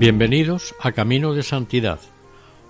Bienvenidos 0.00 0.74
a 0.80 0.92
Camino 0.92 1.34
de 1.34 1.42
Santidad, 1.42 2.00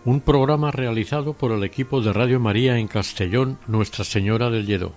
un 0.05 0.21
programa 0.21 0.73
realizado 0.73 1.33
por 1.33 1.53
el 1.53 1.63
equipo 1.63 2.01
de 2.01 2.13
Radio 2.13 2.41
María 2.41 2.79
en 2.79 2.89
Castellón, 2.89 3.57
Nuestra 3.69 4.05
Señora 4.05 4.51
del 4.51 4.67
Lledó. 4.67 4.95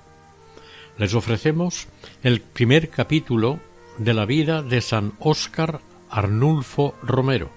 Les 0.97 1.13
ofrecemos 1.13 1.88
el 2.23 2.41
primer 2.41 2.89
capítulo 2.89 3.59
de 3.99 4.16
la 4.16 4.25
vida 4.25 4.63
de 4.63 4.81
San 4.81 5.13
Óscar 5.19 5.81
Arnulfo 6.09 6.95
Romero, 7.03 7.52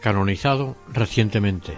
canonizado 0.00 0.74
recientemente. 0.90 1.74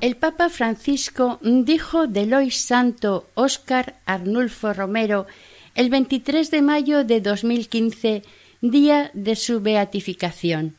El 0.00 0.14
Papa 0.16 0.48
Francisco 0.48 1.40
dijo 1.42 2.06
del 2.06 2.32
hoy 2.32 2.52
santo 2.52 3.28
Óscar 3.34 3.98
Arnulfo 4.06 4.72
Romero 4.72 5.26
el 5.74 5.90
23 5.90 6.52
de 6.52 6.62
mayo 6.62 7.02
de 7.02 7.20
2015, 7.20 8.22
día 8.60 9.10
de 9.12 9.34
su 9.34 9.60
beatificación. 9.60 10.76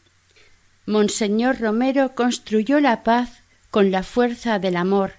Monseñor 0.86 1.60
Romero 1.60 2.16
construyó 2.16 2.80
la 2.80 3.04
paz 3.04 3.44
con 3.72 3.92
la 3.92 4.04
fuerza 4.04 4.58
del 4.58 4.78
amor 4.78 5.16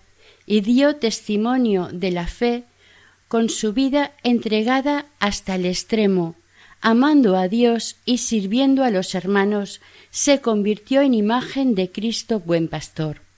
y 0.46 0.62
dio 0.62 0.96
testimonio 0.96 1.90
de 1.92 2.10
la 2.10 2.26
fe 2.26 2.64
con 3.28 3.50
su 3.50 3.74
vida 3.74 4.12
entregada 4.22 5.04
hasta 5.18 5.56
el 5.56 5.66
extremo, 5.66 6.36
amando 6.80 7.36
a 7.36 7.48
Dios 7.48 7.96
y 8.06 8.16
sirviendo 8.16 8.82
a 8.82 8.90
los 8.90 9.14
hermanos, 9.14 9.82
se 10.08 10.40
convirtió 10.40 11.02
en 11.02 11.12
imagen 11.12 11.74
de 11.74 11.92
Cristo 11.92 12.40
buen 12.40 12.66
pastor. 12.66 13.29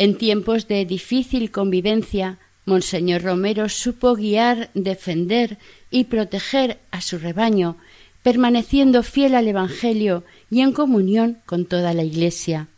En 0.00 0.14
tiempos 0.14 0.68
de 0.68 0.84
difícil 0.84 1.50
convivencia, 1.50 2.38
Monseñor 2.66 3.22
Romero 3.22 3.68
supo 3.68 4.14
guiar, 4.14 4.70
defender 4.74 5.58
y 5.90 6.04
proteger 6.04 6.78
a 6.92 7.00
su 7.00 7.18
rebaño, 7.18 7.78
permaneciendo 8.22 9.02
fiel 9.02 9.34
al 9.34 9.48
Evangelio 9.48 10.22
y 10.52 10.60
en 10.60 10.70
comunión 10.70 11.38
con 11.46 11.66
toda 11.66 11.94
la 11.94 12.04
Iglesia. 12.04 12.68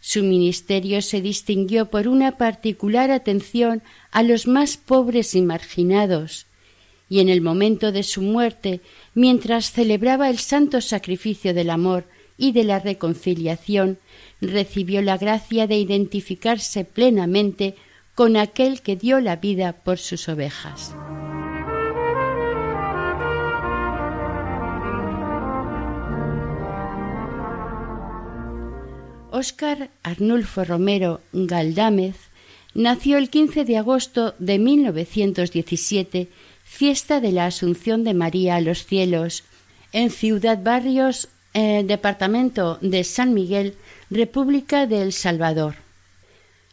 Su 0.00 0.22
ministerio 0.22 1.02
se 1.02 1.20
distinguió 1.20 1.90
por 1.90 2.08
una 2.08 2.38
particular 2.38 3.10
atención 3.10 3.82
a 4.10 4.22
los 4.22 4.46
más 4.46 4.78
pobres 4.78 5.34
y 5.34 5.42
marginados, 5.42 6.46
y 7.10 7.20
en 7.20 7.28
el 7.28 7.42
momento 7.42 7.92
de 7.92 8.02
su 8.02 8.22
muerte, 8.22 8.80
mientras 9.12 9.72
celebraba 9.72 10.30
el 10.30 10.38
santo 10.38 10.80
sacrificio 10.80 11.52
del 11.52 11.68
amor 11.68 12.06
y 12.38 12.52
de 12.52 12.64
la 12.64 12.78
reconciliación, 12.78 13.98
recibió 14.40 15.02
la 15.02 15.18
gracia 15.18 15.66
de 15.66 15.76
identificarse 15.76 16.84
plenamente 16.84 17.74
con 18.14 18.36
aquel 18.36 18.80
que 18.82 18.96
dio 18.96 19.20
la 19.20 19.36
vida 19.36 19.72
por 19.72 19.98
sus 19.98 20.28
ovejas. 20.28 20.94
Óscar 29.30 29.90
Arnulfo 30.02 30.64
Romero 30.64 31.20
Galdámez 31.32 32.16
nació 32.74 33.16
el 33.16 33.30
15 33.30 33.64
de 33.64 33.76
agosto 33.78 34.34
de 34.38 34.58
1917, 34.58 36.28
fiesta 36.64 37.20
de 37.20 37.32
la 37.32 37.46
Asunción 37.46 38.04
de 38.04 38.14
María 38.14 38.56
a 38.56 38.60
los 38.60 38.84
cielos, 38.84 39.44
en 39.92 40.10
Ciudad 40.10 40.62
Barrios, 40.62 41.28
eh, 41.54 41.84
departamento 41.86 42.78
de 42.80 43.02
San 43.02 43.34
Miguel, 43.34 43.76
República 44.10 44.88
de 44.88 45.02
El 45.02 45.12
Salvador. 45.12 45.76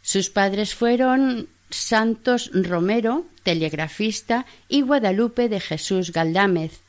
Sus 0.02 0.28
padres 0.28 0.74
fueron 0.74 1.48
Santos 1.70 2.50
Romero, 2.52 3.26
telegrafista, 3.44 4.44
y 4.68 4.80
Guadalupe 4.80 5.48
de 5.48 5.60
Jesús 5.60 6.12
Galdámez, 6.12 6.80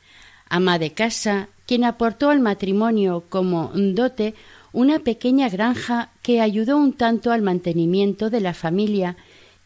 ama 0.48 0.80
de 0.80 0.92
casa, 0.92 1.48
quien 1.66 1.84
aportó 1.84 2.30
al 2.30 2.40
matrimonio 2.40 3.24
como 3.28 3.70
dote 3.74 4.34
una 4.72 4.98
pequeña 4.98 5.48
granja 5.48 6.10
que 6.22 6.40
ayudó 6.40 6.76
un 6.76 6.94
tanto 6.94 7.30
al 7.30 7.42
mantenimiento 7.42 8.28
de 8.28 8.40
la 8.40 8.54
familia 8.54 9.16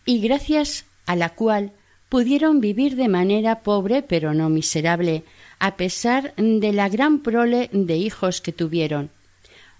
y 0.04 0.20
gracias 0.20 0.84
a 1.06 1.16
la 1.16 1.30
cual 1.30 1.72
pudieron 2.10 2.60
vivir 2.60 2.96
de 2.96 3.08
manera 3.08 3.60
pobre 3.60 4.02
pero 4.02 4.34
no 4.34 4.50
miserable, 4.50 5.24
a 5.58 5.76
pesar 5.76 6.34
de 6.36 6.72
la 6.74 6.90
gran 6.90 7.20
prole 7.20 7.70
de 7.72 7.96
hijos 7.96 8.42
que 8.42 8.52
tuvieron. 8.52 9.10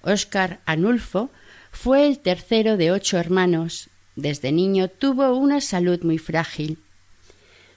Óscar 0.04 0.60
Anulfo 0.66 1.30
fue 1.72 2.06
el 2.06 2.18
tercero 2.18 2.76
de 2.76 2.92
ocho 2.92 3.18
hermanos. 3.18 3.90
Desde 4.16 4.52
niño 4.52 4.88
tuvo 4.88 5.36
una 5.36 5.60
salud 5.60 6.02
muy 6.02 6.18
frágil. 6.18 6.78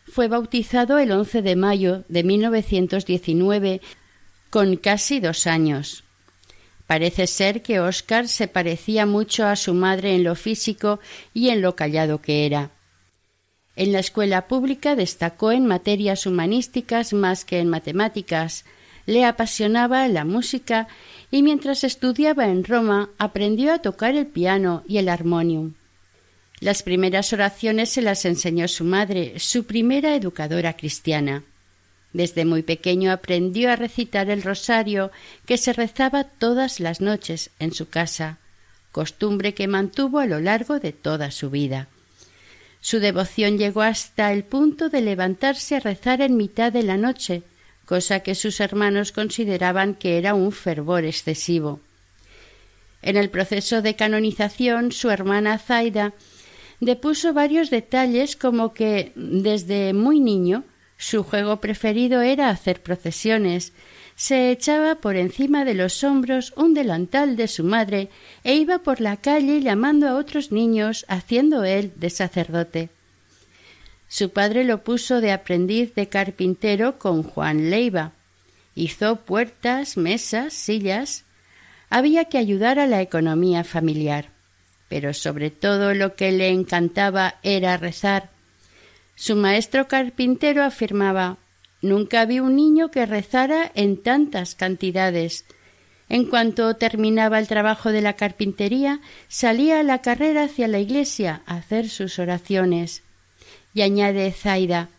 Fue 0.06 0.28
bautizado 0.28 1.00
el 1.00 1.12
11 1.12 1.42
de 1.42 1.56
mayo 1.56 2.04
de 2.08 2.24
1919 2.24 3.82
con 4.50 4.78
casi 4.78 5.20
dos 5.20 5.48
años. 5.48 6.04
Parece 6.86 7.28
ser 7.28 7.62
que 7.62 7.82
Óscar 7.82 8.28
se 8.30 8.48
parecía 8.48 9.06
mucho 9.06 9.46
a 9.46 9.56
su 9.56 9.74
madre 9.74 10.16
en 10.16 10.24
lo 10.24 10.36
físico 10.36 11.00
y 11.34 11.50
en 11.50 11.62
lo 11.62 11.76
callado 11.76 12.22
que 12.22 12.46
era. 12.46 12.72
En 13.76 13.92
la 13.92 14.00
escuela 14.00 14.48
pública 14.48 14.96
destacó 14.96 15.52
en 15.52 15.66
materias 15.66 16.26
humanísticas 16.26 17.14
más 17.14 17.46
que 17.46 17.60
en 17.60 17.70
matemáticas, 17.70 18.66
le 19.08 19.26
apasionaba 19.26 20.08
la 20.08 20.26
música 20.26 20.88
y 21.32 21.42
mientras 21.42 21.84
estudiaba 21.84 22.48
en 22.50 22.64
Roma 22.64 23.10
aprendió 23.18 23.74
a 23.74 23.80
tocar 23.80 24.14
el 24.14 24.28
piano 24.28 24.84
y 24.88 24.98
el 24.98 25.10
armonium. 25.10 25.74
Las 26.60 26.84
primeras 26.84 27.34
oraciones 27.34 27.90
se 27.90 28.02
las 28.02 28.26
enseñó 28.26 28.68
su 28.68 28.84
madre, 28.84 29.40
su 29.40 29.66
primera 29.66 30.16
educadora 30.16 30.76
cristiana. 30.76 31.44
Desde 32.14 32.46
muy 32.46 32.64
pequeño 32.64 33.12
aprendió 33.12 33.72
a 33.72 33.76
recitar 33.76 34.30
el 34.30 34.44
rosario 34.44 35.12
que 35.46 35.58
se 35.58 35.72
rezaba 35.72 36.24
todas 36.26 36.80
las 36.80 37.00
noches 37.00 37.52
en 37.60 37.74
su 37.74 37.90
casa, 37.90 38.40
costumbre 38.92 39.54
que 39.54 39.68
mantuvo 39.68 40.20
a 40.20 40.26
lo 40.26 40.40
largo 40.40 40.80
de 40.80 40.92
toda 40.92 41.32
su 41.32 41.50
vida. 41.50 41.88
Su 42.82 43.00
devoción 43.00 43.58
llegó 43.58 43.82
hasta 43.82 44.34
el 44.34 44.44
punto 44.44 44.90
de 44.90 45.02
levantarse 45.02 45.76
a 45.76 45.80
rezar 45.80 46.22
en 46.22 46.38
mitad 46.38 46.72
de 46.72 46.84
la 46.84 46.98
noche, 46.98 47.44
cosa 47.88 48.20
que 48.20 48.36
sus 48.36 48.60
hermanos 48.60 49.12
consideraban 49.12 49.96
que 49.96 50.20
era 50.20 50.36
un 50.36 50.52
fervor 50.52 51.06
excesivo. 51.06 51.80
En 53.02 53.16
el 53.16 53.30
proceso 53.30 53.82
de 53.82 53.96
canonización, 53.96 54.92
su 54.92 55.10
hermana 55.10 55.58
Zaida 55.58 56.14
depuso 56.80 57.34
varios 57.34 57.70
detalles 57.70 58.36
como 58.36 58.74
que 58.74 59.14
desde 59.16 59.94
muy 59.94 60.20
niño 60.20 60.64
su 60.98 61.24
juego 61.24 61.58
preferido 61.58 62.22
era 62.22 62.50
hacer 62.50 62.82
procesiones, 62.82 63.72
se 64.16 64.52
echaba 64.52 64.96
por 64.96 65.16
encima 65.16 65.64
de 65.64 65.76
los 65.76 66.04
hombros 66.04 66.52
un 66.58 66.74
delantal 66.74 67.36
de 67.36 67.48
su 67.48 67.64
madre 67.64 68.10
e 68.44 68.56
iba 68.56 68.80
por 68.80 69.00
la 69.00 69.18
calle 69.18 69.62
llamando 69.62 70.08
a 70.08 70.16
otros 70.16 70.52
niños, 70.52 71.06
haciendo 71.08 71.64
él 71.64 71.94
de 71.96 72.10
sacerdote. 72.10 72.90
Su 74.08 74.30
padre 74.32 74.64
lo 74.64 74.84
puso 74.84 75.22
de 75.22 75.32
aprendiz 75.32 75.94
de 75.96 76.08
carpintero 76.08 76.98
con 76.98 77.24
Juan 77.24 77.70
Leiva. 77.70 78.14
Hizo 78.76 79.18
puertas, 79.18 79.98
mesas, 79.98 80.54
sillas. 80.54 81.26
Había 81.90 82.26
que 82.26 82.38
ayudar 82.38 82.80
a 82.80 82.88
la 82.88 83.02
economía 83.02 83.64
familiar. 83.64 84.30
Pero 84.88 85.14
sobre 85.14 85.52
todo 85.52 85.94
lo 85.94 86.16
que 86.16 86.32
le 86.32 86.50
encantaba 86.50 87.36
era 87.44 87.76
rezar. 87.76 88.30
Su 89.16 89.36
maestro 89.36 89.88
carpintero 89.88 90.64
afirmaba 90.64 91.38
Nunca 91.82 92.26
vi 92.26 92.40
un 92.40 92.56
niño 92.56 92.90
que 92.90 93.06
rezara 93.06 93.72
en 93.76 94.02
tantas 94.02 94.56
cantidades. 94.56 95.46
En 96.10 96.26
cuanto 96.26 96.76
terminaba 96.76 97.38
el 97.38 97.48
trabajo 97.48 97.92
de 97.92 98.02
la 98.02 98.14
carpintería, 98.14 99.00
salía 99.28 99.80
a 99.80 99.84
la 99.84 100.02
carrera 100.02 100.44
hacia 100.44 100.68
la 100.68 100.80
iglesia 100.80 101.44
a 101.46 101.58
hacer 101.58 101.90
sus 101.90 102.18
oraciones. 102.18 103.04
Y 103.78 103.84
añade 103.84 104.32
Zaida 104.32 104.90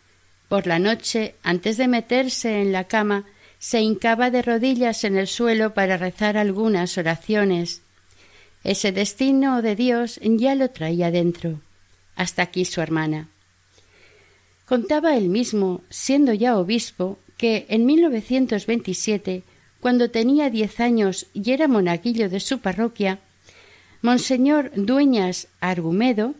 Por 0.47 0.65
la 0.65 0.79
noche, 0.79 1.35
antes 1.43 1.75
de 1.75 1.89
meterse 1.89 2.61
en 2.61 2.71
la 2.71 2.85
cama, 2.85 3.25
se 3.57 3.81
hincaba 3.81 4.31
de 4.31 4.41
rodillas 4.41 5.03
en 5.03 5.17
el 5.17 5.27
suelo 5.27 5.73
para 5.73 5.97
rezar 5.97 6.37
algunas 6.37 6.97
oraciones. 6.97 7.81
Ese 8.63 8.93
destino 8.93 9.61
de 9.61 9.75
Dios 9.75 10.17
ya 10.23 10.55
lo 10.55 10.69
traía 10.69 11.11
dentro. 11.11 11.59
Hasta 12.15 12.43
aquí 12.43 12.63
su 12.63 12.79
hermana. 12.79 13.27
Contaba 14.65 15.17
él 15.17 15.27
mismo, 15.27 15.81
siendo 15.89 16.31
ya 16.31 16.57
obispo, 16.57 17.19
que 17.35 17.65
en 17.67 17.85
1927, 17.85 19.43
cuando 19.81 20.09
tenía 20.09 20.49
diez 20.49 20.79
años 20.79 21.25
y 21.33 21.51
era 21.51 21.67
monaguillo 21.67 22.29
de 22.29 22.39
su 22.39 22.59
parroquia, 22.59 23.19
Monseñor 24.01 24.71
Dueñas 24.73 25.49
Argumedo, 25.59 26.33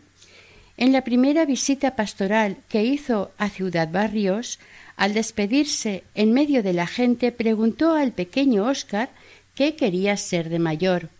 en 0.80 0.92
la 0.92 1.04
primera 1.04 1.44
visita 1.44 1.94
pastoral 1.94 2.56
que 2.70 2.82
hizo 2.82 3.32
a 3.36 3.50
Ciudad 3.50 3.90
Barrios, 3.92 4.58
al 4.96 5.12
despedirse 5.12 6.04
en 6.14 6.32
medio 6.32 6.62
de 6.62 6.72
la 6.72 6.86
gente, 6.86 7.32
preguntó 7.32 7.92
al 7.94 8.12
pequeño 8.12 8.64
Óscar 8.64 9.10
qué 9.54 9.76
quería 9.76 10.16
ser 10.16 10.48
de 10.48 10.58
mayor. 10.58 11.10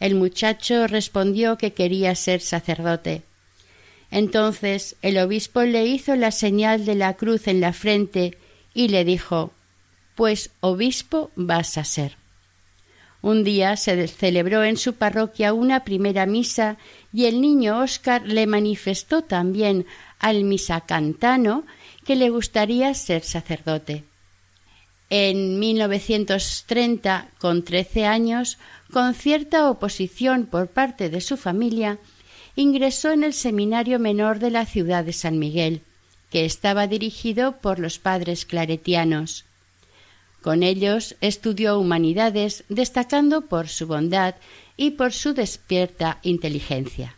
El 0.00 0.14
muchacho 0.14 0.86
respondió 0.86 1.58
que 1.58 1.74
quería 1.74 2.14
ser 2.14 2.40
sacerdote. 2.40 3.22
Entonces 4.10 4.96
el 5.02 5.18
obispo 5.18 5.60
le 5.62 5.84
hizo 5.84 6.16
la 6.16 6.30
señal 6.30 6.86
de 6.86 6.94
la 6.94 7.14
cruz 7.14 7.48
en 7.48 7.60
la 7.60 7.74
frente 7.74 8.38
y 8.72 8.88
le 8.88 9.04
dijo 9.04 9.52
Pues 10.14 10.50
obispo 10.60 11.30
vas 11.36 11.76
a 11.76 11.84
ser. 11.84 12.16
Un 13.26 13.44
día 13.44 13.76
se 13.76 14.06
celebró 14.06 14.62
en 14.62 14.76
su 14.76 14.94
parroquia 14.94 15.52
una 15.52 15.84
primera 15.84 16.26
misa 16.26 16.76
y 17.16 17.24
el 17.24 17.40
niño 17.40 17.80
Óscar 17.80 18.26
le 18.26 18.46
manifestó 18.46 19.22
también 19.22 19.86
al 20.18 20.44
misacantano 20.44 21.64
que 22.04 22.14
le 22.14 22.28
gustaría 22.28 22.92
ser 22.92 23.22
sacerdote. 23.22 24.04
En 25.08 25.58
1930, 25.58 27.28
con 27.38 27.64
trece 27.64 28.04
años, 28.04 28.58
con 28.92 29.14
cierta 29.14 29.70
oposición 29.70 30.44
por 30.44 30.68
parte 30.68 31.08
de 31.08 31.22
su 31.22 31.38
familia, 31.38 31.96
ingresó 32.54 33.12
en 33.12 33.24
el 33.24 33.32
Seminario 33.32 33.98
Menor 33.98 34.38
de 34.38 34.50
la 34.50 34.66
ciudad 34.66 35.02
de 35.02 35.14
San 35.14 35.38
Miguel, 35.38 35.80
que 36.30 36.44
estaba 36.44 36.86
dirigido 36.86 37.56
por 37.62 37.78
los 37.78 37.98
padres 37.98 38.44
claretianos. 38.44 39.46
Con 40.42 40.62
ellos 40.62 41.16
estudió 41.22 41.78
humanidades, 41.78 42.64
destacando 42.68 43.46
por 43.46 43.68
su 43.68 43.86
bondad 43.86 44.34
y 44.76 44.92
por 44.92 45.12
su 45.12 45.32
despierta 45.32 46.18
inteligencia. 46.22 47.16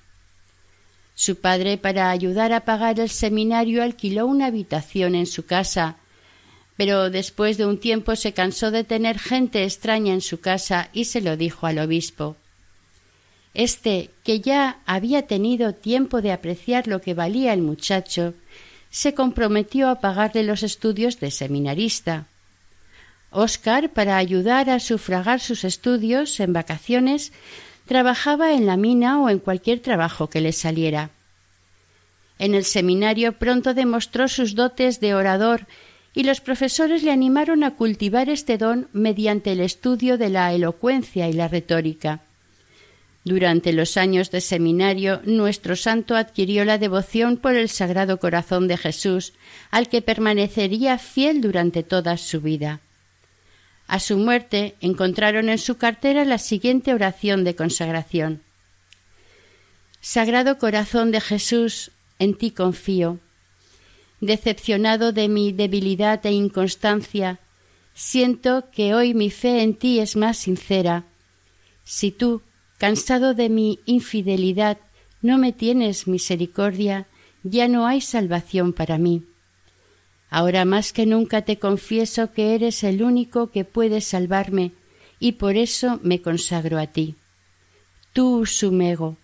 Su 1.15 1.41
padre, 1.41 1.79
para 1.79 2.11
ayudar 2.11 2.53
a 2.53 2.65
pagar 2.65 3.01
el 3.01 3.09
seminario, 3.09 3.83
alquiló 3.83 4.27
una 4.27 4.47
habitación 4.47 5.17
en 5.17 5.27
su 5.27 5.45
casa, 5.45 5.97
pero 6.77 7.11
después 7.11 7.59
de 7.59 7.67
un 7.67 7.79
tiempo 7.79 8.15
se 8.15 8.33
cansó 8.33 8.71
de 8.71 8.85
tener 8.85 9.19
gente 9.19 9.65
extraña 9.65 10.13
en 10.13 10.21
su 10.21 10.39
casa 10.39 10.91
y 10.93 11.07
se 11.07 11.21
lo 11.21 11.37
dijo 11.37 11.67
al 11.67 11.81
obispo. 11.81 12.37
Este, 13.53 14.11
que 14.23 14.39
ya 14.41 14.79
había 14.87 15.27
tenido 15.27 15.75
tiempo 15.75 16.23
de 16.23 16.31
apreciar 16.31 16.87
lo 16.87 17.01
que 17.01 17.15
valía 17.15 17.53
el 17.53 17.63
muchacho, 17.63 18.35
se 18.91 19.15
comprometió 19.15 19.89
a 19.89 20.01
pagarle 20.01 20.45
los 20.45 20.63
estudios 20.63 21.19
de 21.19 21.33
seminarista. 21.33 22.29
Óscar, 23.31 23.91
para 23.91 24.17
ayudar 24.17 24.71
a 24.71 24.81
sufragar 24.81 25.41
sus 25.41 25.65
estudios 25.65 26.41
en 26.41 26.53
vacaciones, 26.53 27.33
Trabajaba 27.89 28.53
en 28.53 28.67
la 28.67 28.77
mina 28.77 29.19
o 29.19 29.31
en 29.31 29.39
cualquier 29.39 29.81
trabajo 29.81 30.29
que 30.29 30.43
le 30.43 30.53
saliera. 30.53 31.09
En 32.39 32.55
el 32.55 32.65
seminario 32.65 33.33
pronto 33.33 33.73
demostró 33.73 34.29
sus 34.29 34.55
dotes 34.55 35.01
de 35.01 35.15
orador 35.15 35.67
y 36.15 36.25
los 36.25 36.43
profesores 36.43 37.03
le 37.03 37.13
animaron 37.13 37.65
a 37.65 37.77
cultivar 37.77 38.29
este 38.29 38.59
don 38.59 38.89
mediante 38.93 39.53
el 39.53 39.61
estudio 39.61 40.19
de 40.19 40.29
la 40.29 40.53
elocuencia 40.53 41.31
y 41.31 41.33
la 41.33 41.49
retórica. 41.49 42.21
Durante 43.25 43.73
los 43.73 43.97
años 43.97 44.31
de 44.31 44.43
seminario, 44.43 45.23
nuestro 45.25 45.75
santo 45.75 46.15
adquirió 46.15 46.67
la 46.67 46.77
devoción 46.77 47.39
por 47.39 47.55
el 47.55 47.71
Sagrado 47.71 48.19
Corazón 48.19 48.69
de 48.69 48.77
Jesús, 48.77 49.33
al 49.71 49.89
que 49.89 50.03
permanecería 50.03 50.99
fiel 50.99 51.41
durante 51.41 51.83
toda 51.83 52.19
su 52.19 52.43
vida. 52.43 52.81
A 53.89 54.01
su 54.01 54.19
muerte 54.19 54.77
encontraron 54.81 55.49
en 55.49 55.59
su 55.59 55.79
cartera 55.79 56.27
la 56.27 56.37
siguiente 56.37 56.93
oración 56.93 57.43
de 57.43 57.57
consagración. 57.57 58.43
Sagrado 60.01 60.59
corazón 60.59 61.11
de 61.11 61.23
Jesús, 61.23 61.91
en 62.19 62.35
ti 62.35 62.51
confío. 62.51 63.19
Decepcionado 64.21 65.13
de 65.13 65.29
mi 65.29 65.53
debilidad 65.53 66.25
e 66.27 66.33
inconstancia, 66.33 67.41
siento 67.95 68.71
que 68.73 68.95
hoy 68.95 69.15
mi 69.15 69.31
fe 69.31 69.63
en 69.63 69.75
ti 69.75 70.01
es 70.01 70.17
más 70.17 70.37
sincera. 70.37 71.05
Si 71.83 72.11
tú, 72.11 72.43
cansado 72.77 73.33
de 73.33 73.49
mi 73.49 73.81
infidelidad, 73.87 74.77
no 75.23 75.39
me 75.39 75.53
tienes 75.53 76.07
misericordia, 76.07 77.07
ya 77.43 77.69
no 77.69 77.87
hay 77.87 78.03
salvación 78.03 78.75
para 78.75 78.99
mí. 78.99 79.25
Ahora 80.31 80.65
más 80.65 80.93
que 80.93 81.07
nunca 81.07 81.43
te 81.43 81.59
confieso 81.59 82.33
que 82.33 82.55
eres 82.55 82.85
el 82.85 83.03
único 83.03 83.51
que 83.51 83.65
puede 83.65 84.01
salvarme, 84.01 84.73
y 85.19 85.33
por 85.33 85.57
eso 85.57 85.99
me 86.03 86.21
consagro 86.21 86.79
a 86.79 86.87
ti. 86.87 87.17
Tú, 88.13 88.47
Sumego, 88.47 89.17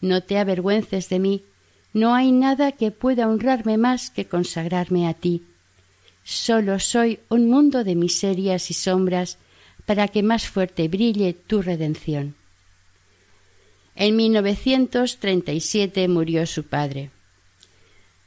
no 0.00 0.22
te 0.22 0.38
avergüences 0.38 1.08
de 1.08 1.18
mí, 1.18 1.44
no 1.92 2.14
hay 2.14 2.32
nada 2.32 2.72
que 2.72 2.90
pueda 2.90 3.28
honrarme 3.28 3.78
más 3.78 4.10
que 4.10 4.26
consagrarme 4.26 5.06
a 5.06 5.14
ti. 5.14 5.44
Solo 6.24 6.80
soy 6.80 7.20
un 7.28 7.48
mundo 7.48 7.84
de 7.84 7.94
miserias 7.94 8.70
y 8.70 8.74
sombras 8.74 9.38
para 9.86 10.08
que 10.08 10.22
más 10.22 10.48
fuerte 10.48 10.88
brille 10.88 11.34
tu 11.34 11.62
redención. 11.62 12.34
En 13.94 14.16
1937 14.16 16.08
murió 16.08 16.46
su 16.46 16.64
padre. 16.64 17.10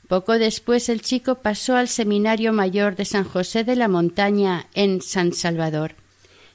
Poco 0.07 0.39
después 0.39 0.87
el 0.87 1.01
chico 1.01 1.35
pasó 1.41 1.75
al 1.75 1.89
Seminario 1.89 2.53
Mayor 2.53 2.95
de 2.95 3.03
San 3.03 3.25
José 3.25 3.63
de 3.63 3.75
la 3.75 3.89
Montaña 3.89 4.67
en 4.73 5.01
San 5.01 5.33
Salvador, 5.33 5.95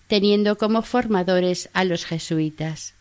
teniendo 0.06 0.56
como 0.56 0.82
formadores 0.82 1.68
a 1.74 1.84
los 1.84 2.06
jesuitas. 2.06 2.94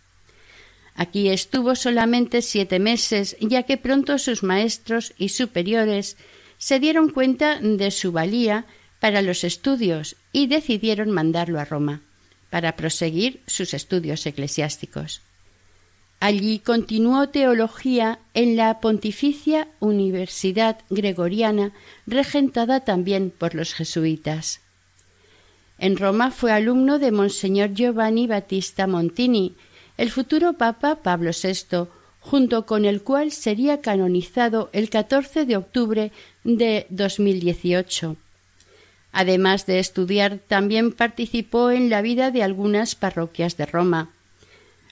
Aquí 0.93 1.29
estuvo 1.29 1.75
solamente 1.75 2.41
siete 2.41 2.79
meses, 2.79 3.37
ya 3.39 3.63
que 3.63 3.77
pronto 3.77 4.17
sus 4.17 4.43
maestros 4.43 5.13
y 5.17 5.29
superiores 5.29 6.17
se 6.57 6.79
dieron 6.79 7.09
cuenta 7.09 7.59
de 7.59 7.89
su 7.89 8.11
valía 8.11 8.65
para 8.99 9.21
los 9.21 9.45
estudios 9.45 10.17
y 10.33 10.47
decidieron 10.47 11.11
mandarlo 11.11 11.59
a 11.59 11.65
Roma 11.65 12.01
para 12.49 12.75
proseguir 12.75 13.41
sus 13.47 13.73
estudios 13.73 14.25
eclesiásticos. 14.25 15.21
Allí 16.21 16.59
continuó 16.59 17.29
teología 17.29 18.19
en 18.35 18.55
la 18.55 18.79
Pontificia 18.79 19.69
Universidad 19.79 20.77
Gregoriana, 20.91 21.71
regentada 22.05 22.81
también 22.81 23.33
por 23.35 23.55
los 23.55 23.73
jesuitas. 23.73 24.61
En 25.79 25.97
Roma 25.97 26.29
fue 26.29 26.51
alumno 26.51 26.99
de 26.99 27.11
Monseñor 27.11 27.73
Giovanni 27.73 28.27
Battista 28.27 28.85
Montini, 28.85 29.55
el 29.97 30.11
futuro 30.11 30.53
Papa 30.53 30.97
Pablo 31.01 31.31
VI, 31.31 31.87
junto 32.19 32.67
con 32.67 32.85
el 32.85 33.01
cual 33.01 33.31
sería 33.31 33.81
canonizado 33.81 34.69
el 34.73 34.91
14 34.91 35.45
de 35.47 35.57
octubre 35.57 36.11
de 36.43 36.85
2018. 36.91 38.15
Además 39.11 39.65
de 39.65 39.79
estudiar, 39.79 40.37
también 40.47 40.91
participó 40.91 41.71
en 41.71 41.89
la 41.89 42.03
vida 42.03 42.29
de 42.29 42.43
algunas 42.43 42.93
parroquias 42.93 43.57
de 43.57 43.65
Roma. 43.65 44.11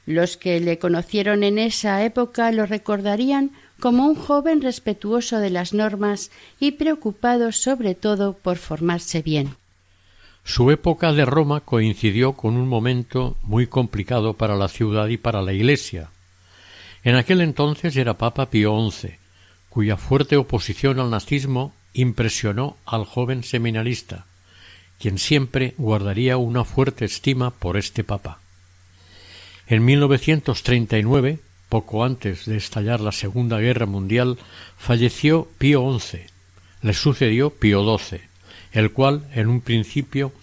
Los 0.10 0.38
que 0.38 0.60
le 0.60 0.80
conocieron 0.80 1.44
en 1.44 1.60
esa 1.60 2.04
época 2.04 2.52
lo 2.52 2.66
recordarían 2.66 3.52
como 3.80 4.08
un 4.08 4.16
joven 4.16 4.60
respetuoso 4.60 5.38
de 5.38 5.52
las 5.52 5.72
normas 5.72 6.32
y 6.60 6.72
preocupado 6.72 7.52
sobre 7.52 7.94
todo 7.94 8.34
por 8.34 8.58
formarse 8.58 9.22
bien. 9.22 9.56
Su 10.44 10.72
época 10.72 11.14
de 11.14 11.26
Roma 11.26 11.60
coincidió 11.60 12.34
con 12.34 12.56
un 12.56 12.68
momento 12.68 13.38
muy 13.44 13.68
complicado 13.68 14.34
para 14.34 14.56
la 14.56 14.68
ciudad 14.68 15.10
y 15.10 15.18
para 15.18 15.44
la 15.44 15.54
Iglesia. 15.54 16.10
En 17.04 17.14
aquel 17.14 17.42
entonces 17.42 17.96
era 17.96 18.18
Papa 18.18 18.50
Pío 18.50 18.76
XI, 18.90 19.12
cuya 19.70 19.96
fuerte 19.96 20.38
oposición 20.38 21.00
al 21.00 21.12
nazismo 21.12 21.72
impresionó 21.94 22.78
al 22.88 23.06
joven 23.06 23.44
seminarista, 23.44 24.26
quien 25.00 25.20
siempre 25.20 25.76
guardaría 25.78 26.38
una 26.38 26.64
fuerte 26.64 27.06
estima 27.06 27.52
por 27.52 27.78
este 27.78 28.04
papa. 28.04 28.39
En 29.72 29.86
1939, 29.86 31.38
poco 31.70 32.04
antes 32.04 32.48
de 32.48 32.58
estallar 32.58 33.02
la 33.02 33.12
Segunda 33.12 33.60
Guerra 33.60 33.86
Mundial, 33.86 34.40
falleció 34.80 35.48
Pío 35.60 36.00
XI. 36.00 36.22
Le 36.82 36.94
sucedió 36.96 37.52
Pío 37.52 37.84
XII, 37.84 38.20
el 38.72 38.92
cual, 38.92 39.30
en 39.32 39.48
un 39.48 39.62
principio, 39.62 40.34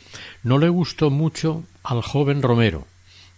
no 0.44 0.58
le 0.58 0.68
gustó 0.68 1.10
mucho 1.10 1.64
al 1.82 2.02
joven 2.02 2.40
Romero, 2.40 2.86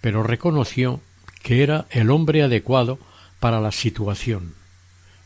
pero 0.03 0.23
reconoció 0.23 1.01
que 1.43 1.63
era 1.63 1.87
el 1.89 2.11
hombre 2.11 2.43
adecuado 2.43 2.99
para 3.41 3.59
la 3.59 3.73
situación. 3.73 4.53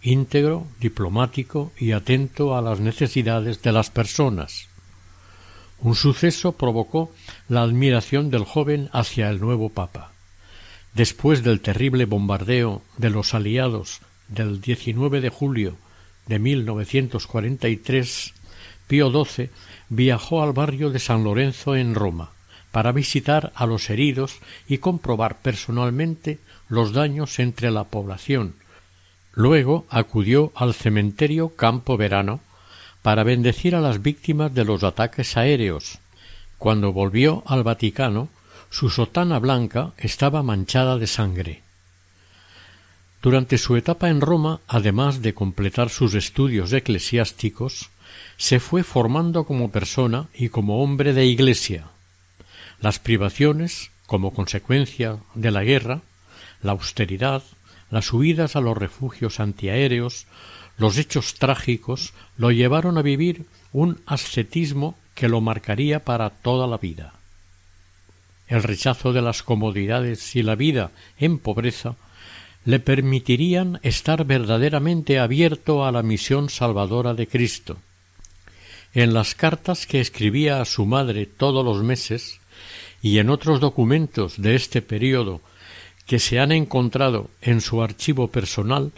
íntegro, 0.01 0.69
diplomático 0.79 1.73
y 1.77 1.91
atento 1.91 2.57
a 2.57 2.63
las 2.63 2.79
necesidades 2.79 3.63
de 3.63 3.73
las 3.73 3.91
personas. 3.91 4.69
Un 5.81 5.97
suceso 5.97 6.53
provocó 6.53 7.11
la 7.49 7.63
admiración 7.63 8.31
del 8.31 8.45
joven 8.45 8.91
hacia 8.93 9.29
el 9.29 9.41
nuevo 9.41 9.69
Papa. 9.69 10.12
Después 10.95 11.43
del 11.43 11.61
terrible 11.61 12.05
bombardeo 12.05 12.83
de 12.99 13.09
los 13.09 13.33
aliados 13.33 14.01
del 14.29 14.61
19 14.61 15.23
de 15.23 15.31
julio 15.31 15.77
de 16.27 16.39
1943, 16.39 18.35
Pío 18.87 19.25
XII 19.25 19.49
viajó 19.89 20.43
al 20.43 20.53
barrio 20.53 20.91
de 20.91 20.99
San 20.99 21.25
Lorenzo 21.25 21.77
en 21.77 21.95
Roma 21.95 22.33
para 22.73 22.93
visitar 22.93 23.53
a 23.55 23.65
los 23.65 23.89
heridos 23.89 24.41
y 24.69 24.79
comprobar 24.79 25.39
personalmente 25.41 26.39
los 26.69 26.93
daños 26.93 27.39
entre 27.39 27.71
la 27.71 27.85
población. 27.85 28.55
Luego 29.33 29.87
acudió 29.89 30.53
al 30.55 30.75
cementerio 30.75 31.57
Campo 31.57 31.97
Verano 31.97 32.41
para 33.01 33.25
bendecir 33.25 33.75
a 33.75 33.81
las 33.81 34.03
víctimas 34.03 34.55
de 34.55 34.65
los 34.65 34.85
ataques 34.85 35.39
aéreos. 35.39 35.99
Cuando 36.59 36.93
volvió 36.93 37.43
al 37.47 37.63
Vaticano, 37.63 38.29
su 38.73 38.89
sotana 38.89 39.39
blanca 39.39 39.93
estaba 39.99 40.43
manchada 40.43 40.97
de 40.97 41.07
sangre. 41.07 41.63
Durante 43.21 43.59
su 43.59 43.77
etapa 43.77 44.09
en 44.09 44.23
Roma, 44.23 44.61
además 44.67 45.21
de 45.21 45.35
completar 45.35 45.91
sus 45.91 46.15
estudios 46.15 46.73
eclesiásticos, 46.73 47.91
se 48.39 48.61
fue 48.61 48.83
formando 48.83 49.45
como 49.45 49.71
persona 49.71 50.29
y 50.33 50.49
como 50.49 50.83
hombre 50.83 51.13
de 51.13 51.27
iglesia. 51.27 51.85
Las 52.81 52.99
privaciones, 52.99 53.91
como 54.07 54.33
consecuencia 54.33 55.19
de 55.35 55.51
la 55.51 55.65
guerra, 55.65 56.01
la 56.63 56.73
austeridad, 56.73 57.43
las 57.91 58.11
huidas 58.11 58.57
a 58.57 58.63
los 58.63 58.77
refugios 58.77 59.39
antiaéreos, 59.39 60.27
los 60.79 60.97
hechos 60.97 61.35
trágicos 61.35 62.15
lo 62.39 62.51
llevaron 62.51 62.97
a 62.97 63.03
vivir 63.03 63.45
un 63.71 64.01
ascetismo 64.07 64.97
que 65.15 65.29
lo 65.29 65.43
marcaría 65.43 66.03
para 66.03 66.31
toda 66.31 66.67
la 66.67 66.79
vida. 66.79 67.13
El 68.53 68.63
rechazo 68.63 69.15
de 69.15 69.23
las 69.23 69.43
comodidades 69.43 70.37
y 70.37 70.43
la 70.43 70.57
vida 70.57 70.91
en 71.17 71.39
pobreza 71.39 71.97
le 72.67 72.81
permitirían 72.81 73.81
estar 73.83 74.27
verdaderamente 74.27 75.19
abierto 75.19 75.87
a 75.87 75.91
la 75.91 76.03
misión 76.03 76.51
salvadora 76.51 77.15
de 77.15 77.27
Cristo. 77.27 77.79
En 78.93 79.15
las 79.15 79.35
cartas 79.35 79.87
que 79.87 80.03
escribía 80.03 80.61
a 80.61 80.67
su 80.67 80.85
madre 80.85 81.25
todos 81.25 81.65
los 81.65 81.83
meses 81.83 82.41
y 83.01 83.21
en 83.21 83.31
otros 83.31 83.59
documentos 83.59 84.35
de 84.37 84.55
este 84.55 84.83
período 84.83 85.41
que 86.07 86.19
se 86.19 86.39
han 86.39 86.53
encontrado 86.53 87.31
en 87.41 87.63
su 87.63 87.83
archivo 87.83 88.29
personal, 88.29 88.93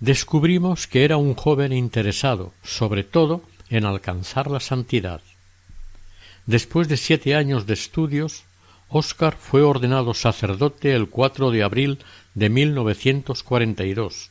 descubrimos 0.00 0.86
que 0.86 1.04
era 1.04 1.18
un 1.18 1.34
joven 1.34 1.74
interesado, 1.74 2.54
sobre 2.62 3.04
todo, 3.04 3.42
en 3.68 3.84
alcanzar 3.84 4.50
la 4.50 4.60
santidad. 4.60 5.20
Después 6.46 6.88
de 6.88 6.96
siete 6.96 7.34
años 7.34 7.66
de 7.66 7.74
estudios, 7.74 8.44
Óscar 8.96 9.36
fue 9.36 9.62
ordenado 9.62 10.14
sacerdote 10.14 10.94
el 10.94 11.08
4 11.08 11.50
de 11.50 11.64
abril 11.64 11.98
de 12.34 12.48
1942 12.48 14.30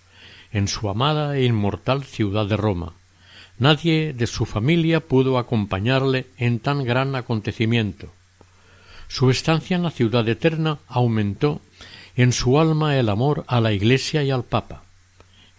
en 0.54 0.70
su 0.70 0.88
amada 0.88 1.36
e 1.36 1.44
inmortal 1.44 2.06
ciudad 2.06 2.46
de 2.46 2.56
Roma. 2.56 2.94
Nadie 3.60 4.14
de 4.14 4.26
su 4.26 4.46
familia 4.46 5.02
pudo 5.02 5.38
acompañarle 5.38 6.28
en 6.38 6.60
tan 6.60 6.86
gran 6.86 7.14
acontecimiento. 7.18 8.14
Su 9.10 9.30
estancia 9.30 9.76
en 9.76 9.84
la 9.84 9.92
ciudad 9.92 10.26
eterna 10.30 10.80
aumentó 10.88 11.60
en 12.16 12.32
su 12.32 12.58
alma 12.58 12.98
el 12.98 13.10
amor 13.10 13.44
a 13.48 13.60
la 13.60 13.74
Iglesia 13.74 14.24
y 14.24 14.32
al 14.32 14.46
Papa. 14.46 14.84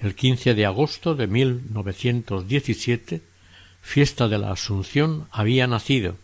El 0.01 0.15
15 0.15 0.55
de 0.55 0.65
agosto 0.65 1.15
de 1.15 1.27
1917, 1.27 3.21
fiesta 3.83 4.29
de 4.29 4.39
la 4.39 4.53
Asunción, 4.53 5.29
había 5.31 5.67
nacido 5.67 6.17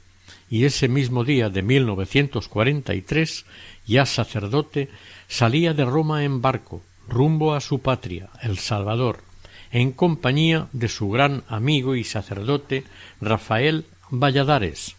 y 0.51 0.65
ese 0.65 0.89
mismo 0.89 1.23
día 1.23 1.49
de 1.49 1.63
1943, 1.63 3.47
ya 3.87 4.05
sacerdote, 4.05 4.89
salía 5.29 5.73
de 5.75 5.85
Roma 5.85 6.25
en 6.25 6.43
barco, 6.43 6.83
rumbo 7.09 7.55
a 7.55 7.61
su 7.61 7.79
patria, 7.79 8.31
El 8.43 8.59
Salvador, 8.59 9.23
en 9.71 9.93
compañía 9.93 10.67
de 10.73 10.89
su 10.89 11.09
gran 11.09 11.45
amigo 11.49 11.95
y 11.95 12.03
sacerdote 12.03 12.83
Rafael 13.21 13.87
Valladares, 14.11 14.97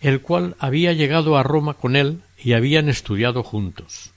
el 0.00 0.20
cual 0.20 0.56
había 0.58 0.92
llegado 0.92 1.38
a 1.38 1.44
Roma 1.44 1.74
con 1.74 1.94
él 1.94 2.20
y 2.36 2.54
habían 2.54 2.88
estudiado 2.88 3.44
juntos. 3.44 4.10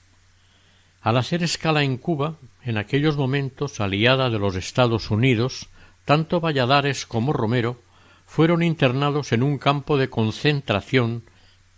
Al 1.00 1.16
hacer 1.16 1.44
escala 1.44 1.84
en 1.84 1.96
Cuba, 1.96 2.34
en 2.64 2.76
aquellos 2.76 3.16
momentos 3.16 3.80
aliada 3.80 4.30
de 4.30 4.40
los 4.40 4.56
Estados 4.56 5.12
Unidos, 5.12 5.68
tanto 6.04 6.40
Valladares 6.40 7.06
como 7.06 7.32
Romero 7.32 7.80
fueron 8.28 8.62
internados 8.62 9.32
en 9.32 9.42
un 9.42 9.58
campo 9.58 9.96
de 9.96 10.10
concentración 10.10 11.22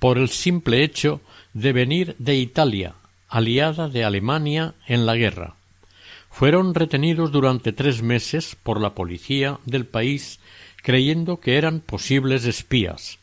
por 0.00 0.19
el 0.19 0.28
simple 0.28 0.83
hecho 0.83 1.21
de 1.54 1.73
venir 1.73 2.16
de 2.19 2.35
Italia, 2.35 2.95
aliada 3.28 3.88
de 3.88 4.04
Alemania 4.04 4.75
en 4.87 5.07
la 5.07 5.14
guerra. 5.14 5.54
Fueron 6.28 6.75
retenidos 6.75 7.30
durante 7.30 7.73
tres 7.73 8.02
meses 8.02 8.57
por 8.62 8.80
la 8.80 8.95
policía 8.95 9.59
del 9.64 9.87
país 9.87 10.40
creyendo 10.83 11.38
que 11.38 11.57
eran 11.57 11.80
posibles 11.80 12.45
espías. 12.45 13.19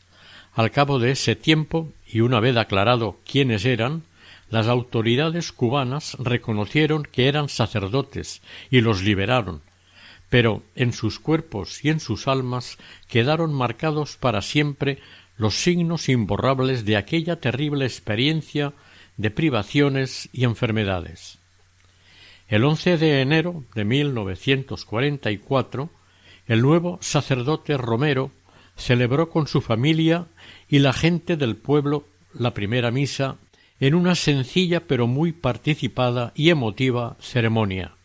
Al 0.54 0.70
cabo 0.70 0.98
de 0.98 1.10
ese 1.10 1.36
tiempo, 1.36 1.92
y 2.06 2.20
una 2.20 2.40
vez 2.40 2.56
aclarado 2.56 3.18
quiénes 3.30 3.64
eran, 3.66 4.02
las 4.48 4.66
autoridades 4.66 5.52
cubanas 5.52 6.16
reconocieron 6.18 7.02
que 7.02 7.28
eran 7.28 7.50
sacerdotes 7.50 8.40
y 8.70 8.80
los 8.80 9.02
liberaron, 9.02 9.60
pero 10.28 10.62
en 10.74 10.92
sus 10.92 11.18
cuerpos 11.18 11.84
y 11.84 11.90
en 11.90 12.00
sus 12.00 12.28
almas 12.28 12.78
quedaron 13.08 13.54
marcados 13.54 14.16
para 14.16 14.42
siempre 14.42 14.98
los 15.36 15.54
signos 15.54 16.08
imborrables 16.08 16.84
de 16.84 16.96
aquella 16.96 17.40
terrible 17.40 17.86
experiencia 17.86 18.72
de 19.16 19.30
privaciones 19.30 20.28
y 20.32 20.44
enfermedades. 20.44 21.38
El 22.48 22.64
11 22.64 22.98
de 22.98 23.20
enero 23.20 23.64
de 23.74 23.84
1944, 23.84 25.90
el 26.46 26.62
nuevo 26.62 26.98
sacerdote 27.02 27.76
Romero 27.76 28.30
celebró 28.76 29.28
con 29.28 29.46
su 29.46 29.60
familia 29.60 30.26
y 30.68 30.78
la 30.78 30.92
gente 30.92 31.36
del 31.36 31.56
pueblo 31.56 32.06
la 32.32 32.54
primera 32.54 32.90
misa 32.90 33.36
en 33.80 33.94
una 33.94 34.14
sencilla 34.14 34.86
pero 34.86 35.06
muy 35.06 35.32
participada 35.32 36.32
y 36.34 36.50
emotiva 36.50 37.16
ceremonia. 37.20 37.97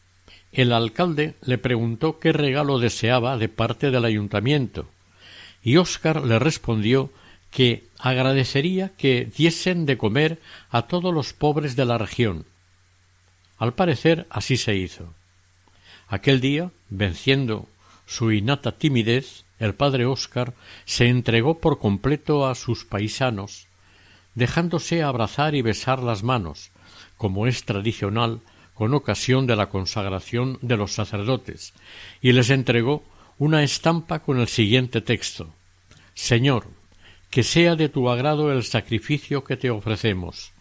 El 0.54 0.72
alcalde 0.72 1.34
le 1.42 1.58
preguntó 1.58 2.20
qué 2.20 2.32
regalo 2.32 2.78
deseaba 2.78 3.38
de 3.38 3.50
parte 3.50 3.90
del 3.90 4.06
ayuntamiento, 4.06 4.88
y 5.64 5.78
Óscar 5.78 6.24
le 6.24 6.38
respondió 6.38 7.12
que 7.50 7.88
agradecería 7.98 8.90
que 8.96 9.26
diesen 9.36 9.88
de 9.88 9.98
comer 9.98 10.40
a 10.70 10.84
todos 10.84 11.12
los 11.12 11.34
pobres 11.34 11.76
de 11.76 11.86
la 11.86 11.98
región. 11.98 12.46
Al 13.58 13.74
parecer 13.74 14.28
así 14.30 14.58
se 14.58 14.76
hizo. 14.76 15.16
Aquel 16.08 16.40
día, 16.40 16.70
venciendo 16.90 17.68
su 18.06 18.32
innata 18.32 18.74
timidez, 18.74 19.46
el 19.58 19.74
padre 19.74 20.06
Óscar 20.06 20.54
se 20.86 21.08
entregó 21.08 21.60
por 21.60 21.80
completo 21.80 22.46
a 22.46 22.54
sus 22.54 22.86
paisanos, 22.86 23.66
dejándose 24.36 25.02
abrazar 25.02 25.56
y 25.56 25.64
besar 25.64 26.04
las 26.04 26.22
manos, 26.22 26.70
como 27.18 27.48
es 27.48 27.64
tradicional 27.64 28.42
con 28.74 28.94
ocasión 28.94 29.48
de 29.48 29.56
la 29.56 29.70
consagración 29.70 30.58
de 30.62 30.78
los 30.78 30.94
sacerdotes, 30.94 31.74
y 32.22 32.32
les 32.32 32.50
entregó 32.50 33.04
una 33.38 33.64
estampa 33.64 34.20
con 34.20 34.40
el 34.40 34.48
siguiente 34.48 35.02
texto 35.02 35.54
Señor, 36.14 36.68
que 37.30 37.44
sea 37.44 37.76
de 37.76 37.90
tu 37.90 38.10
agrado 38.10 38.52
el 38.52 38.64
sacrificio 38.64 39.44
que 39.44 39.58
te 39.58 39.70
ofrecemos. 39.72 40.52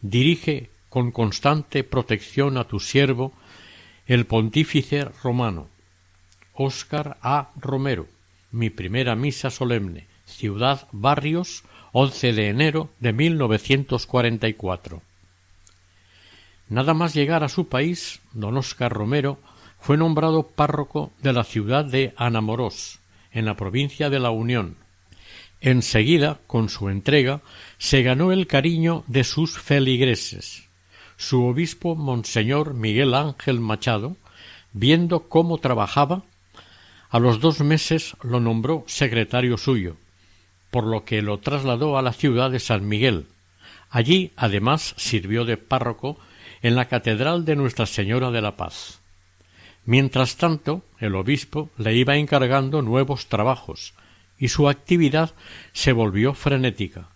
Dirige 0.00 0.70
con 0.88 1.10
constante 1.10 1.84
protección 1.84 2.56
a 2.56 2.64
tu 2.64 2.80
siervo, 2.80 3.32
el 4.06 4.26
pontífice 4.26 5.04
romano. 5.22 5.68
Óscar 6.54 7.18
A. 7.20 7.50
Romero, 7.56 8.06
mi 8.52 8.70
primera 8.70 9.16
misa 9.16 9.50
solemne, 9.50 10.06
Ciudad 10.24 10.86
Barrios, 10.92 11.64
11 11.92 12.32
de 12.32 12.48
enero 12.48 12.88
de 13.00 13.12
1944. 13.12 15.02
Nada 16.68 16.94
más 16.94 17.14
llegar 17.14 17.44
a 17.44 17.48
su 17.48 17.68
país, 17.68 18.20
don 18.32 18.56
Oscar 18.56 18.92
Romero 18.92 19.38
fue 19.80 19.96
nombrado 19.96 20.48
párroco 20.48 21.12
de 21.22 21.32
la 21.32 21.44
ciudad 21.44 21.84
de 21.84 22.12
Anamorós, 22.16 22.98
en 23.30 23.44
la 23.44 23.56
provincia 23.56 24.10
de 24.10 24.18
la 24.18 24.30
Unión. 24.30 24.76
Enseguida, 25.60 26.40
con 26.46 26.68
su 26.68 26.88
entrega, 26.88 27.40
se 27.78 28.02
ganó 28.02 28.32
el 28.32 28.46
cariño 28.46 29.04
de 29.06 29.24
sus 29.24 29.58
feligreses. 29.58 30.64
Su 31.16 31.44
obispo, 31.44 31.94
Monseñor 31.94 32.74
Miguel 32.74 33.14
Ángel 33.14 33.60
Machado, 33.60 34.16
viendo 34.72 35.28
cómo 35.28 35.58
trabajaba, 35.58 36.24
a 37.08 37.18
los 37.20 37.40
dos 37.40 37.60
meses 37.60 38.16
lo 38.22 38.40
nombró 38.40 38.84
secretario 38.86 39.56
suyo, 39.56 39.96
por 40.70 40.84
lo 40.84 41.04
que 41.04 41.22
lo 41.22 41.38
trasladó 41.38 41.96
a 41.96 42.02
la 42.02 42.12
ciudad 42.12 42.50
de 42.50 42.58
San 42.58 42.86
Miguel. 42.86 43.26
Allí, 43.88 44.32
además, 44.36 44.94
sirvió 44.98 45.44
de 45.44 45.56
párroco 45.56 46.18
en 46.66 46.74
la 46.74 46.86
Catedral 46.86 47.44
de 47.44 47.54
Nuestra 47.54 47.86
Señora 47.86 48.32
de 48.32 48.42
la 48.42 48.56
Paz. 48.56 49.00
Mientras 49.84 50.36
tanto, 50.36 50.82
el 50.98 51.14
obispo 51.14 51.70
le 51.78 51.94
iba 51.94 52.16
encargando 52.16 52.82
nuevos 52.82 53.28
trabajos, 53.28 53.94
y 54.36 54.48
su 54.48 54.68
actividad 54.68 55.30
se 55.72 55.92
volvió 55.92 56.34
frenética. 56.34 57.06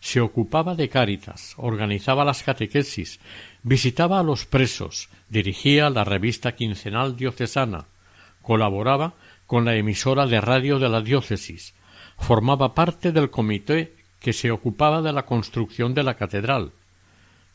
Se 0.00 0.20
ocupaba 0.20 0.74
de 0.74 0.90
cáritas, 0.90 1.54
organizaba 1.56 2.26
las 2.26 2.42
catequesis, 2.42 3.20
visitaba 3.62 4.20
a 4.20 4.22
los 4.22 4.44
presos, 4.44 5.08
dirigía 5.30 5.88
la 5.88 6.04
revista 6.04 6.54
quincenal 6.54 7.16
diocesana, 7.16 7.86
colaboraba 8.42 9.14
con 9.46 9.64
la 9.64 9.76
emisora 9.76 10.26
de 10.26 10.42
radio 10.42 10.78
de 10.78 10.90
la 10.90 11.00
diócesis, 11.00 11.72
formaba 12.18 12.74
parte 12.74 13.12
del 13.12 13.30
comité 13.30 13.94
que 14.20 14.34
se 14.34 14.50
ocupaba 14.50 15.00
de 15.00 15.14
la 15.14 15.24
construcción 15.24 15.94
de 15.94 16.02
la 16.02 16.18
catedral. 16.18 16.72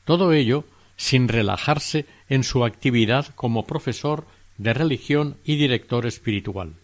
Todo 0.05 0.33
ello 0.33 0.65
sin 0.97 1.27
relajarse 1.27 2.05
en 2.29 2.43
su 2.43 2.65
actividad 2.65 3.27
como 3.35 3.65
profesor 3.65 4.25
de 4.57 4.73
religión 4.73 5.37
y 5.43 5.57
director 5.57 6.05
espiritual. 6.05 6.75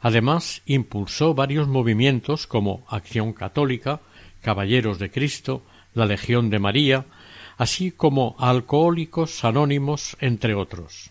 Además, 0.00 0.62
impulsó 0.66 1.34
varios 1.34 1.68
movimientos 1.68 2.46
como 2.46 2.84
Acción 2.88 3.32
Católica, 3.32 4.00
Caballeros 4.40 4.98
de 4.98 5.10
Cristo, 5.10 5.62
la 5.94 6.06
Legión 6.06 6.50
de 6.50 6.58
María, 6.58 7.06
así 7.56 7.92
como 7.92 8.34
Alcohólicos 8.38 9.44
Anónimos, 9.44 10.16
entre 10.20 10.54
otros. 10.54 11.10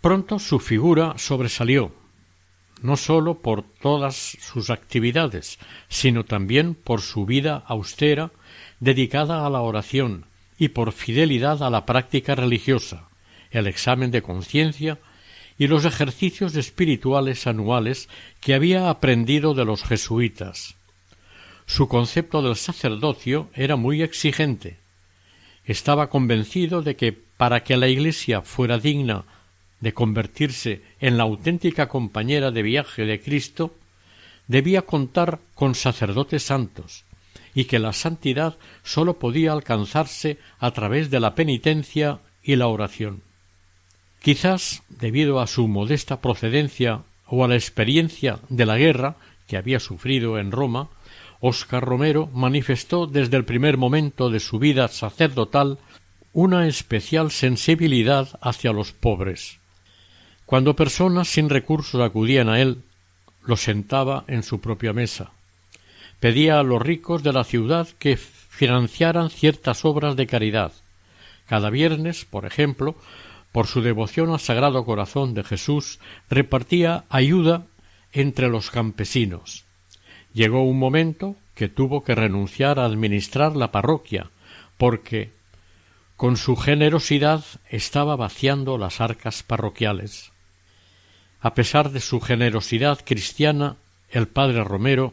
Pronto 0.00 0.38
su 0.38 0.60
figura 0.60 1.14
sobresalió, 1.18 1.92
no 2.80 2.96
sólo 2.96 3.40
por 3.40 3.62
todas 3.62 4.16
sus 4.40 4.70
actividades, 4.70 5.58
sino 5.88 6.24
también 6.24 6.74
por 6.74 7.02
su 7.02 7.26
vida 7.26 7.64
austera, 7.66 8.30
dedicada 8.80 9.46
a 9.46 9.50
la 9.50 9.60
oración 9.60 10.26
y 10.58 10.68
por 10.68 10.92
fidelidad 10.92 11.62
a 11.62 11.70
la 11.70 11.86
práctica 11.86 12.34
religiosa, 12.34 13.08
el 13.50 13.66
examen 13.66 14.10
de 14.10 14.22
conciencia 14.22 14.98
y 15.58 15.66
los 15.66 15.84
ejercicios 15.84 16.54
espirituales 16.54 17.46
anuales 17.46 18.08
que 18.40 18.54
había 18.54 18.90
aprendido 18.90 19.54
de 19.54 19.64
los 19.64 19.82
jesuitas. 19.82 20.76
Su 21.66 21.88
concepto 21.88 22.40
del 22.42 22.56
sacerdocio 22.56 23.50
era 23.54 23.76
muy 23.76 24.02
exigente. 24.02 24.78
Estaba 25.64 26.08
convencido 26.08 26.82
de 26.82 26.96
que 26.96 27.12
para 27.12 27.62
que 27.62 27.76
la 27.76 27.88
Iglesia 27.88 28.42
fuera 28.42 28.78
digna 28.78 29.24
de 29.80 29.92
convertirse 29.92 30.82
en 31.00 31.18
la 31.18 31.24
auténtica 31.24 31.88
compañera 31.88 32.50
de 32.50 32.62
viaje 32.62 33.04
de 33.04 33.20
Cristo, 33.20 33.76
debía 34.46 34.82
contar 34.82 35.40
con 35.54 35.74
sacerdotes 35.74 36.42
santos, 36.42 37.04
y 37.58 37.64
que 37.64 37.80
la 37.80 37.92
santidad 37.92 38.56
sólo 38.84 39.18
podía 39.18 39.50
alcanzarse 39.50 40.38
a 40.60 40.70
través 40.70 41.10
de 41.10 41.18
la 41.18 41.34
penitencia 41.34 42.20
y 42.40 42.54
la 42.54 42.68
oración. 42.68 43.22
Quizás, 44.22 44.84
debido 44.88 45.40
a 45.40 45.48
su 45.48 45.66
modesta 45.66 46.20
procedencia 46.20 47.02
o 47.26 47.44
a 47.44 47.48
la 47.48 47.56
experiencia 47.56 48.38
de 48.48 48.64
la 48.64 48.78
guerra 48.78 49.16
que 49.48 49.56
había 49.56 49.80
sufrido 49.80 50.38
en 50.38 50.52
Roma, 50.52 50.88
Óscar 51.40 51.84
Romero 51.84 52.28
manifestó 52.32 53.08
desde 53.08 53.36
el 53.36 53.44
primer 53.44 53.76
momento 53.76 54.30
de 54.30 54.38
su 54.38 54.60
vida 54.60 54.86
sacerdotal 54.86 55.80
una 56.32 56.68
especial 56.68 57.32
sensibilidad 57.32 58.38
hacia 58.40 58.72
los 58.72 58.92
pobres. 58.92 59.58
Cuando 60.46 60.76
personas 60.76 61.26
sin 61.26 61.48
recursos 61.48 62.00
acudían 62.00 62.50
a 62.50 62.60
él, 62.60 62.82
los 63.42 63.62
sentaba 63.62 64.22
en 64.28 64.44
su 64.44 64.60
propia 64.60 64.92
mesa. 64.92 65.32
Pedía 66.20 66.58
a 66.58 66.62
los 66.62 66.82
ricos 66.82 67.22
de 67.22 67.32
la 67.32 67.44
ciudad 67.44 67.88
que 67.98 68.16
financiaran 68.16 69.30
ciertas 69.30 69.84
obras 69.84 70.16
de 70.16 70.26
caridad. 70.26 70.72
Cada 71.46 71.70
viernes, 71.70 72.24
por 72.24 72.44
ejemplo, 72.44 72.96
por 73.52 73.66
su 73.66 73.80
devoción 73.82 74.30
al 74.30 74.40
Sagrado 74.40 74.84
Corazón 74.84 75.34
de 75.34 75.44
Jesús, 75.44 76.00
repartía 76.28 77.04
ayuda 77.08 77.66
entre 78.12 78.48
los 78.48 78.70
campesinos. 78.70 79.64
Llegó 80.34 80.62
un 80.62 80.78
momento 80.78 81.36
que 81.54 81.68
tuvo 81.68 82.04
que 82.04 82.14
renunciar 82.14 82.78
a 82.78 82.84
administrar 82.84 83.56
la 83.56 83.72
parroquia, 83.72 84.30
porque 84.76 85.32
con 86.16 86.36
su 86.36 86.56
generosidad 86.56 87.44
estaba 87.70 88.16
vaciando 88.16 88.76
las 88.76 89.00
arcas 89.00 89.42
parroquiales. 89.42 90.32
A 91.40 91.54
pesar 91.54 91.90
de 91.90 92.00
su 92.00 92.20
generosidad 92.20 92.98
cristiana, 93.04 93.76
el 94.10 94.26
padre 94.26 94.64
Romero 94.64 95.12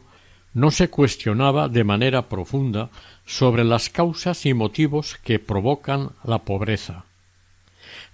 no 0.56 0.70
se 0.70 0.88
cuestionaba 0.88 1.68
de 1.68 1.84
manera 1.84 2.30
profunda 2.30 2.88
sobre 3.26 3.62
las 3.62 3.90
causas 3.90 4.46
y 4.46 4.54
motivos 4.54 5.18
que 5.22 5.38
provocan 5.38 6.12
la 6.24 6.38
pobreza. 6.44 7.04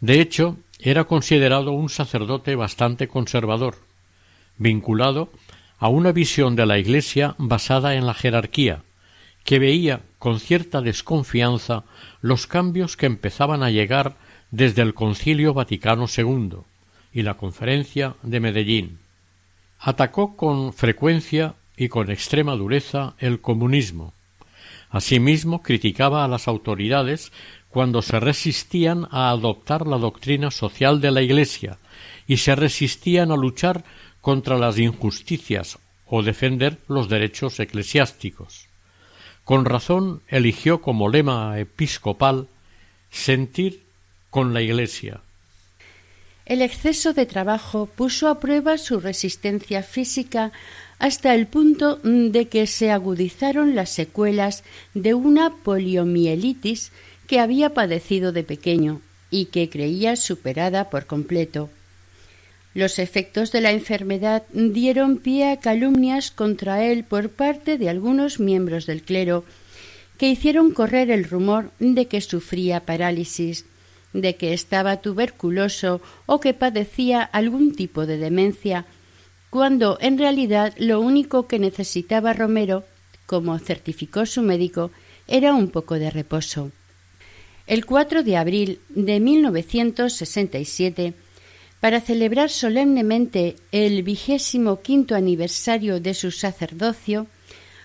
De 0.00 0.20
hecho, 0.20 0.57
era 0.81 1.05
considerado 1.05 1.70
un 1.70 1.88
sacerdote 1.88 2.57
bastante 2.57 3.07
conservador, 3.07 3.76
vinculado 4.59 5.31
a 5.78 5.87
una 5.87 6.11
visión 6.11 6.57
de 6.57 6.66
la 6.66 6.81
Iglesia 6.81 7.37
basada 7.38 7.94
en 7.94 8.07
la 8.07 8.14
jerarquía, 8.14 8.83
que 9.44 9.61
veía 9.61 10.00
con 10.18 10.40
cierta 10.40 10.81
desconfianza 10.81 11.85
los 12.22 12.48
cambios 12.48 12.96
que 12.96 13.07
empezaban 13.07 13.62
a 13.62 13.70
llegar 13.70 14.16
desde 14.50 14.83
el 14.83 14.94
Concilio 14.94 15.55
Vaticano 15.55 16.07
II, 16.09 16.57
y 17.12 17.22
la 17.22 17.35
Conferencia 17.35 18.16
de 18.24 18.40
Medellín. 18.40 18.98
Atacó 19.78 20.37
con 20.37 20.72
frecuencia 20.72 21.55
y 21.83 21.88
con 21.88 22.12
extrema 22.12 22.55
dureza 22.55 23.14
el 23.18 23.40
comunismo. 23.40 24.14
Asimismo, 24.88 25.62
criticaba 25.62 26.25
a 26.25 26.29
las 26.29 26.47
autoridades 26.47 27.33
cuando 27.71 28.03
se 28.03 28.21
resistían 28.21 29.09
a 29.11 29.31
adoptar 29.31 29.88
la 29.88 29.99
doctrina 29.99 30.53
social 30.53 31.01
de 31.01 31.11
la 31.11 31.23
Iglesia 31.23 31.79
y 32.29 32.37
se 32.37 32.55
resistían 32.55 33.33
a 33.33 33.37
luchar 33.37 33.83
contra 34.21 34.59
las 34.59 34.79
injusticias 34.79 35.81
o 36.07 36.23
defender 36.23 36.79
los 36.87 37.09
derechos 37.09 37.59
eclesiásticos. 37.59 38.68
Con 39.42 39.64
razón 39.64 40.23
eligió 40.29 40.83
como 40.83 41.09
lema 41.09 41.59
episcopal 41.59 42.47
sentir 43.11 43.83
con 44.31 44.55
la 44.55 44.62
Iglesia, 44.62 45.21
el 46.45 46.61
exceso 46.61 47.12
de 47.12 47.25
trabajo 47.25 47.87
puso 47.87 48.29
a 48.29 48.40
prueba 48.40 48.77
su 48.77 48.99
resistencia 48.99 49.83
física 49.83 50.53
hasta 51.03 51.35
el 51.35 51.49
punto 51.49 51.99
de 52.05 52.47
que 52.47 52.69
se 52.69 52.93
agudizaron 52.93 53.75
las 53.75 53.91
secuelas 53.91 54.62
de 54.95 55.15
una 55.15 55.57
poliomielitis 55.57 56.93
que 57.27 57.41
había 57.41 57.75
padecido 57.75 58.31
de 58.31 58.45
pequeño 58.45 59.01
y 59.29 59.47
que 59.47 59.69
creía 59.69 60.15
superada 60.15 60.91
por 60.91 61.07
completo. 61.07 61.71
Los 62.73 63.01
efectos 63.01 63.51
de 63.51 63.62
la 63.62 63.73
enfermedad 63.73 64.45
dieron 64.53 65.17
pie 65.19 65.51
a 65.51 65.57
calumnias 65.59 66.31
contra 66.31 66.85
él 66.85 67.03
por 67.03 67.31
parte 67.31 67.79
de 67.79 67.88
algunos 67.88 68.38
miembros 68.38 68.87
del 68.87 69.03
clero, 69.03 69.45
que 70.19 70.29
hicieron 70.29 70.71
correr 70.71 71.11
el 71.11 71.25
rumor 71.25 71.73
de 71.81 72.07
que 72.07 72.21
sufría 72.21 72.87
parálisis 72.87 73.67
de 74.12 74.37
que 74.37 74.53
estaba 74.53 74.99
tuberculoso 74.99 76.01
o 76.27 76.38
que 76.38 76.55
padecía 76.55 77.23
algún 77.23 77.75
tipo 77.75 78.07
de 78.07 78.19
demencia, 78.19 78.85
cuando 79.53 79.99
en 80.01 80.17
realidad 80.17 80.73
lo 80.79 81.03
único 81.03 81.47
que 81.47 81.59
necesitaba 81.59 82.33
Romero, 82.33 82.85
como 83.27 83.59
certificó 83.59 84.25
su 84.25 84.41
médico, 84.41 84.91
era 85.29 85.53
un 85.53 85.69
poco 85.69 85.99
de 85.99 86.11
reposo. 86.11 86.73
El 87.67 87.85
4 87.85 88.23
de 88.23 88.38
abril 88.38 88.81
de 88.88 89.21
1967, 89.21 91.12
para 91.81 92.01
celebrar 92.01 92.49
solemnemente 92.49 93.57
el 93.73 94.03
vigésimo 94.03 94.81
quinto 94.81 95.15
aniversario 95.15 96.01
de 96.01 96.15
su 96.15 96.31
sacerdocio, 96.31 97.27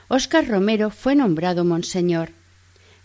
Óscar 0.07 0.47
Romero 0.47 0.89
fue 0.89 1.15
nombrado 1.15 1.65
monseñor. 1.65 2.29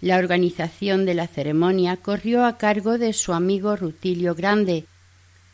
La 0.01 0.19
organización 0.19 1.05
de 1.05 1.15
la 1.15 1.27
ceremonia 1.27 1.97
corrió 1.97 2.45
a 2.45 2.59
cargo 2.59 2.97
de 2.97 3.13
su 3.13 3.33
amigo 3.33 3.75
Rutilio 3.75 4.37
Grande, 4.37 4.85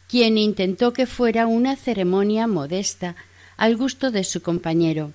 quien 0.08 0.38
intentó 0.38 0.92
que 0.92 1.06
fuera 1.06 1.46
una 1.46 1.76
ceremonia 1.76 2.46
modesta 2.46 3.14
al 3.56 3.76
gusto 3.76 4.10
de 4.10 4.24
su 4.24 4.42
compañero. 4.42 5.12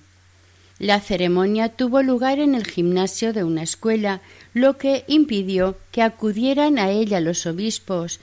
La 0.78 1.00
ceremonia 1.00 1.68
tuvo 1.68 2.02
lugar 2.02 2.38
en 2.38 2.54
el 2.54 2.66
gimnasio 2.66 3.32
de 3.32 3.44
una 3.44 3.62
escuela, 3.62 4.22
lo 4.54 4.76
que 4.78 5.04
impidió 5.06 5.76
que 5.92 6.02
acudieran 6.02 6.78
a 6.78 6.90
ella 6.90 7.20
los 7.20 7.46
obispos, 7.46 8.20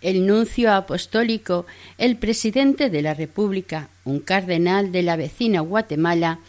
el 0.00 0.26
nuncio 0.26 0.72
apostólico, 0.72 1.66
el 1.96 2.16
presidente 2.18 2.90
de 2.90 3.00
la 3.00 3.14
República, 3.14 3.88
un 4.04 4.20
cardenal 4.20 4.92
de 4.92 5.02
la 5.02 5.16
vecina 5.16 5.60
Guatemala 5.60 6.40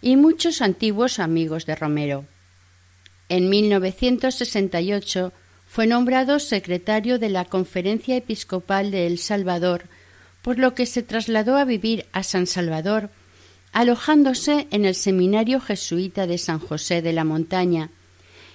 y 0.00 0.16
muchos 0.16 0.62
antiguos 0.62 1.18
amigos 1.18 1.66
de 1.66 1.74
Romero. 1.74 2.24
En 3.28 3.48
1968 3.48 5.32
fue 5.74 5.88
nombrado 5.88 6.38
secretario 6.38 7.18
de 7.18 7.28
la 7.28 7.46
Conferencia 7.46 8.14
Episcopal 8.14 8.92
de 8.92 9.08
El 9.08 9.18
Salvador, 9.18 9.86
por 10.40 10.60
lo 10.60 10.72
que 10.72 10.86
se 10.86 11.02
trasladó 11.02 11.56
a 11.56 11.64
vivir 11.64 12.06
a 12.12 12.22
San 12.22 12.46
Salvador, 12.46 13.10
alojándose 13.72 14.68
en 14.70 14.84
el 14.84 14.94
Seminario 14.94 15.58
Jesuita 15.58 16.28
de 16.28 16.38
San 16.38 16.60
José 16.60 17.02
de 17.02 17.12
la 17.12 17.24
Montaña, 17.24 17.90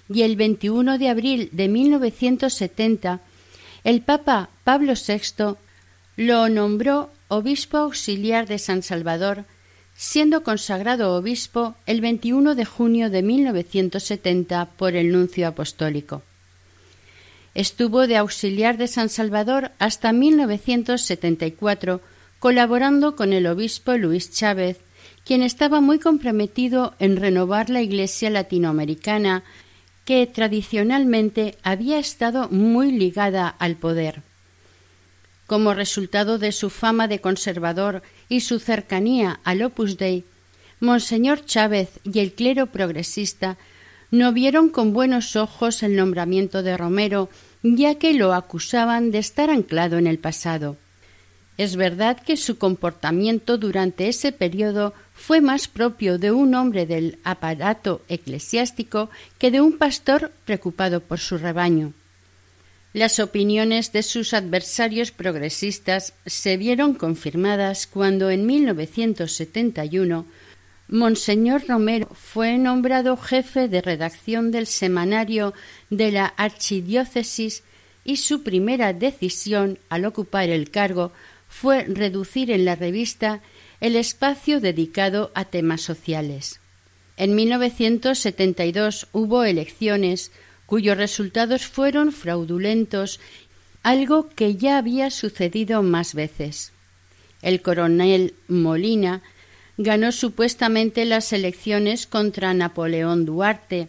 y 0.07 0.21
el 0.21 0.37
21 0.37 0.97
de 0.97 1.09
abril 1.09 1.49
de 1.51 1.67
1970 1.67 3.19
el 3.83 3.99
Papa 3.99 4.47
Pablo 4.63 4.93
VI 4.93 5.57
lo 6.15 6.47
nombró 6.47 7.09
obispo 7.27 7.79
auxiliar 7.79 8.47
de 8.47 8.59
San 8.59 8.81
Salvador, 8.81 9.43
siendo 9.93 10.41
consagrado 10.41 11.17
obispo 11.17 11.75
el 11.85 11.99
21 11.99 12.55
de 12.55 12.63
junio 12.63 13.09
de 13.09 13.23
1970 13.23 14.69
por 14.77 14.95
el 14.95 15.11
nuncio 15.11 15.49
apostólico. 15.49 16.23
Estuvo 17.59 18.07
de 18.07 18.15
auxiliar 18.15 18.77
de 18.77 18.87
San 18.87 19.09
Salvador 19.09 19.71
hasta 19.79 20.13
1974, 20.13 21.99
colaborando 22.39 23.17
con 23.17 23.33
el 23.33 23.47
obispo 23.47 23.97
Luis 23.97 24.31
Chávez, 24.31 24.79
quien 25.25 25.43
estaba 25.43 25.81
muy 25.81 25.99
comprometido 25.99 26.95
en 26.99 27.17
renovar 27.17 27.69
la 27.69 27.81
Iglesia 27.81 28.29
latinoamericana, 28.29 29.43
que 30.05 30.25
tradicionalmente 30.25 31.57
había 31.61 31.99
estado 31.99 32.47
muy 32.47 32.93
ligada 32.93 33.49
al 33.49 33.75
poder. 33.75 34.21
Como 35.45 35.73
resultado 35.73 36.37
de 36.37 36.53
su 36.53 36.69
fama 36.69 37.09
de 37.09 37.19
conservador 37.19 38.03
y 38.29 38.39
su 38.39 38.59
cercanía 38.59 39.41
al 39.43 39.63
Opus 39.63 39.97
Dei, 39.97 40.23
Monseñor 40.79 41.43
Chávez 41.43 41.99
y 42.05 42.19
el 42.19 42.31
clero 42.31 42.67
progresista 42.67 43.57
no 44.11 44.31
vieron 44.31 44.69
con 44.69 44.93
buenos 44.93 45.35
ojos 45.35 45.83
el 45.83 45.97
nombramiento 45.97 46.63
de 46.63 46.77
Romero, 46.77 47.29
ya 47.63 47.95
que 47.95 48.13
lo 48.13 48.33
acusaban 48.33 49.11
de 49.11 49.19
estar 49.19 49.49
anclado 49.49 49.97
en 49.97 50.07
el 50.07 50.19
pasado. 50.19 50.77
Es 51.57 51.75
verdad 51.75 52.17
que 52.17 52.37
su 52.37 52.57
comportamiento 52.57 53.57
durante 53.57 54.07
ese 54.07 54.31
periodo 54.31 54.93
fue 55.13 55.41
más 55.41 55.67
propio 55.67 56.17
de 56.17 56.31
un 56.31 56.55
hombre 56.55 56.85
del 56.85 57.19
aparato 57.25 58.01
eclesiástico 58.07 59.09
que 59.37 59.51
de 59.51 59.59
un 59.59 59.77
pastor 59.77 60.31
preocupado 60.45 61.01
por 61.01 61.19
su 61.19 61.37
rebaño. 61.37 61.93
Las 62.93 63.19
opiniones 63.19 63.91
de 63.91 64.03
sus 64.03 64.33
adversarios 64.33 65.11
progresistas 65.11 66.13
se 66.25 66.55
vieron 66.55 66.95
confirmadas 66.95 67.85
cuando 67.87 68.29
en 68.29 68.45
1971 68.45 70.25
Monseñor 70.89 71.67
Romero 71.67 72.09
fue 72.15 72.57
nombrado 72.57 73.15
jefe 73.15 73.67
de 73.67 73.79
redacción 73.79 74.49
del 74.49 74.65
semanario 74.65 75.53
de 75.91 76.11
la 76.11 76.25
Archidiócesis 76.25 77.61
y 78.03 78.17
su 78.17 78.41
primera 78.41 78.91
decisión 78.91 79.77
al 79.89 80.05
ocupar 80.05 80.49
el 80.49 80.71
cargo 80.71 81.11
fue 81.47 81.83
reducir 81.83 82.49
en 82.49 82.65
la 82.65 82.75
revista 82.75 83.41
el 83.81 83.95
espacio 83.95 84.59
dedicado 84.59 85.31
a 85.35 85.45
temas 85.45 85.81
sociales. 85.81 86.59
En 87.17 87.35
1972 87.35 89.09
hubo 89.11 89.43
elecciones 89.43 90.31
cuyos 90.65 90.97
resultados 90.97 91.67
fueron 91.67 92.11
fraudulentos, 92.11 93.19
algo 93.83 94.29
que 94.29 94.55
ya 94.55 94.79
había 94.79 95.11
sucedido 95.11 95.83
más 95.83 96.15
veces. 96.15 96.71
El 97.43 97.61
coronel 97.61 98.33
Molina 98.47 99.21
ganó 99.79 100.11
supuestamente 100.11 101.05
las 101.05 101.31
elecciones 101.31 102.05
contra 102.05 102.53
Napoleón 102.53 103.25
Duarte. 103.25 103.87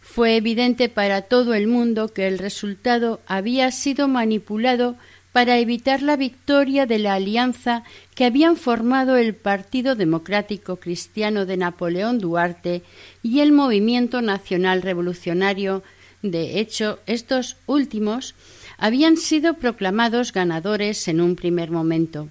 Fue 0.00 0.36
evidente 0.36 0.88
para 0.88 1.22
todo 1.22 1.54
el 1.54 1.66
mundo 1.66 2.14
que 2.14 2.28
el 2.28 2.38
resultado 2.38 3.20
había 3.26 3.70
sido 3.72 4.06
manipulado 4.06 4.96
para 5.32 5.58
evitar 5.58 6.02
la 6.02 6.16
victoria 6.16 6.86
de 6.86 7.00
la 7.00 7.14
alianza 7.14 7.82
que 8.14 8.24
habían 8.24 8.56
formado 8.56 9.16
el 9.16 9.34
Partido 9.34 9.96
Democrático 9.96 10.76
Cristiano 10.76 11.46
de 11.46 11.56
Napoleón 11.56 12.20
Duarte 12.20 12.82
y 13.22 13.40
el 13.40 13.50
Movimiento 13.50 14.22
Nacional 14.22 14.82
Revolucionario 14.82 15.82
de 16.22 16.58
hecho, 16.58 16.98
estos 17.06 17.56
últimos 17.66 18.34
habían 18.76 19.16
sido 19.16 19.54
proclamados 19.54 20.32
ganadores 20.32 21.06
en 21.06 21.20
un 21.20 21.36
primer 21.36 21.70
momento. 21.70 22.28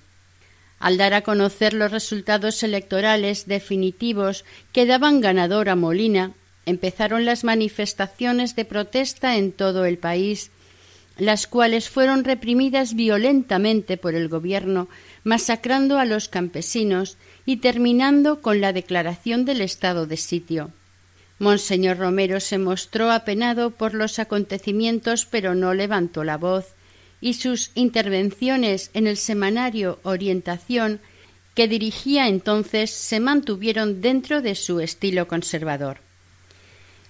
Al 0.79 0.97
dar 0.97 1.13
a 1.13 1.21
conocer 1.21 1.73
los 1.73 1.91
resultados 1.91 2.61
electorales 2.63 3.47
definitivos 3.47 4.45
que 4.71 4.85
daban 4.85 5.21
ganador 5.21 5.69
a 5.69 5.75
Molina, 5.75 6.33
empezaron 6.65 7.25
las 7.25 7.43
manifestaciones 7.43 8.55
de 8.55 8.65
protesta 8.65 9.37
en 9.37 9.51
todo 9.51 9.85
el 9.85 9.97
país, 9.97 10.51
las 11.17 11.47
cuales 11.47 11.89
fueron 11.89 12.23
reprimidas 12.23 12.93
violentamente 12.93 13.97
por 13.97 14.13
el 14.13 14.27
gobierno, 14.27 14.87
masacrando 15.23 15.97
a 15.97 16.05
los 16.05 16.29
campesinos 16.29 17.17
y 17.45 17.57
terminando 17.57 18.41
con 18.41 18.61
la 18.61 18.73
declaración 18.73 19.45
del 19.45 19.61
estado 19.61 20.05
de 20.05 20.17
sitio. 20.17 20.71
Monseñor 21.39 21.97
Romero 21.97 22.39
se 22.39 22.57
mostró 22.57 23.11
apenado 23.11 23.71
por 23.71 23.93
los 23.93 24.19
acontecimientos, 24.19 25.25
pero 25.25 25.55
no 25.55 25.73
levantó 25.73 26.23
la 26.23 26.37
voz, 26.37 26.65
y 27.21 27.33
sus 27.33 27.71
intervenciones 27.75 28.91
en 28.93 29.07
el 29.07 29.17
semanario 29.17 29.99
Orientación, 30.03 30.99
que 31.55 31.67
dirigía 31.67 32.27
entonces, 32.27 32.91
se 32.91 33.19
mantuvieron 33.19 34.01
dentro 34.01 34.41
de 34.41 34.55
su 34.55 34.79
estilo 34.79 35.27
conservador. 35.27 35.97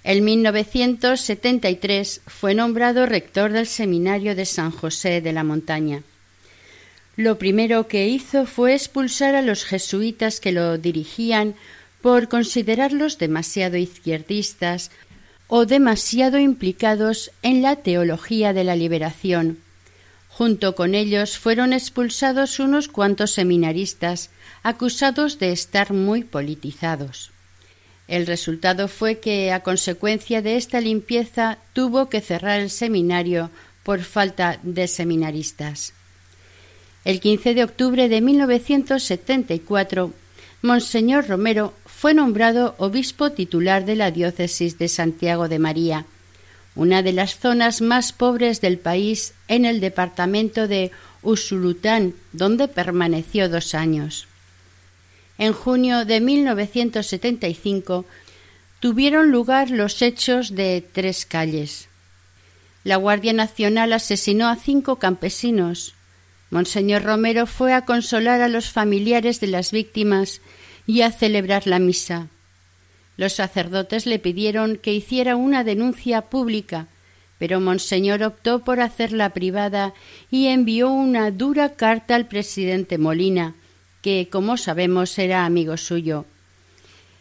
En 0.04 0.24
1973 0.24 2.22
fue 2.26 2.54
nombrado 2.54 3.06
rector 3.06 3.52
del 3.52 3.68
Seminario 3.68 4.36
de 4.36 4.46
San 4.46 4.72
José 4.72 5.20
de 5.20 5.34
la 5.34 5.44
Montaña. 5.44 6.04
Lo 7.18 7.38
primero 7.38 7.88
que 7.88 8.08
hizo 8.08 8.46
fue 8.46 8.74
expulsar 8.74 9.36
a 9.36 9.42
los 9.42 9.66
jesuitas 9.66 10.40
que 10.40 10.54
lo 10.54 10.78
dirigían 10.78 11.56
por 12.02 12.30
considerarlos 12.30 13.18
demasiado 13.18 13.76
izquierdistas 13.76 14.92
o 15.48 15.66
demasiado 15.66 16.40
implicados 16.40 17.32
en 17.42 17.62
la 17.62 17.78
teología 17.78 18.54
de 18.54 18.64
la 18.64 18.76
liberación. 18.76 19.58
Junto 20.38 20.76
con 20.76 20.94
ellos 20.94 21.40
fueron 21.40 21.74
expulsados 21.74 22.60
unos 22.60 22.90
cuantos 22.90 23.32
seminaristas 23.32 24.30
acusados 24.62 25.40
de 25.40 25.52
estar 25.52 25.94
muy 25.94 26.24
politizados. 26.24 27.32
El 28.08 28.28
resultado 28.28 28.88
fue 28.88 29.18
que, 29.18 29.52
a 29.52 29.62
consecuencia 29.62 30.44
de 30.44 30.56
esta 30.56 30.80
limpieza, 30.80 31.58
tuvo 31.74 32.08
que 32.10 32.22
cerrar 32.22 32.60
el 32.60 32.70
seminario 32.70 33.50
por 33.82 34.02
falta 34.02 34.60
de 34.62 34.88
seminaristas. 34.88 35.94
El 37.04 37.20
15 37.20 37.56
de 37.56 37.64
octubre 37.64 38.08
de 38.08 38.22
1974, 38.22 40.14
Monseñor 40.62 41.28
Romero 41.28 41.74
fue 41.88 42.14
nombrado 42.14 42.76
obispo 42.78 43.32
titular 43.32 43.86
de 43.86 43.96
la 43.96 44.12
diócesis 44.12 44.78
de 44.78 44.88
Santiago 44.88 45.48
de 45.48 45.58
María, 45.58 46.06
una 46.78 47.02
de 47.02 47.12
las 47.12 47.40
zonas 47.40 47.82
más 47.82 48.14
pobres 48.14 48.62
del 48.62 48.78
país 48.78 49.34
en 49.48 49.66
el 49.66 49.82
departamento 49.82 50.68
de 50.68 50.92
Usulután, 51.24 52.14
donde 52.34 52.68
permaneció 52.68 53.50
dos 53.50 53.74
años. 53.74 54.28
En 55.40 55.54
junio 55.54 56.06
de 56.06 56.22
1975 56.22 58.06
tuvieron 58.80 59.32
lugar 59.32 59.72
los 59.72 60.04
hechos 60.04 60.54
de 60.54 60.86
tres 60.94 61.26
calles. 61.26 61.90
La 62.84 62.98
Guardia 62.98 63.34
Nacional 63.34 63.92
asesinó 63.92 64.48
a 64.48 64.56
cinco 64.56 64.98
campesinos. 64.98 65.96
Monseñor 66.52 67.04
Romero 67.04 67.48
fue 67.48 67.74
a 67.74 67.86
consolar 67.86 68.42
a 68.42 68.50
los 68.50 68.70
familiares 68.70 69.40
de 69.40 69.48
las 69.48 69.72
víctimas 69.72 70.42
y 70.86 71.02
a 71.02 71.12
celebrar 71.12 71.66
la 71.66 71.80
misa. 71.80 72.28
Los 73.18 73.34
sacerdotes 73.34 74.06
le 74.06 74.20
pidieron 74.20 74.78
que 74.78 74.94
hiciera 74.94 75.36
una 75.36 75.64
denuncia 75.64 76.22
pública, 76.22 76.88
pero 77.40 77.60
Monseñor 77.60 78.24
optó 78.24 78.60
por 78.60 78.80
hacerla 78.80 79.32
privada 79.32 79.94
y 80.32 80.48
envió 80.48 80.90
una 80.90 81.32
dura 81.32 81.74
carta 81.74 82.16
al 82.16 82.28
presidente 82.28 82.98
Molina, 82.98 83.56
que, 84.02 84.30
como 84.32 84.58
sabemos, 84.58 85.18
era 85.18 85.46
amigo 85.46 85.78
suyo. 85.78 86.26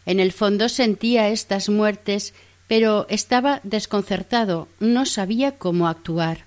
En 0.05 0.19
el 0.19 0.31
fondo 0.31 0.69
sentía 0.69 1.29
estas 1.29 1.67
muertes, 1.67 2.33
pero 2.67 3.05
estaba 3.09 3.59
desconcertado, 3.63 4.67
no 4.79 5.05
sabía 5.05 5.57
cómo 5.57 5.87
actuar. 5.87 6.45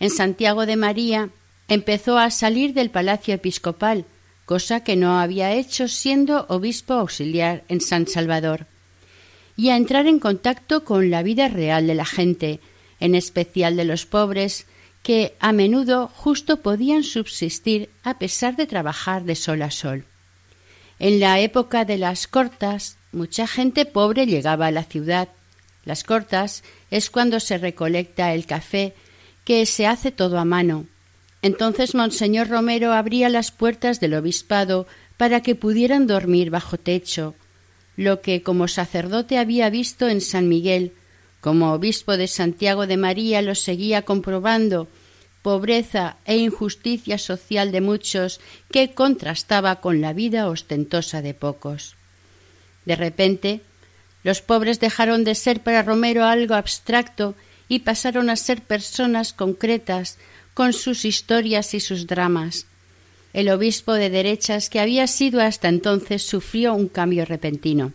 En 0.00 0.10
Santiago 0.10 0.66
de 0.66 0.76
María 0.76 1.30
empezó 1.68 2.18
a 2.18 2.30
salir 2.30 2.74
del 2.74 2.90
palacio 2.90 3.34
episcopal, 3.34 4.04
cosa 4.48 4.80
que 4.80 4.96
no 4.96 5.20
había 5.20 5.52
hecho 5.52 5.88
siendo 5.88 6.46
obispo 6.48 6.94
auxiliar 6.94 7.64
en 7.68 7.82
San 7.82 8.06
Salvador, 8.06 8.66
y 9.58 9.68
a 9.68 9.76
entrar 9.76 10.06
en 10.06 10.18
contacto 10.18 10.86
con 10.86 11.10
la 11.10 11.22
vida 11.22 11.48
real 11.48 11.86
de 11.86 11.94
la 11.94 12.06
gente, 12.06 12.60
en 12.98 13.14
especial 13.14 13.76
de 13.76 13.84
los 13.84 14.06
pobres, 14.06 14.66
que 15.02 15.34
a 15.38 15.52
menudo 15.52 16.08
justo 16.08 16.62
podían 16.62 17.04
subsistir 17.04 17.90
a 18.02 18.18
pesar 18.18 18.56
de 18.56 18.66
trabajar 18.66 19.24
de 19.24 19.34
sol 19.34 19.60
a 19.60 19.70
sol. 19.70 20.06
En 20.98 21.20
la 21.20 21.40
época 21.40 21.84
de 21.84 21.98
las 21.98 22.26
cortas, 22.26 22.96
mucha 23.12 23.46
gente 23.46 23.84
pobre 23.84 24.24
llegaba 24.24 24.68
a 24.68 24.70
la 24.70 24.84
ciudad. 24.84 25.28
Las 25.84 26.04
cortas 26.04 26.64
es 26.90 27.10
cuando 27.10 27.38
se 27.38 27.58
recolecta 27.58 28.32
el 28.32 28.46
café, 28.46 28.94
que 29.44 29.66
se 29.66 29.86
hace 29.86 30.10
todo 30.10 30.38
a 30.38 30.46
mano, 30.46 30.86
entonces 31.42 31.94
Monseñor 31.94 32.48
Romero 32.48 32.92
abría 32.92 33.28
las 33.28 33.50
puertas 33.50 34.00
del 34.00 34.14
obispado 34.14 34.86
para 35.16 35.42
que 35.42 35.54
pudieran 35.54 36.06
dormir 36.06 36.50
bajo 36.50 36.78
techo, 36.78 37.34
lo 37.96 38.20
que 38.20 38.42
como 38.42 38.68
sacerdote 38.68 39.38
había 39.38 39.70
visto 39.70 40.08
en 40.08 40.20
San 40.20 40.48
Miguel, 40.48 40.92
como 41.40 41.72
obispo 41.72 42.16
de 42.16 42.28
Santiago 42.28 42.86
de 42.86 42.96
María 42.96 43.42
lo 43.42 43.54
seguía 43.54 44.02
comprobando, 44.02 44.88
pobreza 45.42 46.16
e 46.24 46.36
injusticia 46.36 47.18
social 47.18 47.72
de 47.72 47.80
muchos 47.80 48.40
que 48.70 48.92
contrastaba 48.92 49.80
con 49.80 50.00
la 50.00 50.12
vida 50.12 50.48
ostentosa 50.48 51.22
de 51.22 51.34
pocos. 51.34 51.96
De 52.84 52.96
repente, 52.96 53.60
los 54.24 54.42
pobres 54.42 54.80
dejaron 54.80 55.24
de 55.24 55.34
ser 55.34 55.62
para 55.62 55.82
Romero 55.82 56.24
algo 56.24 56.54
abstracto 56.54 57.34
y 57.68 57.80
pasaron 57.80 58.30
a 58.30 58.36
ser 58.36 58.62
personas 58.62 59.32
concretas, 59.32 60.18
con 60.58 60.72
sus 60.72 61.04
historias 61.04 61.72
y 61.74 61.78
sus 61.78 62.08
dramas. 62.08 62.66
El 63.32 63.48
obispo 63.48 63.92
de 63.92 64.10
derechas 64.10 64.68
que 64.68 64.80
había 64.80 65.06
sido 65.06 65.40
hasta 65.40 65.68
entonces 65.68 66.24
sufrió 66.24 66.74
un 66.74 66.88
cambio 66.88 67.24
repentino. 67.24 67.92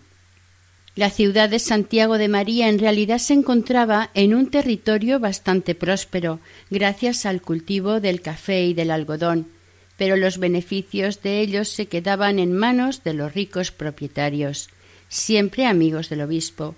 La 0.95 1.09
ciudad 1.09 1.49
de 1.49 1.59
Santiago 1.59 2.17
de 2.17 2.29
María 2.29 2.69
en 2.69 2.79
realidad 2.79 3.17
se 3.17 3.33
encontraba 3.33 4.11
en 4.13 4.33
un 4.33 4.49
territorio 4.49 5.19
bastante 5.19 5.75
próspero, 5.75 6.39
gracias 6.69 7.25
al 7.25 7.41
cultivo 7.41 7.99
del 7.99 8.21
café 8.21 8.63
y 8.63 8.73
del 8.73 8.91
algodón, 8.91 9.49
pero 9.97 10.15
los 10.15 10.37
beneficios 10.37 11.21
de 11.21 11.41
ellos 11.41 11.67
se 11.67 11.87
quedaban 11.87 12.39
en 12.39 12.53
manos 12.53 13.03
de 13.03 13.13
los 13.13 13.33
ricos 13.33 13.71
propietarios, 13.71 14.69
siempre 15.09 15.65
amigos 15.65 16.07
del 16.07 16.21
obispo, 16.21 16.77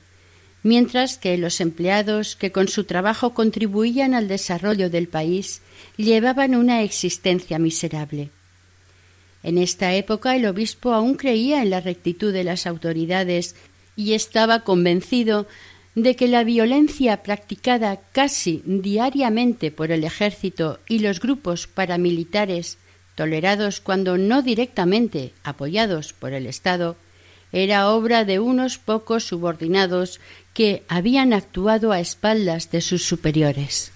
mientras 0.66 1.20
que 1.20 1.38
los 1.38 1.62
empleados 1.62 2.36
que 2.36 2.52
con 2.52 2.68
su 2.68 2.86
trabajo 2.86 3.36
contribuían 3.36 4.16
al 4.16 4.28
desarrollo 4.28 4.90
del 4.90 5.08
país 5.08 5.62
llevaban 5.96 6.56
una 6.56 6.82
existencia 6.82 7.60
miserable. 7.60 8.32
En 9.44 9.60
esta 9.60 9.94
época 9.94 10.36
el 10.36 10.48
obispo 10.48 10.94
aún 10.94 11.18
creía 11.18 11.62
en 11.62 11.70
la 11.70 11.82
rectitud 11.82 12.34
de 12.34 12.44
las 12.44 12.66
autoridades 12.66 13.56
y 13.96 14.14
estaba 14.14 14.62
convencido 14.62 15.46
de 15.94 16.16
que 16.16 16.28
la 16.28 16.44
violencia 16.44 17.22
practicada 17.22 18.02
casi 18.12 18.64
diariamente 18.66 19.70
por 19.70 19.92
el 19.92 20.04
ejército 20.04 20.80
y 20.90 20.98
los 20.98 21.20
grupos 21.20 21.68
paramilitares, 21.68 22.80
tolerados 23.14 23.82
cuando 23.82 24.18
no 24.18 24.42
directamente 24.42 25.32
apoyados 25.44 26.14
por 26.14 26.34
el 26.34 26.48
Estado, 26.48 26.98
era 27.56 27.90
obra 27.90 28.26
de 28.26 28.40
unos 28.40 28.78
pocos 28.78 29.24
subordinados 29.24 30.20
que 30.54 30.84
habían 30.90 31.32
actuado 31.32 31.94
a 31.94 32.02
espaldas 32.02 32.70
de 32.70 32.82
sus 32.82 33.04
superiores. 33.08 33.94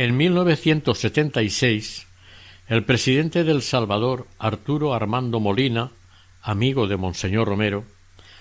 En 0.00 0.16
1976, 0.16 2.06
el 2.68 2.84
presidente 2.84 3.44
del 3.44 3.60
Salvador, 3.60 4.26
Arturo 4.38 4.94
Armando 4.94 5.40
Molina, 5.40 5.90
amigo 6.40 6.86
de 6.86 6.96
Monseñor 6.96 7.46
Romero, 7.46 7.84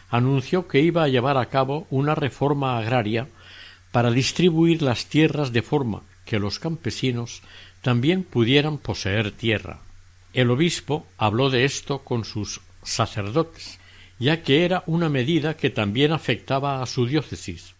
anunció 0.10 0.70
que 0.70 0.80
iba 0.80 1.04
a 1.04 1.10
llevar 1.10 1.36
a 1.36 1.48
cabo 1.48 1.86
una 1.90 2.16
reforma 2.16 2.78
agraria 2.78 3.28
para 3.92 4.10
distribuir 4.10 4.82
las 4.82 5.08
tierras 5.08 5.52
de 5.52 5.62
forma 5.62 6.04
que 6.24 6.40
los 6.40 6.60
campesinos 6.60 7.42
también 7.82 8.24
pudieran 8.24 8.78
poseer 8.78 9.34
tierra. 9.34 9.82
El 10.32 10.52
obispo 10.52 11.08
habló 11.18 11.50
de 11.50 11.66
esto 11.66 12.06
con 12.06 12.24
sus 12.24 12.62
sacerdotes, 12.84 13.82
ya 14.18 14.44
que 14.44 14.64
era 14.64 14.84
una 14.86 15.10
medida 15.10 15.58
que 15.58 15.70
también 15.70 16.14
afectaba 16.14 16.82
a 16.82 16.86
su 16.86 17.06
diócesis. 17.06 17.76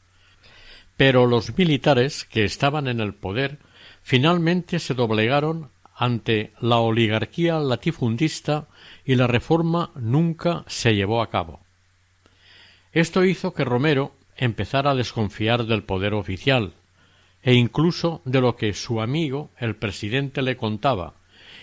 Pero 0.98 1.28
los 1.28 1.58
militares 1.58 2.26
que 2.26 2.44
estaban 2.44 2.90
en 2.90 3.00
el 3.00 3.14
poder 3.14 3.69
finalmente 4.10 4.80
se 4.80 4.96
doblegaron 4.96 5.70
ante 5.96 6.52
la 6.60 6.78
oligarquía 6.78 7.60
latifundista 7.60 8.68
y 9.06 9.14
la 9.14 9.28
reforma 9.28 9.92
nunca 9.94 10.64
se 10.66 10.96
llevó 10.96 11.22
a 11.22 11.30
cabo. 11.30 11.60
Esto 12.92 13.24
hizo 13.24 13.54
que 13.54 13.64
Romero 13.64 14.16
empezara 14.36 14.90
a 14.90 14.96
desconfiar 14.96 15.68
del 15.68 15.84
poder 15.84 16.16
oficial 16.16 16.74
e 17.44 17.54
incluso 17.54 18.24
de 18.26 18.42
lo 18.42 18.56
que 18.56 18.74
su 18.74 19.00
amigo 19.00 19.52
el 19.60 19.76
presidente 19.76 20.42
le 20.42 20.58
contaba, 20.58 21.14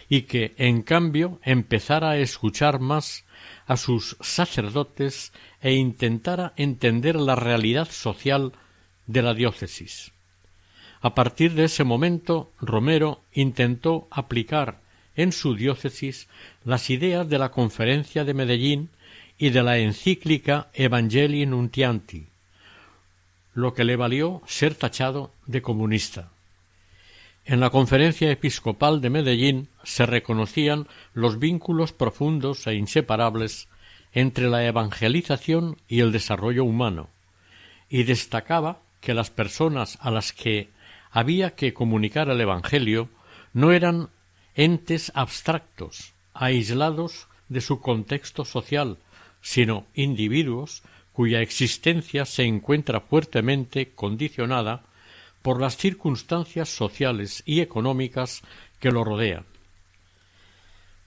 y 0.09 0.23
que 0.23 0.55
en 0.57 0.83
cambio 0.83 1.41
empezara 1.43 2.11
a 2.11 2.19
escuchar 2.19 2.79
más 2.79 3.25
a 3.67 3.77
sus 3.77 4.17
sacerdotes 4.21 5.33
e 5.61 5.73
intentara 5.73 6.53
entender 6.57 7.17
la 7.17 7.35
realidad 7.35 7.89
social 7.91 8.53
de 9.09 9.23
la 9.23 9.35
diócesis. 9.35 10.13
A 11.01 11.15
partir 11.15 11.55
de 11.55 11.65
ese 11.65 11.85
momento, 11.85 12.51
Romero 12.61 13.21
intentó 13.33 14.09
aplicar 14.11 14.81
en 15.15 15.33
su 15.33 15.55
diócesis 15.55 16.29
las 16.65 16.91
ideas 16.91 17.29
de 17.29 17.39
la 17.39 17.51
Conferencia 17.51 18.25
de 18.25 18.35
Medellín 18.35 18.91
y 19.39 19.51
de 19.51 19.63
la 19.63 19.79
encíclica 19.79 20.69
Evangelii 20.75 21.47
Nuntianti, 21.47 22.27
lo 23.55 23.75
que 23.75 23.85
le 23.85 23.97
valió 23.97 24.43
ser 24.47 24.75
tachado 24.75 25.33
de 25.47 25.63
comunista. 25.63 26.31
En 27.45 27.61
la 27.61 27.71
Conferencia 27.71 28.31
Episcopal 28.31 29.01
de 29.01 29.11
Medellín 29.11 29.69
se 29.85 30.05
reconocían 30.05 30.89
los 31.15 31.39
vínculos 31.39 31.93
profundos 31.93 32.67
e 32.67 32.75
inseparables 32.75 33.69
entre 34.13 34.49
la 34.49 34.65
evangelización 34.65 35.77
y 35.89 36.01
el 36.01 36.11
desarrollo 36.11 36.65
humano, 36.65 37.09
y 37.89 38.03
destacaba 38.03 38.81
que 39.01 39.15
las 39.15 39.31
personas 39.31 39.99
a 40.01 40.11
las 40.11 40.33
que 40.33 40.71
había 41.17 41.55
que 41.55 41.73
comunicar 41.73 42.29
el 42.29 42.43
Evangelio 42.43 43.09
no 43.55 43.73
eran 43.73 44.11
entes 44.55 45.11
abstractos, 45.15 46.13
aislados 46.35 47.29
de 47.49 47.63
su 47.63 47.81
contexto 47.81 48.45
social, 48.45 48.99
sino 49.41 49.87
individuos 49.95 50.83
cuya 51.15 51.41
existencia 51.41 52.27
se 52.27 52.43
encuentra 52.43 53.01
fuertemente 53.01 53.93
condicionada 53.95 54.83
por 55.41 55.59
las 55.59 55.79
circunstancias 55.79 56.69
sociales 56.69 57.43
y 57.47 57.61
económicas 57.61 58.43
que 58.79 58.91
lo 58.91 59.03
rodean. 59.03 59.47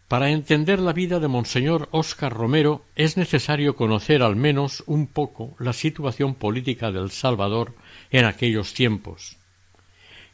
Para 0.08 0.32
entender 0.32 0.80
la 0.80 0.94
vida 0.94 1.20
de 1.20 1.28
Monseñor 1.28 1.88
Óscar 1.92 2.34
Romero 2.34 2.84
es 2.96 3.16
necesario 3.16 3.76
conocer 3.76 4.24
al 4.24 4.36
menos 4.36 4.82
un 4.88 5.06
poco 5.06 5.56
la 5.60 5.74
situación 5.74 6.34
política 6.34 6.92
del 6.92 7.12
Salvador 7.12 7.76
en 8.10 8.26
aquellos 8.26 8.74
tiempos. 8.74 9.39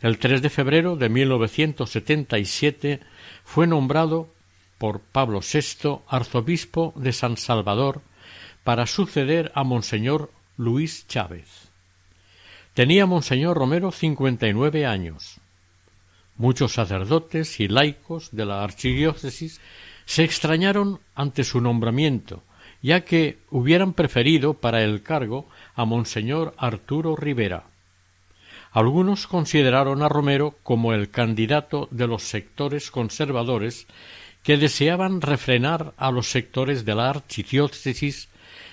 El 0.06 0.20
3 0.20 0.44
de 0.44 0.52
febrero 0.52 0.98
de 0.98 1.10
1977 1.10 3.00
fue 3.44 3.66
nombrado 3.66 4.30
por 4.78 5.00
Pablo 5.00 5.40
VI 5.40 6.02
arzobispo 6.08 6.94
de 6.96 7.12
San 7.12 7.38
Salvador 7.38 8.04
para 8.64 8.86
suceder 8.86 9.52
a 9.56 9.64
Monseñor 9.64 10.30
Luis 10.58 11.08
Chávez. 11.08 11.72
Tenía 12.76 13.08
Monseñor 13.08 13.58
Romero 13.58 13.92
cincuenta 13.92 14.48
y 14.48 14.54
nueve 14.54 14.86
años. 14.86 15.40
Muchos 16.38 16.74
sacerdotes 16.74 17.60
y 17.60 17.68
laicos 17.68 18.30
de 18.32 18.46
la 18.46 18.64
archidiócesis 18.64 19.60
se 20.06 20.24
extrañaron 20.24 21.00
ante 21.16 21.44
su 21.44 21.62
nombramiento, 21.62 22.44
ya 22.84 23.06
que 23.06 23.40
hubieran 23.50 23.94
preferido 23.94 24.54
para 24.54 24.84
el 24.84 25.02
cargo 25.02 25.50
a 25.74 25.84
Monseñor 25.84 26.54
Arturo 26.60 27.16
Rivera. 27.16 27.75
Algunos 28.76 29.26
consideraron 29.26 30.04
a 30.04 30.10
Romero 30.10 30.58
como 30.62 30.92
el 30.92 31.10
candidato 31.10 31.88
de 31.92 32.08
los 32.08 32.24
sectores 32.24 32.92
conservadores 32.92 33.88
que 34.44 34.58
deseaban 34.58 35.22
refrenar 35.22 35.94
a 35.96 36.12
los 36.12 36.30
sectores 36.30 36.84
de 36.84 36.94
la 36.94 37.10
archidiócesis 37.10 38.28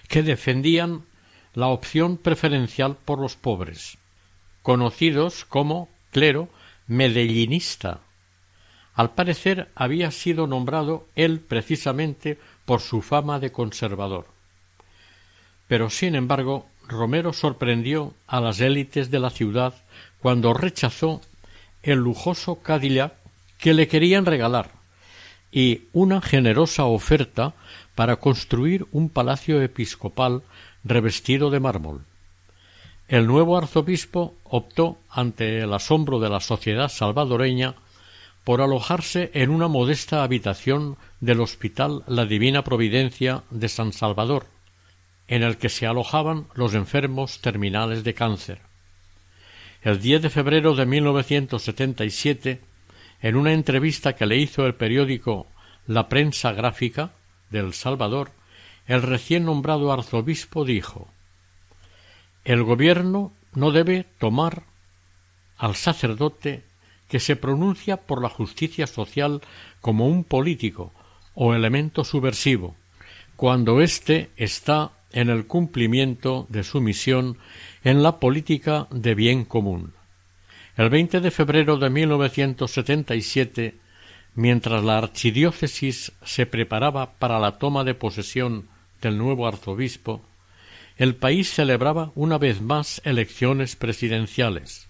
que 0.09 0.25
defendían 0.25 1.05
la 1.55 1.69
opción 1.69 2.17
preferencial 2.17 2.97
por 2.97 3.21
los 3.21 3.37
pobres, 3.37 3.97
conocidos 4.63 5.45
como 5.45 5.89
clero 6.11 6.49
medellinista. 6.89 8.01
Al 8.95 9.15
parecer 9.15 9.71
había 9.77 10.11
sido 10.11 10.49
nombrado 10.49 11.07
él 11.15 11.39
precisamente 11.39 12.41
por 12.65 12.81
su 12.81 13.03
fama 13.03 13.39
de 13.39 13.53
conservador. 13.53 14.27
Pero 15.69 15.91
sin 15.91 16.17
embargo, 16.17 16.67
Romero 16.89 17.33
sorprendió 17.33 18.15
a 18.27 18.41
las 18.41 18.61
élites 18.61 19.11
de 19.11 19.21
la 19.21 19.31
ciudad 19.31 19.75
cuando 20.21 20.55
rechazó 20.55 21.21
el 21.83 21.99
lujoso 21.99 22.63
Cadillac 22.63 23.15
que 23.59 23.75
le 23.75 23.89
querían 23.89 24.27
regalar 24.27 24.71
y 25.51 25.83
una 25.93 26.21
generosa 26.21 26.85
oferta 26.85 27.55
para 27.95 28.17
construir 28.17 28.87
un 28.91 29.11
palacio 29.11 29.61
episcopal 29.61 30.43
revestido 30.83 31.51
de 31.51 31.61
mármol. 31.61 32.05
El 33.09 33.27
nuevo 33.27 33.59
arzobispo 33.59 34.35
optó, 34.45 34.99
ante 35.11 35.61
el 35.61 35.75
asombro 35.75 36.19
de 36.19 36.31
la 36.31 36.41
sociedad 36.41 36.89
salvadoreña, 36.89 37.75
por 38.45 38.61
alojarse 38.61 39.31
en 39.35 39.51
una 39.51 39.69
modesta 39.69 40.25
habitación 40.25 40.97
del 41.21 41.41
Hospital 41.41 42.03
La 42.07 42.25
Divina 42.25 42.65
Providencia 42.65 43.43
de 43.51 43.69
San 43.69 43.93
Salvador, 43.93 44.47
en 45.33 45.43
el 45.43 45.57
que 45.57 45.71
se 45.71 45.87
alojaban 45.87 46.47
los 46.53 46.75
enfermos 46.75 47.41
terminales 47.41 48.05
de 48.05 48.13
cáncer. 48.13 48.61
El 49.81 49.99
10 49.99 50.21
de 50.21 50.29
febrero 50.29 50.75
de 50.75 50.85
1977, 50.85 52.61
en 53.23 53.37
una 53.37 53.55
entrevista 53.55 54.15
que 54.15 54.27
le 54.27 54.37
hizo 54.37 54.67
el 54.67 54.75
periódico 54.75 55.47
La 55.87 56.11
Prensa 56.11 56.53
Gráfica 56.53 57.13
de 57.49 57.61
El 57.61 57.73
Salvador, 57.73 58.31
el 58.87 59.01
recién 59.01 59.47
nombrado 59.47 59.91
arzobispo 59.91 60.67
dijo 60.67 61.09
El 62.45 62.63
gobierno 62.63 63.33
no 63.55 63.71
debe 63.71 64.05
tomar 64.19 64.65
al 65.57 65.77
sacerdote 65.77 66.63
que 67.09 67.21
se 67.21 67.37
pronuncia 67.37 67.97
por 67.97 68.21
la 68.21 68.29
justicia 68.29 68.87
social 68.87 69.41
como 69.81 70.09
un 70.09 70.25
político 70.25 70.93
o 71.33 71.55
elemento 71.55 72.05
subversivo, 72.05 72.77
cuando 73.37 73.81
éste 73.81 74.31
está 74.37 74.93
en 75.13 75.31
el 75.31 75.47
cumplimiento 75.47 76.47
de 76.49 76.65
su 76.65 76.81
misión 76.81 77.39
en 77.85 78.03
la 78.03 78.19
política 78.19 78.87
de 78.91 79.15
bien 79.15 79.45
común. 79.45 79.95
El 80.77 80.89
20 80.89 81.21
de 81.21 81.31
febrero 81.31 81.77
de 81.77 81.91
1977, 81.91 83.75
mientras 84.35 84.83
la 84.83 84.99
archidiócesis 84.99 86.13
se 86.25 86.47
preparaba 86.47 87.13
para 87.19 87.39
la 87.39 87.59
toma 87.59 87.85
de 87.85 87.95
posesión 87.95 88.69
del 89.03 89.19
nuevo 89.19 89.47
arzobispo, 89.47 90.25
el 90.97 91.15
país 91.15 91.53
celebraba 91.53 92.13
una 92.15 92.39
vez 92.39 92.61
más 92.61 93.03
elecciones 93.05 93.77
presidenciales. 93.77 94.89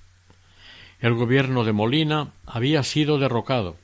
El 1.01 1.15
gobierno 1.15 1.65
de 1.65 1.73
Molina 1.73 2.33
había 2.47 2.83
sido 2.83 3.19
derrocado, 3.19 3.77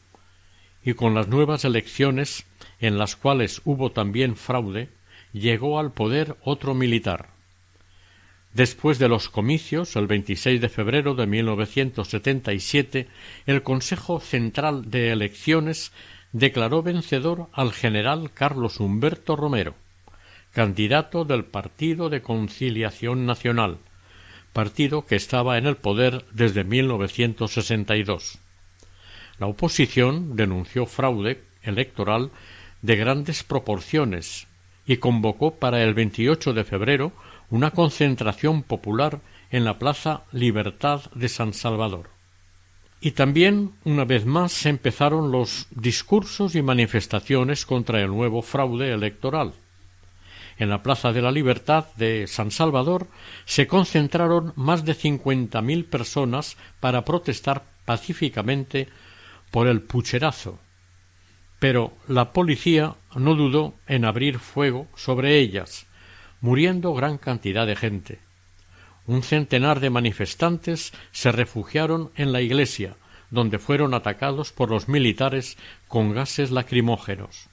y 0.84 0.94
con 0.94 1.14
las 1.14 1.28
nuevas 1.28 1.64
elecciones, 1.64 2.46
en 2.80 2.96
las 2.96 3.16
cuales 3.16 3.60
hubo 3.64 3.90
también 3.90 4.36
fraude, 4.36 4.88
llegó 5.32 5.78
al 5.78 5.92
poder 5.92 6.36
otro 6.42 6.74
militar. 6.74 7.30
Después 8.52 8.98
de 8.98 9.08
los 9.08 9.28
comicios, 9.28 9.94
el 9.96 10.06
26 10.06 10.60
de 10.60 10.68
febrero 10.68 11.14
de 11.14 11.26
1977, 11.26 13.06
el 13.46 13.62
Consejo 13.62 14.20
Central 14.20 14.90
de 14.90 15.12
Elecciones 15.12 15.92
declaró 16.32 16.82
vencedor 16.82 17.48
al 17.52 17.72
general 17.72 18.32
Carlos 18.32 18.80
Humberto 18.80 19.36
Romero, 19.36 19.74
candidato 20.52 21.24
del 21.24 21.44
Partido 21.44 22.08
de 22.08 22.22
Conciliación 22.22 23.26
Nacional, 23.26 23.78
partido 24.52 25.06
que 25.06 25.14
estaba 25.14 25.58
en 25.58 25.66
el 25.66 25.76
poder 25.76 26.24
desde 26.32 26.64
1962. 26.64 28.38
La 29.38 29.46
oposición 29.46 30.34
denunció 30.34 30.86
fraude 30.86 31.42
electoral 31.62 32.32
de 32.82 32.96
grandes 32.96 33.44
proporciones 33.44 34.47
y 34.88 34.96
convocó 34.96 35.54
para 35.54 35.84
el 35.84 35.94
28 35.94 36.54
de 36.54 36.64
febrero 36.64 37.12
una 37.50 37.70
concentración 37.70 38.62
popular 38.62 39.20
en 39.50 39.64
la 39.64 39.78
Plaza 39.78 40.22
Libertad 40.32 41.02
de 41.14 41.28
San 41.28 41.52
Salvador. 41.52 42.10
Y 43.00 43.12
también, 43.12 43.74
una 43.84 44.04
vez 44.04 44.26
más, 44.26 44.50
se 44.50 44.70
empezaron 44.70 45.30
los 45.30 45.68
discursos 45.70 46.56
y 46.56 46.62
manifestaciones 46.62 47.64
contra 47.64 48.00
el 48.00 48.08
nuevo 48.08 48.42
fraude 48.42 48.92
electoral. 48.92 49.52
En 50.58 50.70
la 50.70 50.82
Plaza 50.82 51.12
de 51.12 51.22
la 51.22 51.30
Libertad 51.30 51.86
de 51.96 52.26
San 52.26 52.50
Salvador 52.50 53.06
se 53.44 53.68
concentraron 53.68 54.52
más 54.56 54.84
de 54.84 54.94
cincuenta 54.94 55.62
mil 55.62 55.84
personas 55.84 56.56
para 56.80 57.04
protestar 57.04 57.62
pacíficamente 57.84 58.88
por 59.52 59.68
el 59.68 59.82
pucherazo. 59.82 60.58
Pero 61.58 61.92
la 62.06 62.32
policía 62.32 62.94
no 63.16 63.34
dudó 63.34 63.74
en 63.86 64.04
abrir 64.04 64.38
fuego 64.38 64.86
sobre 64.94 65.38
ellas, 65.38 65.86
muriendo 66.40 66.94
gran 66.94 67.18
cantidad 67.18 67.66
de 67.66 67.76
gente. 67.76 68.20
Un 69.06 69.22
centenar 69.22 69.80
de 69.80 69.90
manifestantes 69.90 70.92
se 71.12 71.32
refugiaron 71.32 72.10
en 72.14 72.32
la 72.32 72.42
iglesia, 72.42 72.96
donde 73.30 73.58
fueron 73.58 73.94
atacados 73.94 74.52
por 74.52 74.70
los 74.70 74.88
militares 74.88 75.56
con 75.88 76.12
gases 76.12 76.50
lacrimógenos. 76.50 77.48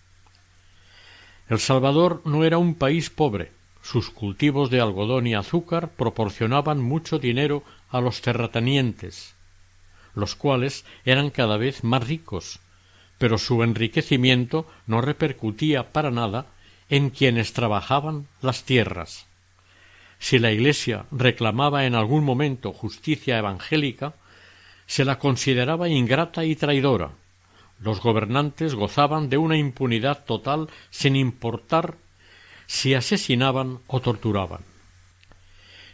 El 1.48 1.60
Salvador 1.60 2.22
no 2.26 2.44
era 2.44 2.58
un 2.58 2.76
país 2.76 3.10
pobre. 3.10 3.52
Sus 3.82 4.10
cultivos 4.10 4.72
de 4.72 4.82
algodón 4.82 5.28
y 5.28 5.36
azúcar 5.36 5.90
proporcionaban 5.90 6.82
mucho 6.82 7.20
dinero 7.20 7.64
a 7.90 8.02
los 8.02 8.22
terratenientes, 8.22 9.36
los 10.16 10.36
cuales 10.36 10.86
eran 11.06 11.30
cada 11.30 11.58
vez 11.58 11.84
más 11.84 12.08
ricos, 12.08 12.60
pero 13.18 13.38
su 13.38 13.64
enriquecimiento 13.64 14.68
no 14.88 15.02
repercutía 15.02 15.92
para 15.92 16.12
nada 16.12 16.48
en 16.90 17.10
quienes 17.10 17.54
trabajaban 17.54 18.28
las 18.42 18.64
tierras. 18.64 19.26
Si 20.20 20.40
la 20.40 20.52
Iglesia 20.52 21.06
reclamaba 21.12 21.86
en 21.86 21.96
algún 21.96 22.24
momento 22.24 22.74
justicia 22.74 23.38
evangélica, 23.38 24.14
se 24.88 25.06
la 25.06 25.20
consideraba 25.20 25.90
ingrata 25.90 26.46
y 26.46 26.56
traidora, 26.56 27.12
los 27.80 28.02
gobernantes 28.02 28.74
gozaban 28.76 29.30
de 29.30 29.38
una 29.38 29.58
impunidad 29.58 30.24
total 30.26 30.70
sin 30.90 31.16
importar 31.16 31.96
si 32.68 32.94
asesinaban 32.94 33.80
o 33.88 34.00
torturaban. 34.00 34.62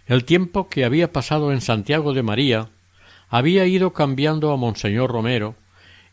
El 0.08 0.26
tiempo 0.26 0.70
que 0.70 0.86
había 0.86 1.12
pasado 1.12 1.52
en 1.52 1.62
Santiago 1.62 2.14
de 2.14 2.24
María 2.24 2.70
había 3.30 3.66
ido 3.66 3.94
cambiando 3.94 4.52
a 4.52 4.58
Monseñor 4.58 5.12
Romero 5.12 5.56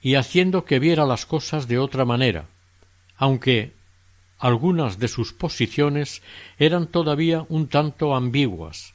y 0.08 0.14
haciendo 0.14 0.64
que 0.64 0.78
viera 0.78 1.04
las 1.04 1.26
cosas 1.26 1.68
de 1.68 1.78
otra 1.78 2.06
manera, 2.06 2.46
aunque 3.18 3.74
algunas 4.38 4.98
de 4.98 5.06
sus 5.06 5.34
posiciones 5.34 6.22
eran 6.58 6.86
todavía 6.86 7.44
un 7.50 7.68
tanto 7.68 8.16
ambiguas. 8.16 8.94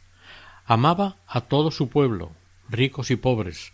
Amaba 0.65 1.17
a 1.27 1.41
todo 1.41 1.69
su 1.69 1.87
pueblo, 1.87 2.31
ricos 2.67 3.11
y 3.11 3.15
pobres, 3.15 3.73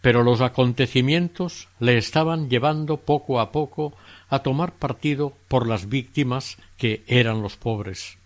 pero 0.00 0.22
los 0.22 0.40
acontecimientos 0.40 1.66
le 1.80 1.98
estaban 1.98 2.48
llevando 2.48 2.98
poco 2.98 3.40
a 3.40 3.50
poco 3.50 3.96
a 4.28 4.44
tomar 4.44 4.72
partido 4.74 5.36
por 5.48 5.66
las 5.66 5.88
víctimas 5.88 6.56
que 6.78 7.02
eran 7.08 7.42
los 7.42 7.56
pobres. 7.56 8.16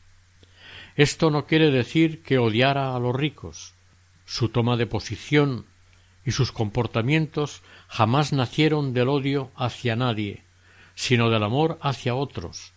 Esto 0.96 1.30
no 1.30 1.46
quiere 1.46 1.70
decir 1.70 2.22
que 2.22 2.36
odiara 2.36 2.94
a 2.94 2.98
los 2.98 3.16
ricos. 3.16 3.72
Su 4.26 4.50
toma 4.50 4.76
de 4.76 4.86
posición 4.86 5.64
y 6.24 6.32
sus 6.32 6.52
comportamientos 6.52 7.62
jamás 7.88 8.32
nacieron 8.32 8.92
del 8.92 9.08
odio 9.08 9.50
hacia 9.56 9.96
nadie, 9.96 10.44
sino 10.94 11.30
del 11.30 11.42
amor 11.42 11.78
hacia 11.82 12.14
otros, 12.14 12.72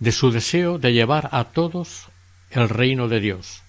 de 0.00 0.12
su 0.12 0.30
deseo 0.30 0.78
de 0.78 0.92
llevar 0.92 1.28
a 1.32 1.44
todos 1.44 2.08
el 2.50 2.68
reino 2.68 3.08
de 3.08 3.20
Dios. 3.20 3.62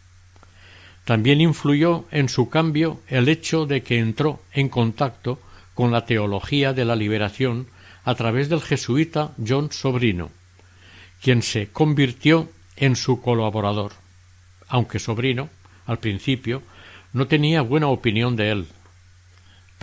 También 1.06 1.42
influyó 1.42 2.06
en 2.12 2.30
su 2.30 2.50
cambio 2.50 3.02
el 3.08 3.28
hecho 3.28 3.66
de 3.66 3.84
que 3.84 4.00
entró 4.00 4.42
en 4.52 4.70
contacto 4.70 5.40
con 5.74 5.92
la 5.92 6.06
teología 6.06 6.74
de 6.74 6.86
la 6.86 6.96
liberación 6.96 7.68
a 8.06 8.16
través 8.16 8.50
del 8.50 8.62
jesuita 8.62 9.32
John 9.46 9.72
Sobrino, 9.72 10.32
quien 11.22 11.42
se 11.42 11.70
convirtió 11.70 12.50
en 12.76 12.96
su 12.96 13.22
colaborador, 13.22 13.94
aunque 14.68 15.00
Sobrino, 15.00 15.50
al 15.86 16.00
principio, 16.00 16.62
no 17.12 17.28
tenía 17.28 17.62
buena 17.62 17.88
opinión 17.88 18.36
de 18.36 18.52
él. 18.52 18.68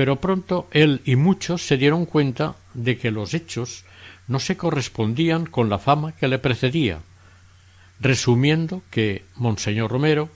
Pero 0.01 0.16
pronto 0.16 0.66
él 0.70 1.03
y 1.05 1.16
muchos 1.16 1.61
se 1.61 1.76
dieron 1.76 2.07
cuenta 2.07 2.57
de 2.72 2.96
que 2.96 3.11
los 3.11 3.34
hechos 3.34 3.84
no 4.28 4.40
se 4.40 4.57
correspondían 4.57 5.44
con 5.44 5.68
la 5.68 5.78
fama 5.78 6.12
que 6.12 6.26
le 6.26 6.38
precedía, 6.38 7.01
resumiendo 8.01 8.80
que 8.90 9.26
Monseñor 9.36 9.90
Romero 9.90 10.30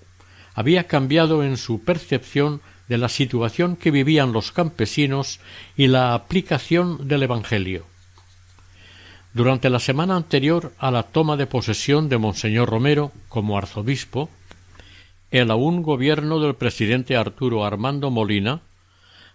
había 0.52 0.84
cambiado 0.84 1.42
en 1.42 1.56
su 1.56 1.82
percepción 1.82 2.60
de 2.88 2.98
la 2.98 3.08
situación 3.08 3.76
que 3.76 3.90
vivían 3.90 4.34
los 4.34 4.52
campesinos 4.52 5.40
y 5.78 5.86
la 5.86 6.12
aplicación 6.12 7.08
del 7.08 7.22
Evangelio. 7.22 7.86
Durante 9.32 9.70
la 9.70 9.80
semana 9.80 10.14
anterior 10.14 10.74
a 10.76 10.90
la 10.90 11.04
toma 11.04 11.38
de 11.38 11.46
posesión 11.46 12.10
de 12.10 12.18
Monseñor 12.18 12.68
Romero 12.68 13.12
como 13.30 13.56
arzobispo, 13.56 14.28
el 15.30 15.50
aún 15.50 15.80
gobierno 15.80 16.38
del 16.38 16.54
presidente 16.54 17.16
Arturo 17.16 17.64
Armando 17.64 18.10
Molina 18.10 18.60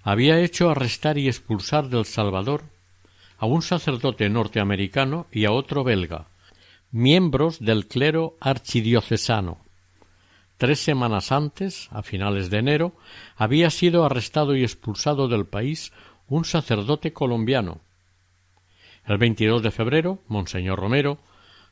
había 0.01 0.39
hecho 0.39 0.69
arrestar 0.69 1.17
y 1.17 1.27
expulsar 1.27 1.89
del 1.89 2.05
Salvador 2.05 2.63
a 3.37 3.45
un 3.45 3.61
sacerdote 3.61 4.29
norteamericano 4.29 5.27
y 5.31 5.45
a 5.45 5.51
otro 5.51 5.83
belga, 5.83 6.27
miembros 6.91 7.59
del 7.59 7.87
clero 7.87 8.35
archidiocesano. 8.39 9.57
Tres 10.57 10.79
semanas 10.79 11.31
antes, 11.31 11.87
a 11.91 12.03
finales 12.03 12.49
de 12.49 12.57
enero, 12.57 12.93
había 13.37 13.69
sido 13.69 14.05
arrestado 14.05 14.55
y 14.55 14.63
expulsado 14.63 15.27
del 15.27 15.45
país 15.45 15.93
un 16.27 16.43
sacerdote 16.43 17.13
colombiano, 17.13 17.81
el 19.09 19.17
22 19.17 19.63
de 19.63 19.71
febrero, 19.71 20.19
Monseñor 20.27 20.79
Romero 20.79 21.17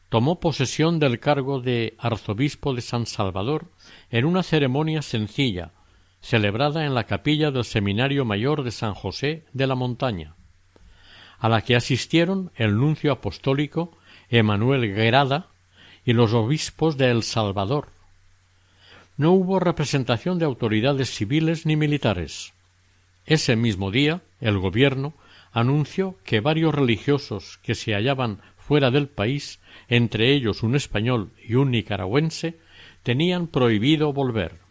tomó 0.10 0.40
posesión 0.40 0.98
del 0.98 1.20
cargo 1.20 1.62
de 1.62 1.96
arzobispo 2.00 2.74
de 2.74 2.82
San 2.82 3.06
Salvador 3.06 3.66
en 4.10 4.26
una 4.26 4.42
ceremonia 4.42 5.04
sencilla, 5.04 5.72
celebrada 6.28 6.86
en 6.86 6.94
la 6.94 7.06
capilla 7.06 7.52
del 7.52 7.64
Seminario 7.64 8.26
Mayor 8.26 8.64
de 8.64 8.72
San 8.72 8.94
José 8.94 9.46
de 9.54 9.66
la 9.66 9.76
Montaña, 9.76 10.36
a 11.40 11.48
la 11.48 11.62
que 11.62 11.74
asistieron 11.74 12.52
el 12.58 12.76
nuncio 12.76 13.14
apostólico 13.14 13.98
Emanuel 14.30 14.94
Guerada 14.94 15.48
y 16.04 16.12
los 16.12 16.34
obispos 16.34 16.98
de 16.98 17.12
El 17.12 17.24
Salvador. 17.24 17.88
No 19.16 19.32
hubo 19.32 19.62
representación 19.62 20.38
de 20.38 20.44
autoridades 20.44 21.10
civiles 21.12 21.66
ni 21.66 21.78
militares. 21.78 22.52
Ese 23.26 23.56
mismo 23.56 23.90
día, 23.90 24.20
el 24.42 24.58
gobierno 24.58 25.14
anunció 25.54 26.18
que 26.26 26.42
varios 26.42 26.76
religiosos 26.76 27.58
que 27.64 27.74
se 27.74 27.94
hallaban 27.94 28.42
fuera 28.58 28.92
del 28.92 29.08
país, 29.08 29.62
entre 29.88 30.34
ellos 30.34 30.62
un 30.62 30.76
español 30.76 31.32
y 31.42 31.56
un 31.56 31.72
nicaragüense, 31.72 32.58
tenían 33.04 33.48
prohibido 33.48 34.12
volver. 34.12 34.67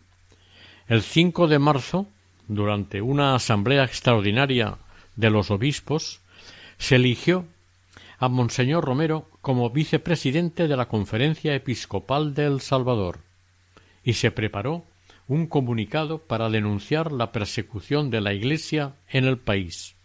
El 0.88 1.02
5 1.02 1.48
de 1.48 1.58
marzo, 1.58 2.06
durante 2.46 3.02
una 3.02 3.34
asamblea 3.34 3.84
extraordinaria 3.84 4.78
de 5.16 5.30
los 5.30 5.50
obispos, 5.50 6.20
se 6.78 6.96
eligió 6.96 7.44
a 8.18 8.28
Monseñor 8.28 8.84
Romero 8.84 9.28
como 9.40 9.70
vicepresidente 9.70 10.68
de 10.68 10.76
la 10.76 10.86
Conferencia 10.86 11.54
Episcopal 11.54 12.34
de 12.34 12.46
El 12.46 12.60
Salvador 12.60 13.18
y 14.04 14.12
se 14.12 14.30
preparó 14.30 14.84
un 15.26 15.48
comunicado 15.48 16.18
para 16.18 16.48
denunciar 16.50 17.10
la 17.10 17.32
persecución 17.32 18.10
de 18.10 18.20
la 18.20 18.32
Iglesia 18.32 18.94
en 19.08 19.24
el 19.24 19.38
país. 19.38 19.96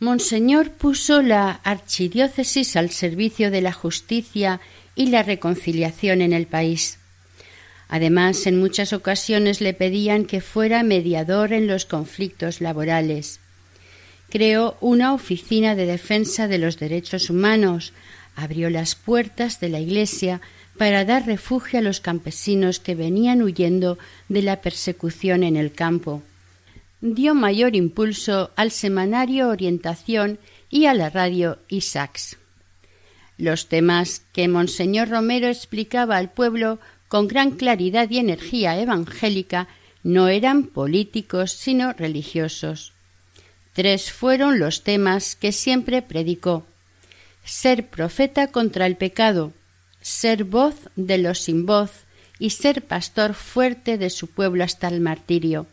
Monseñor 0.00 0.70
puso 0.70 1.20
la 1.20 1.50
archidiócesis 1.64 2.76
al 2.76 2.90
servicio 2.90 3.50
de 3.50 3.60
la 3.60 3.72
justicia 3.72 4.60
y 4.94 5.10
la 5.10 5.22
reconciliación 5.22 6.22
en 6.22 6.32
el 6.32 6.46
país. 6.46 6.98
Además, 7.92 8.46
en 8.46 8.58
muchas 8.58 8.92
ocasiones 8.92 9.60
le 9.60 9.74
pedían 9.74 10.24
que 10.24 10.40
fuera 10.40 10.82
mediador 10.82 11.52
en 11.52 11.68
los 11.68 11.84
conflictos 11.84 12.60
laborales. 12.60 13.38
Creó 14.30 14.76
una 14.80 15.12
oficina 15.12 15.76
de 15.76 15.86
defensa 15.86 16.48
de 16.48 16.58
los 16.58 16.78
derechos 16.78 17.30
humanos, 17.30 17.92
abrió 18.34 18.68
las 18.70 18.94
puertas 18.94 19.60
de 19.60 19.68
la 19.68 19.78
Iglesia 19.78 20.40
para 20.78 21.04
dar 21.04 21.26
refugio 21.26 21.78
a 21.78 21.82
los 21.82 22.00
campesinos 22.00 22.80
que 22.80 22.94
venían 22.94 23.42
huyendo 23.42 23.98
de 24.28 24.42
la 24.42 24.62
persecución 24.62 25.44
en 25.44 25.56
el 25.56 25.70
campo 25.70 26.22
dio 27.02 27.34
mayor 27.34 27.74
impulso 27.74 28.52
al 28.54 28.70
semanario 28.70 29.48
Orientación 29.48 30.38
y 30.70 30.86
a 30.86 30.94
la 30.94 31.10
radio 31.10 31.58
Isaacs. 31.68 32.38
Los 33.36 33.68
temas 33.68 34.22
que 34.32 34.46
Monseñor 34.46 35.08
Romero 35.08 35.48
explicaba 35.48 36.16
al 36.16 36.30
pueblo 36.30 36.78
con 37.12 37.28
gran 37.28 37.50
claridad 37.50 38.08
y 38.08 38.16
energía 38.16 38.80
evangélica 38.80 39.68
no 40.02 40.28
eran 40.28 40.62
políticos 40.62 41.52
sino 41.52 41.92
religiosos. 41.92 42.94
Tres 43.74 44.10
fueron 44.10 44.58
los 44.58 44.82
temas 44.82 45.36
que 45.36 45.52
siempre 45.52 46.00
predicó 46.00 46.64
ser 47.44 47.88
profeta 47.88 48.46
contra 48.46 48.86
el 48.86 48.96
pecado, 48.96 49.52
ser 50.00 50.44
voz 50.44 50.74
de 50.96 51.18
los 51.18 51.40
sin 51.40 51.66
voz 51.66 51.90
y 52.38 52.48
ser 52.48 52.82
pastor 52.86 53.34
fuerte 53.34 53.98
de 53.98 54.08
su 54.08 54.28
pueblo 54.28 54.64
hasta 54.64 54.88
el 54.88 55.02
martirio. 55.02 55.66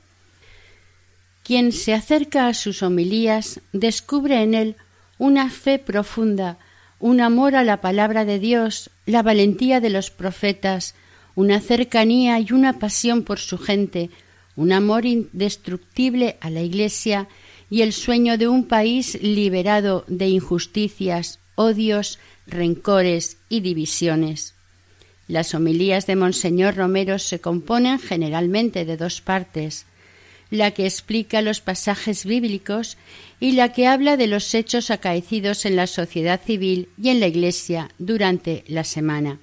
Quien 1.43 1.71
se 1.71 1.93
acerca 1.93 2.47
a 2.47 2.53
sus 2.53 2.83
homilías 2.83 3.61
descubre 3.71 4.43
en 4.43 4.55
él 4.55 4.75
una 5.17 5.49
fe 5.49 5.79
profunda, 5.79 6.57
un 6.99 7.21
amor 7.21 7.55
a 7.55 7.63
la 7.63 7.79
palabra 7.79 8.25
de 8.25 8.39
Dios, 8.39 8.89
la 9.05 9.23
valentía 9.23 9.79
de 9.79 9.89
los 9.89 10.11
profetas, 10.11 10.95
una 11.39 11.61
cercanía 11.61 12.37
y 12.41 12.51
una 12.51 12.79
pasión 12.79 13.23
por 13.23 13.39
su 13.39 13.57
gente, 13.57 14.09
un 14.57 14.73
amor 14.73 15.05
indestructible 15.05 16.35
a 16.41 16.49
la 16.49 16.61
Iglesia 16.61 17.29
y 17.69 17.81
el 17.81 17.93
sueño 17.93 18.37
de 18.37 18.49
un 18.49 18.67
país 18.67 19.17
liberado 19.21 20.03
de 20.09 20.27
injusticias, 20.27 21.39
odios, 21.55 22.19
rencores 22.45 23.37
y 23.47 23.61
divisiones. 23.61 24.53
Las 25.29 25.55
homilías 25.55 26.07
de 26.07 26.17
Monseñor 26.17 26.75
Romero 26.75 27.17
se 27.19 27.39
componen 27.39 27.99
generalmente 27.99 28.83
de 28.83 28.97
dos 28.97 29.21
partes 29.21 29.85
la 30.51 30.71
que 30.71 30.85
explica 30.85 31.41
los 31.41 31.61
pasajes 31.61 32.25
bíblicos 32.25 32.97
y 33.39 33.53
la 33.53 33.71
que 33.71 33.87
habla 33.87 34.17
de 34.17 34.27
los 34.27 34.53
hechos 34.53 34.91
acaecidos 34.91 35.65
en 35.65 35.77
la 35.77 35.87
sociedad 35.87 36.41
civil 36.43 36.89
y 37.01 37.09
en 37.09 37.21
la 37.21 37.27
Iglesia 37.27 37.91
durante 37.97 38.65
la 38.67 38.83
semana. 38.83 39.39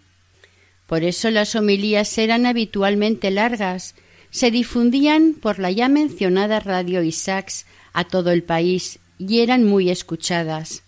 Por 0.87 1.03
eso 1.03 1.31
las 1.31 1.55
homilías 1.57 2.17
eran 2.19 2.47
habitualmente 2.47 3.31
largas, 3.31 3.95
se 4.31 4.51
difundían 4.51 5.35
por 5.35 5.59
la 5.59 5.71
ya 5.71 5.89
mencionada 5.89 6.61
radio 6.61 7.03
Isaacs 7.03 7.67
a 7.93 8.05
todo 8.05 8.31
el 8.31 8.43
país 8.43 8.99
y 9.19 9.41
eran 9.41 9.65
muy 9.65 9.91
escuchadas. 9.91 10.83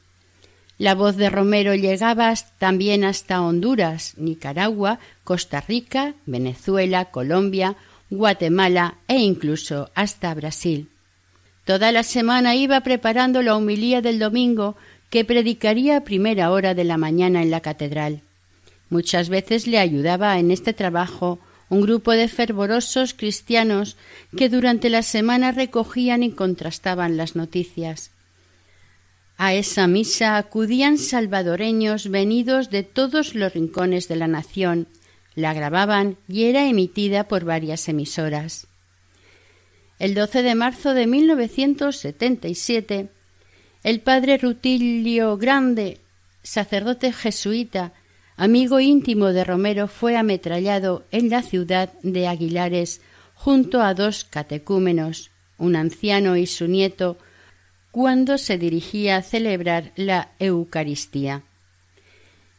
La 0.77 0.95
voz 0.95 1.17
de 1.17 1.29
Romero 1.29 1.75
llegaba 1.75 2.33
también 2.59 3.03
hasta 3.03 3.43
Honduras, 3.43 4.15
Nicaragua, 4.17 5.01
Costa 5.25 5.61
Rica, 5.61 6.15
Venezuela, 6.25 7.07
Colombia, 7.07 7.77
Guatemala 8.11 8.95
e 9.09 9.17
incluso 9.17 9.91
hasta 9.95 10.33
Brasil. 10.35 10.89
Toda 11.65 11.91
la 11.91 12.05
semana 12.05 12.55
iba 12.55 12.81
preparando 12.83 13.43
la 13.43 13.57
humilía 13.57 14.01
del 14.01 14.19
domingo 14.19 14.77
que 15.11 15.25
predicaría 15.25 15.97
a 15.97 16.05
primera 16.05 16.51
hora 16.51 16.75
de 16.75 16.85
la 16.85 16.97
mañana 16.97 17.43
en 17.43 17.51
la 17.51 17.61
catedral. 17.61 18.23
Muchas 18.91 19.29
veces 19.29 19.67
le 19.67 19.79
ayudaba 19.79 20.39
en 20.39 20.51
este 20.51 20.73
trabajo 20.73 21.39
un 21.69 21.83
grupo 21.83 22.13
de 22.13 22.29
fervorosos 22.29 23.15
cristianos 23.15 23.97
que 24.37 24.49
durante 24.49 24.89
la 24.89 25.03
semana 25.03 25.53
recogían 25.53 26.23
y 26.23 26.33
contrastaban 26.33 27.17
las 27.17 27.37
noticias. 27.37 28.11
A 29.37 29.55
esa 29.55 29.87
misa 29.87 30.37
acudían 30.37 30.99
salvadoreños 30.99 32.11
venidos 32.11 32.71
de 32.71 32.83
todos 32.83 33.35
los 33.35 33.55
rincones 33.55 34.09
de 34.09 34.17
la 34.17 34.27
nación, 34.27 34.89
la 35.35 35.55
grababan 35.55 36.17
y 36.27 36.45
era 36.45 36.67
emitida 36.67 37.29
por 37.29 37.45
varias 37.45 37.89
emisoras. 37.89 38.67
El 39.99 40.15
12 40.15 40.43
de 40.43 40.55
marzo 40.55 40.95
de 40.95 41.07
1977, 41.07 43.11
el 43.85 44.01
padre 44.01 44.39
Rutilio 44.39 45.37
Grande, 45.37 46.01
sacerdote 46.43 47.13
jesuita, 47.13 47.93
amigo 48.39 48.79
íntimo 48.79 49.33
de 49.33 49.45
Romero, 49.45 49.89
fue 49.89 50.17
ametrallado 50.17 51.05
en 51.11 51.29
la 51.29 51.43
ciudad 51.43 51.93
de 52.03 52.29
Aguilares 52.29 53.03
junto 53.35 53.83
a 53.83 53.93
dos 53.95 54.25
catecúmenos, 54.25 55.31
un 55.59 55.75
anciano 55.77 56.37
y 56.37 56.47
su 56.47 56.69
nieto, 56.69 57.19
cuando 57.91 58.39
se 58.39 58.57
dirigía 58.57 59.17
a 59.17 59.23
celebrar 59.23 59.93
la 59.97 60.31
Eucaristía. 60.39 61.43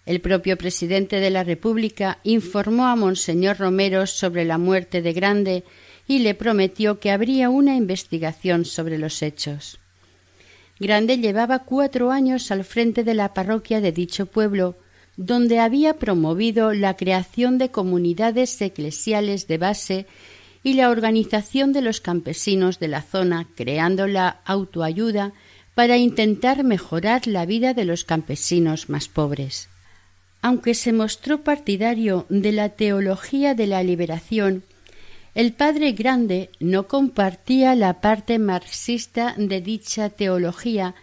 El 0.05 0.19
propio 0.19 0.57
presidente 0.57 1.21
de 1.21 1.29
la 1.29 1.43
República 1.43 2.19
informó 2.23 2.87
a 2.87 2.95
Monseñor 2.95 3.57
Romero 3.57 4.05
sobre 4.05 4.43
la 4.43 4.57
muerte 4.57 5.01
de 5.01 5.13
Grande 5.13 5.63
y 6.07 6.19
le 6.19 6.35
prometió 6.35 6.99
que 6.99 7.11
habría 7.11 7.49
una 7.49 7.75
investigación 7.75 8.65
sobre 8.65 8.97
los 8.97 9.21
hechos. 9.21 9.79
Grande 10.77 11.19
llevaba 11.19 11.59
cuatro 11.59 12.11
años 12.11 12.51
al 12.51 12.65
frente 12.65 13.03
de 13.03 13.13
la 13.13 13.33
parroquia 13.33 13.79
de 13.79 13.91
dicho 13.91 14.25
pueblo, 14.25 14.75
donde 15.19 15.59
había 15.59 15.95
promovido 15.95 16.73
la 16.73 16.95
creación 16.95 17.57
de 17.57 17.71
comunidades 17.71 18.61
eclesiales 18.61 19.47
de 19.47 19.57
base 19.57 20.05
y 20.63 20.75
la 20.75 20.89
organización 20.89 21.73
de 21.73 21.81
los 21.81 21.99
campesinos 21.99 22.79
de 22.79 22.87
la 22.87 23.01
zona, 23.01 23.45
creando 23.53 24.07
la 24.07 24.39
autoayuda 24.45 25.33
para 25.75 25.97
intentar 25.97 26.63
mejorar 26.63 27.27
la 27.27 27.45
vida 27.45 27.73
de 27.73 27.83
los 27.83 28.05
campesinos 28.05 28.87
más 28.87 29.09
pobres. 29.09 29.67
Aunque 30.41 30.73
se 30.73 30.93
mostró 30.93 31.43
partidario 31.43 32.25
de 32.29 32.53
la 32.53 32.69
teología 32.69 33.55
de 33.55 33.67
la 33.67 33.83
liberación, 33.83 34.63
el 35.35 35.51
padre 35.51 35.91
grande 35.91 36.49
no 36.61 36.87
compartía 36.87 37.75
la 37.75 37.99
parte 37.99 38.39
marxista 38.39 39.35
de 39.37 39.59
dicha 39.59 40.09
teología 40.09 40.95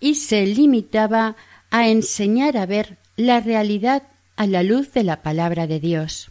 y 0.00 0.16
se 0.16 0.44
limitaba 0.44 1.36
a 1.70 1.88
enseñar 1.88 2.56
a 2.56 2.66
ver 2.66 2.98
la 3.16 3.40
realidad 3.40 4.02
a 4.36 4.46
la 4.46 4.62
luz 4.62 4.92
de 4.92 5.04
la 5.04 5.22
palabra 5.22 5.66
de 5.66 5.80
Dios. 5.80 6.30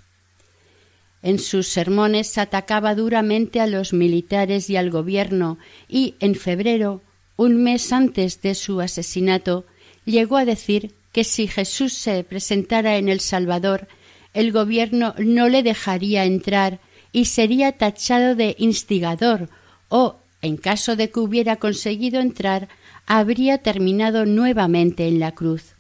En 1.21 1.39
sus 1.39 1.67
sermones 1.67 2.38
atacaba 2.38 2.95
duramente 2.95 3.61
a 3.61 3.67
los 3.67 3.93
militares 3.93 4.69
y 4.69 4.75
al 4.75 4.89
gobierno 4.89 5.57
y 5.88 6.15
en 6.19 6.36
febrero, 6.36 7.01
un 7.38 7.63
mes 7.63 7.93
antes 7.93 8.41
de 8.41 8.55
su 8.55 8.81
asesinato, 8.81 9.65
llegó 10.05 10.36
a 10.36 10.45
decir 10.45 10.93
que 11.13 11.23
si 11.23 11.47
Jesús 11.47 11.93
se 11.93 12.23
presentara 12.25 12.97
en 12.97 13.07
El 13.07 13.21
Salvador, 13.21 13.88
el 14.34 14.51
gobierno 14.51 15.15
no 15.17 15.47
le 15.47 15.63
dejaría 15.63 16.25
entrar 16.25 16.81
y 17.13 17.25
sería 17.25 17.71
tachado 17.71 18.36
de 18.36 18.55
instigador 18.59 19.47
o, 19.88 20.17
en 20.41 20.57
caso 20.57 20.97
de 20.97 21.09
que 21.09 21.19
hubiera 21.21 21.55
conseguido 21.55 22.19
entrar, 22.19 22.67
habría 23.05 23.59
terminado 23.59 24.25
nuevamente 24.25 25.07
en 25.07 25.19
la 25.19 25.31
cruz. 25.31 25.72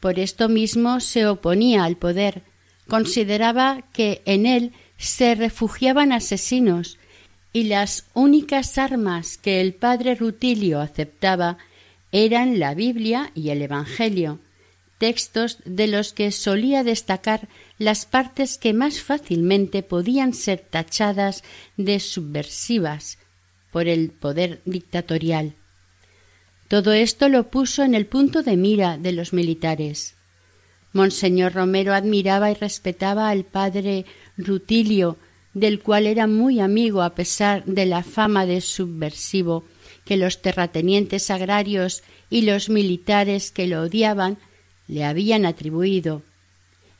Por 0.00 0.18
esto 0.18 0.48
mismo 0.48 1.00
se 1.00 1.26
oponía 1.26 1.84
al 1.84 1.96
poder, 1.96 2.42
consideraba 2.88 3.82
que 3.92 4.22
en 4.24 4.46
él 4.46 4.72
se 4.96 5.34
refugiaban 5.34 6.12
asesinos 6.12 6.98
y 7.52 7.64
las 7.64 8.06
únicas 8.14 8.78
armas 8.78 9.38
que 9.38 9.60
el 9.60 9.74
padre 9.74 10.14
Rutilio 10.14 10.80
aceptaba 10.80 11.58
eran 12.12 12.58
la 12.58 12.74
Biblia 12.74 13.30
y 13.34 13.50
el 13.50 13.62
Evangelio, 13.62 14.40
textos 14.98 15.58
de 15.64 15.86
los 15.86 16.12
que 16.12 16.32
solía 16.32 16.84
destacar 16.84 17.48
las 17.78 18.06
partes 18.06 18.58
que 18.58 18.72
más 18.72 19.00
fácilmente 19.00 19.82
podían 19.82 20.32
ser 20.32 20.60
tachadas 20.60 21.44
de 21.76 22.00
subversivas 22.00 23.18
por 23.70 23.88
el 23.88 24.10
poder 24.10 24.62
dictatorial. 24.64 25.54
Todo 26.68 26.92
esto 26.92 27.28
lo 27.28 27.48
puso 27.48 27.84
en 27.84 27.94
el 27.94 28.06
punto 28.06 28.42
de 28.42 28.56
mira 28.56 28.98
de 28.98 29.12
los 29.12 29.32
militares. 29.32 30.16
Monseñor 30.92 31.52
Romero 31.52 31.94
admiraba 31.94 32.50
y 32.50 32.54
respetaba 32.54 33.28
al 33.28 33.44
padre 33.44 34.04
Rutilio, 34.36 35.16
del 35.54 35.80
cual 35.80 36.06
era 36.06 36.26
muy 36.26 36.60
amigo 36.60 37.02
a 37.02 37.14
pesar 37.14 37.64
de 37.66 37.86
la 37.86 38.02
fama 38.02 38.46
de 38.46 38.60
subversivo 38.60 39.64
que 40.04 40.16
los 40.16 40.42
terratenientes 40.42 41.30
agrarios 41.30 42.02
y 42.30 42.42
los 42.42 42.68
militares 42.68 43.52
que 43.52 43.66
lo 43.66 43.82
odiaban 43.82 44.38
le 44.88 45.04
habían 45.04 45.46
atribuido. 45.46 46.22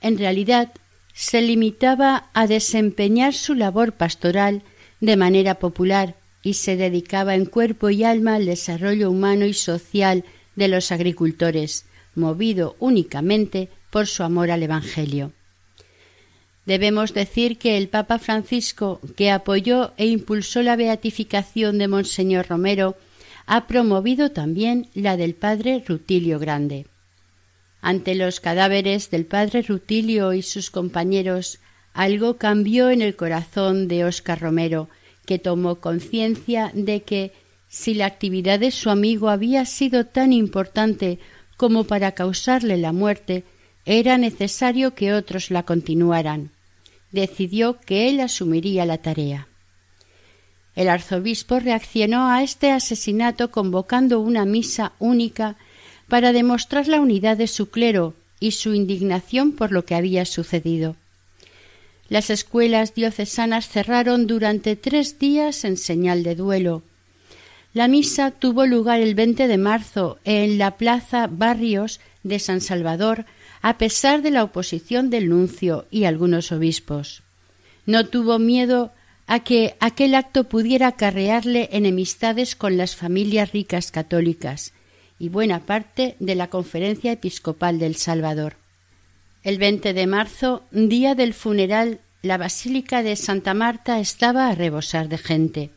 En 0.00 0.18
realidad, 0.18 0.72
se 1.12 1.40
limitaba 1.40 2.30
a 2.34 2.46
desempeñar 2.46 3.34
su 3.34 3.54
labor 3.54 3.92
pastoral 3.92 4.62
de 5.00 5.16
manera 5.16 5.54
popular 5.56 6.14
y 6.47 6.55
se 6.55 6.76
dedicaba 6.76 7.34
en 7.34 7.44
cuerpo 7.44 7.90
y 7.90 8.05
alma 8.05 8.36
al 8.36 8.47
desarrollo 8.47 9.11
humano 9.11 9.47
y 9.47 9.53
social 9.53 10.22
de 10.55 10.68
los 10.68 10.92
agricultores, 10.92 11.86
movido 12.14 12.76
únicamente 12.78 13.68
por 13.90 14.07
su 14.07 14.22
amor 14.22 14.53
al 14.53 14.62
Evangelio. 14.62 15.32
Debemos 16.64 17.12
decir 17.12 17.59
que 17.59 17.76
el 17.76 17.88
Papa 17.88 18.20
Francisco, 18.20 19.01
que 19.16 19.32
apoyó 19.32 19.92
e 19.97 20.07
impulsó 20.07 20.62
la 20.62 20.76
beatificación 20.76 21.78
de 21.78 21.88
Monseñor 21.88 22.47
Romero, 22.47 22.97
ha 23.47 23.66
promovido 23.66 24.30
también 24.30 24.88
la 24.94 25.16
del 25.16 25.34
padre 25.34 25.82
Rutilio 25.84 26.38
Grande. 26.38 26.86
Ante 27.80 28.14
los 28.14 28.38
cadáveres 28.38 29.11
del 29.11 29.26
padre 29.26 29.62
Rutilio 29.62 30.32
y 30.32 30.42
sus 30.42 30.70
compañeros, 30.70 31.59
algo 31.92 32.36
cambió 32.36 32.90
en 32.90 33.03
el 33.03 33.16
corazón 33.16 33.88
de 33.88 34.05
Óscar 34.05 34.40
Romero, 34.40 34.88
que 35.26 35.38
tomó 35.38 35.80
conciencia 35.80 36.70
de 36.72 37.02
que, 37.02 37.32
si 37.68 37.94
la 37.94 38.06
actividad 38.06 38.60
de 38.60 38.70
su 38.70 38.88
amigo 38.90 39.28
había 39.28 39.64
sido 39.66 40.06
tan 40.06 40.32
importante 40.32 41.18
como 41.56 41.84
para 41.84 42.12
causarle 42.12 42.76
la 42.76 42.92
muerte, 42.92 43.44
era 43.84 44.18
necesario 44.18 44.94
que 44.94 45.12
otros 45.12 45.50
la 45.50 45.64
continuaran. 45.64 46.52
Decidió 47.12 47.78
que 47.80 48.08
él 48.08 48.20
asumiría 48.20 48.86
la 48.86 48.98
tarea. 48.98 49.48
El 50.74 50.88
arzobispo 50.88 51.58
reaccionó 51.58 52.28
a 52.28 52.42
este 52.42 52.70
asesinato 52.70 53.50
convocando 53.50 54.20
una 54.20 54.44
misa 54.44 54.92
única 54.98 55.56
para 56.08 56.32
demostrar 56.32 56.86
la 56.86 57.00
unidad 57.00 57.36
de 57.36 57.46
su 57.46 57.70
clero 57.70 58.14
y 58.38 58.52
su 58.52 58.74
indignación 58.74 59.52
por 59.52 59.72
lo 59.72 59.84
que 59.84 59.94
había 59.94 60.24
sucedido. 60.24 60.96
Las 62.09 62.30
escuelas 62.30 62.94
diocesanas 62.94 63.68
cerraron 63.68 64.26
durante 64.26 64.76
tres 64.76 65.18
días 65.18 65.64
en 65.64 65.76
señal 65.76 66.22
de 66.22 66.34
duelo. 66.34 66.82
La 67.74 67.88
misa 67.88 68.30
tuvo 68.30 68.64
lugar 68.64 69.00
el 69.00 69.14
20 69.14 69.48
de 69.48 69.59
marzo 69.59 70.18
en 70.24 70.57
la 70.59 70.76
Plaza 70.76 71.26
Barrios 71.26 72.00
de 72.22 72.38
San 72.38 72.61
Salvador 72.61 73.26
a 73.61 73.78
pesar 73.78 74.22
de 74.22 74.30
la 74.30 74.44
oposición 74.44 75.11
del 75.11 75.28
nuncio 75.28 75.86
y 75.90 76.04
algunos 76.04 76.52
obispos. 76.52 77.22
No 77.84 78.07
tuvo 78.07 78.38
miedo 78.38 78.92
a 79.26 79.40
que 79.40 79.76
aquel 79.80 80.14
acto 80.14 80.44
pudiera 80.44 80.86
acarrearle 80.88 81.68
enemistades 81.72 82.54
con 82.54 82.76
las 82.76 82.94
familias 82.94 83.52
ricas 83.52 83.90
católicas 83.90 84.72
y 85.18 85.30
buena 85.30 85.61
parte 85.61 86.16
de 86.20 86.34
la 86.34 86.48
Conferencia 86.48 87.12
Episcopal 87.12 87.78
del 87.78 87.96
Salvador. 87.96 88.57
El 89.47 89.59
20 89.59 89.94
de 89.94 90.09
marzo, 90.09 90.64
día 90.72 91.14
del 91.14 91.32
funeral, 91.32 92.01
la 92.20 92.36
Basílica 92.36 93.05
de 93.05 93.14
Santa 93.14 93.55
Marta 93.55 94.01
estaba 94.01 94.49
a 94.49 94.57
rebosar 94.57 95.09
de 95.09 95.18
gente. 95.18 95.70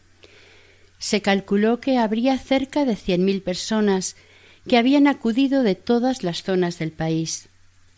Se 0.97 1.21
calculó 1.21 1.79
que 1.79 1.99
habría 1.99 2.39
cerca 2.39 2.83
de 2.83 2.95
cien 2.95 3.25
mil 3.25 3.43
personas 3.43 4.15
que 4.67 4.79
habían 4.79 5.05
acudido 5.05 5.61
de 5.61 5.75
todas 5.75 6.23
las 6.23 6.41
zonas 6.41 6.79
del 6.79 6.91
país. 6.91 7.49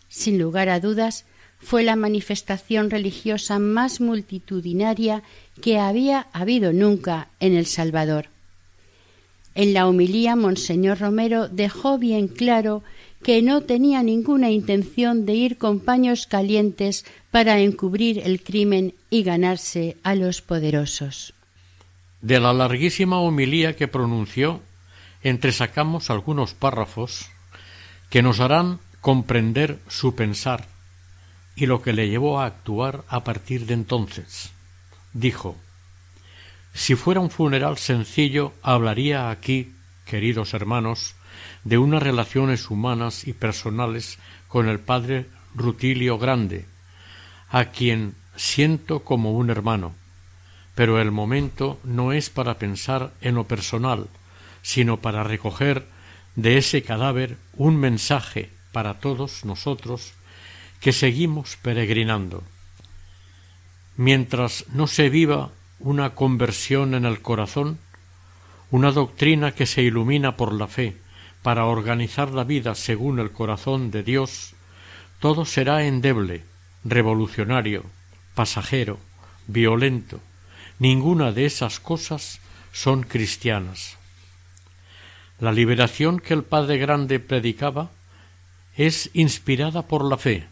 Sin 0.09 0.38
lugar 0.38 0.67
a 0.67 0.82
dudas, 0.82 1.24
fue 1.57 1.84
la 1.84 1.95
manifestación 1.95 2.89
religiosa 2.89 3.57
más 3.57 4.01
multitudinaria 4.01 5.24
que 5.61 5.80
había 5.80 6.28
habido 6.34 6.74
nunca 6.74 7.30
en 7.39 7.55
El 7.55 7.65
Salvador. 7.65 8.28
En 9.55 9.74
la 9.74 9.88
homilía, 9.88 10.36
Monseñor 10.36 10.99
Romero 10.99 11.47
dejó 11.47 11.97
bien 11.97 12.28
claro 12.28 12.84
que 13.24 13.41
no 13.41 13.61
tenía 13.61 14.03
ninguna 14.03 14.49
intención 14.49 15.26
de 15.26 15.34
ir 15.34 15.57
con 15.57 15.80
paños 15.80 16.28
calientes 16.28 17.05
para 17.30 17.59
encubrir 17.59 18.19
el 18.19 18.43
crimen 18.43 18.95
y 19.09 19.24
ganarse 19.24 19.97
a 20.03 20.15
los 20.15 20.41
poderosos. 20.41 21.34
De 22.22 22.39
la 22.39 22.53
larguísima 22.53 23.19
homilía 23.19 23.76
que 23.76 23.88
pronunció, 23.88 24.61
entresacamos 25.24 26.09
algunos 26.09 26.53
párrafos 26.53 27.30
que 28.09 28.22
nos 28.22 28.39
harán 28.39 28.80
comprender 29.01 29.80
su 29.88 30.15
pensar 30.15 30.67
y 31.55 31.65
lo 31.65 31.82
que 31.82 31.93
le 31.93 32.09
llevó 32.09 32.39
a 32.39 32.45
actuar 32.45 33.03
a 33.07 33.24
partir 33.24 33.65
de 33.65 33.74
entonces. 33.74 34.51
Dijo 35.13 35.57
Si 36.74 36.95
fuera 36.95 37.19
un 37.19 37.30
funeral 37.30 37.78
sencillo, 37.78 38.53
hablaría 38.61 39.30
aquí, 39.30 39.74
queridos 40.05 40.53
hermanos, 40.53 41.15
de 41.64 41.78
unas 41.78 42.01
relaciones 42.01 42.70
humanas 42.70 43.28
y 43.28 43.34
personales 43.34 44.18
con 44.47 44.68
el 44.68 44.80
padre 44.80 45.28
Rutilio 45.53 46.18
Grande, 46.18 46.66
a 47.49 47.66
quien 47.66 48.16
siento 48.36 49.03
como 49.03 49.34
un 49.34 49.49
hermano. 49.49 49.93
Pero 50.76 50.99
el 51.01 51.12
momento 51.12 51.80
no 51.84 52.14
es 52.14 52.30
para 52.30 52.57
pensar 52.57 53.14
en 53.22 53.36
lo 53.36 53.45
personal, 53.45 54.07
sino 54.62 54.97
para 54.97 55.24
recoger 55.24 55.86
de 56.36 56.57
ese 56.57 56.82
cadáver 56.82 57.38
un 57.53 57.76
mensaje 57.78 58.49
para 58.72 58.99
todos 58.99 59.43
nosotros 59.43 60.14
que 60.80 60.93
seguimos 60.93 61.57
peregrinando. 61.57 62.43
Mientras 63.97 64.66
no 64.70 64.88
se 64.88 65.09
viva 65.09 65.51
una 65.80 66.12
conversión 66.16 66.95
en 66.95 67.05
el 67.05 67.22
corazón, 67.22 67.80
una 68.72 68.91
doctrina 68.91 69.51
que 69.51 69.66
se 69.66 69.84
ilumina 69.84 70.38
por 70.38 70.53
la 70.53 70.68
fe 70.68 70.95
para 71.43 71.65
organizar 71.65 72.31
la 72.31 72.43
vida 72.43 72.75
según 72.75 73.19
el 73.19 73.31
corazón 73.31 73.91
de 73.91 74.03
Dios, 74.03 74.53
todo 75.19 75.45
será 75.45 75.85
endeble, 75.85 76.43
revolucionario, 76.83 77.83
pasajero, 78.35 78.99
violento. 79.47 80.19
Ninguna 80.79 81.31
de 81.31 81.45
esas 81.45 81.79
cosas 81.79 82.39
son 82.71 83.03
cristianas. 83.03 83.97
La 85.39 85.51
liberación 85.51 86.19
que 86.19 86.33
el 86.33 86.43
Padre 86.43 86.77
Grande 86.77 87.19
predicaba 87.19 87.89
es 88.75 89.09
inspirada 89.13 89.83
por 89.87 90.05
la 90.05 90.17
fe, 90.17 90.47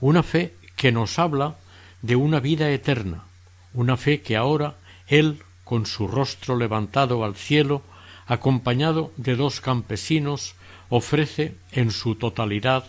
una 0.00 0.22
fe 0.22 0.54
que 0.76 0.92
nos 0.92 1.18
habla 1.18 1.56
de 2.02 2.16
una 2.16 2.40
vida 2.40 2.70
eterna, 2.70 3.24
una 3.72 3.96
fe 3.96 4.20
que 4.20 4.36
ahora 4.36 4.76
él, 5.06 5.42
con 5.64 5.86
su 5.86 6.06
rostro 6.06 6.56
levantado 6.56 7.24
al 7.24 7.36
cielo, 7.36 7.82
acompañado 8.26 9.12
de 9.16 9.36
dos 9.36 9.60
campesinos, 9.60 10.54
ofrece 10.88 11.56
en 11.72 11.90
su 11.90 12.14
totalidad, 12.14 12.84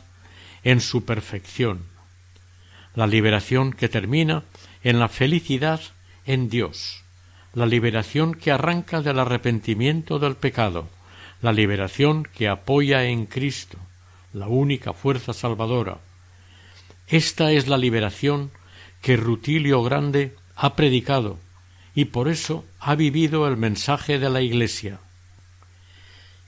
en 0.63 0.81
su 0.81 1.05
perfección. 1.05 1.85
La 2.93 3.07
liberación 3.07 3.73
que 3.73 3.89
termina 3.89 4.43
en 4.83 4.99
la 4.99 5.09
felicidad 5.09 5.81
en 6.25 6.49
Dios, 6.49 7.03
la 7.53 7.65
liberación 7.65 8.33
que 8.33 8.51
arranca 8.51 9.01
del 9.01 9.19
arrepentimiento 9.19 10.19
del 10.19 10.35
pecado, 10.35 10.89
la 11.41 11.51
liberación 11.51 12.23
que 12.23 12.47
apoya 12.47 13.05
en 13.05 13.25
Cristo, 13.25 13.77
la 14.33 14.47
única 14.47 14.93
fuerza 14.93 15.33
salvadora. 15.33 15.99
Esta 17.07 17.51
es 17.51 17.67
la 17.67 17.77
liberación 17.77 18.51
que 19.01 19.17
Rutilio 19.17 19.83
Grande 19.83 20.35
ha 20.55 20.75
predicado 20.75 21.37
y 21.93 22.05
por 22.05 22.27
eso 22.27 22.65
ha 22.79 22.95
vivido 22.95 23.47
el 23.47 23.57
mensaje 23.57 24.19
de 24.19 24.29
la 24.29 24.41
Iglesia. 24.41 24.99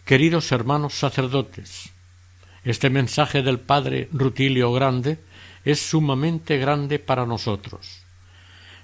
Queridos 0.07 0.53
hermanos 0.53 0.93
sacerdotes, 0.93 1.89
este 2.63 2.89
mensaje 2.89 3.41
del 3.41 3.59
Padre 3.59 4.07
Rutilio 4.13 4.71
Grande 4.71 5.19
es 5.65 5.81
sumamente 5.81 6.57
grande 6.57 6.97
para 6.97 7.25
nosotros. 7.25 8.03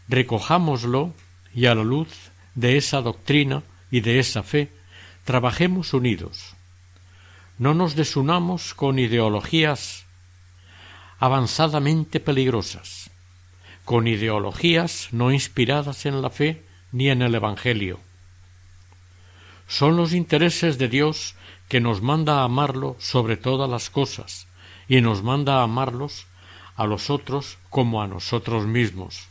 Recojámoslo 0.10 1.14
y 1.56 1.68
a 1.68 1.76
la 1.76 1.84
luz 1.86 2.10
de 2.56 2.76
esa 2.76 3.00
doctrina 3.00 3.64
y 3.90 4.02
de 4.02 4.20
esa 4.20 4.44
fe 4.44 4.70
trabajemos 5.24 5.94
unidos. 5.94 6.58
No 7.58 7.74
nos 7.74 7.96
desunamos 7.96 8.74
con 8.74 9.00
ideologías 9.00 10.06
avanzadamente 11.20 12.20
peligrosas, 12.20 13.12
con 13.86 14.08
ideologías 14.10 15.08
no 15.14 15.32
inspiradas 15.32 16.06
en 16.06 16.22
la 16.22 16.30
fe 16.30 16.66
ni 16.92 17.10
en 17.10 17.22
el 17.22 17.34
Evangelio. 17.34 18.02
Son 19.68 19.98
los 19.98 20.14
intereses 20.14 20.78
de 20.78 20.88
Dios 20.88 21.36
que 21.68 21.80
nos 21.80 22.02
manda 22.02 22.42
a 22.42 22.44
amarlo 22.44 22.96
sobre 23.00 23.38
todas 23.38 23.70
las 23.70 23.90
cosas 23.90 24.48
y 24.88 25.02
nos 25.02 25.24
manda 25.24 25.64
amarlos 25.64 26.28
a 26.76 26.86
los 26.86 27.10
otros 27.10 27.58
como 27.70 28.02
a 28.02 28.08
nosotros 28.08 28.66
mismos. 28.66 29.28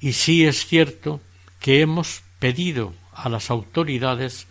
Y 0.00 0.12
sí 0.12 0.44
es 0.44 0.66
cierto 0.66 1.20
que 1.60 1.80
hemos 1.80 2.22
pedido 2.38 2.94
a 3.12 3.28
las 3.28 3.50
autoridades 3.50 4.46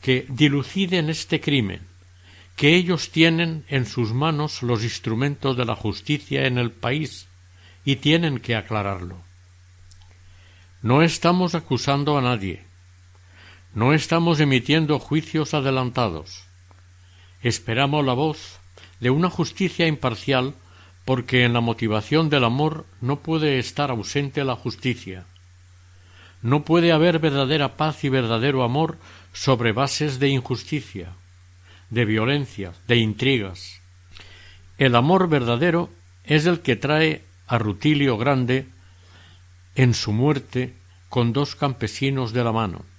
que 0.00 0.26
diluciden 0.28 1.10
este 1.10 1.40
crimen, 1.40 1.80
que 2.56 2.74
ellos 2.76 3.10
tienen 3.10 3.64
en 3.68 3.86
sus 3.86 4.12
manos 4.12 4.62
los 4.62 4.82
instrumentos 4.84 5.56
de 5.56 5.64
la 5.64 5.74
justicia 5.74 6.46
en 6.46 6.58
el 6.58 6.70
país 6.70 7.26
y 7.84 7.96
tienen 7.96 8.38
que 8.38 8.54
aclararlo. 8.54 9.16
No 10.82 11.02
estamos 11.02 11.54
acusando 11.54 12.18
a 12.18 12.22
nadie, 12.22 12.64
no 13.74 13.94
estamos 13.94 14.38
emitiendo 14.40 14.98
juicios 14.98 15.54
adelantados. 15.54 16.44
Esperamos 17.42 18.04
la 18.04 18.12
voz 18.12 18.58
de 19.00 19.10
una 19.10 19.30
justicia 19.30 19.86
imparcial 19.86 20.54
porque 21.04 21.44
en 21.44 21.54
la 21.54 21.60
motivación 21.60 22.28
del 22.28 22.44
amor 22.44 22.86
no 23.00 23.20
puede 23.20 23.58
estar 23.58 23.90
ausente 23.90 24.44
la 24.44 24.56
justicia. 24.56 25.24
No 26.42 26.64
puede 26.64 26.92
haber 26.92 27.18
verdadera 27.18 27.76
paz 27.76 28.04
y 28.04 28.08
verdadero 28.08 28.62
amor 28.62 28.98
sobre 29.32 29.72
bases 29.72 30.18
de 30.18 30.28
injusticia, 30.28 31.14
de 31.88 32.04
violencia, 32.04 32.72
de 32.86 32.96
intrigas. 32.96 33.80
El 34.76 34.96
amor 34.96 35.28
verdadero 35.28 35.88
es 36.24 36.46
el 36.46 36.60
que 36.60 36.76
trae 36.76 37.24
a 37.46 37.58
Rutilio 37.58 38.18
Grande 38.18 38.66
en 39.74 39.94
su 39.94 40.12
muerte 40.12 40.74
con 41.08 41.32
dos 41.32 41.54
campesinos 41.56 42.32
de 42.32 42.44
la 42.44 42.52
mano. 42.52 42.91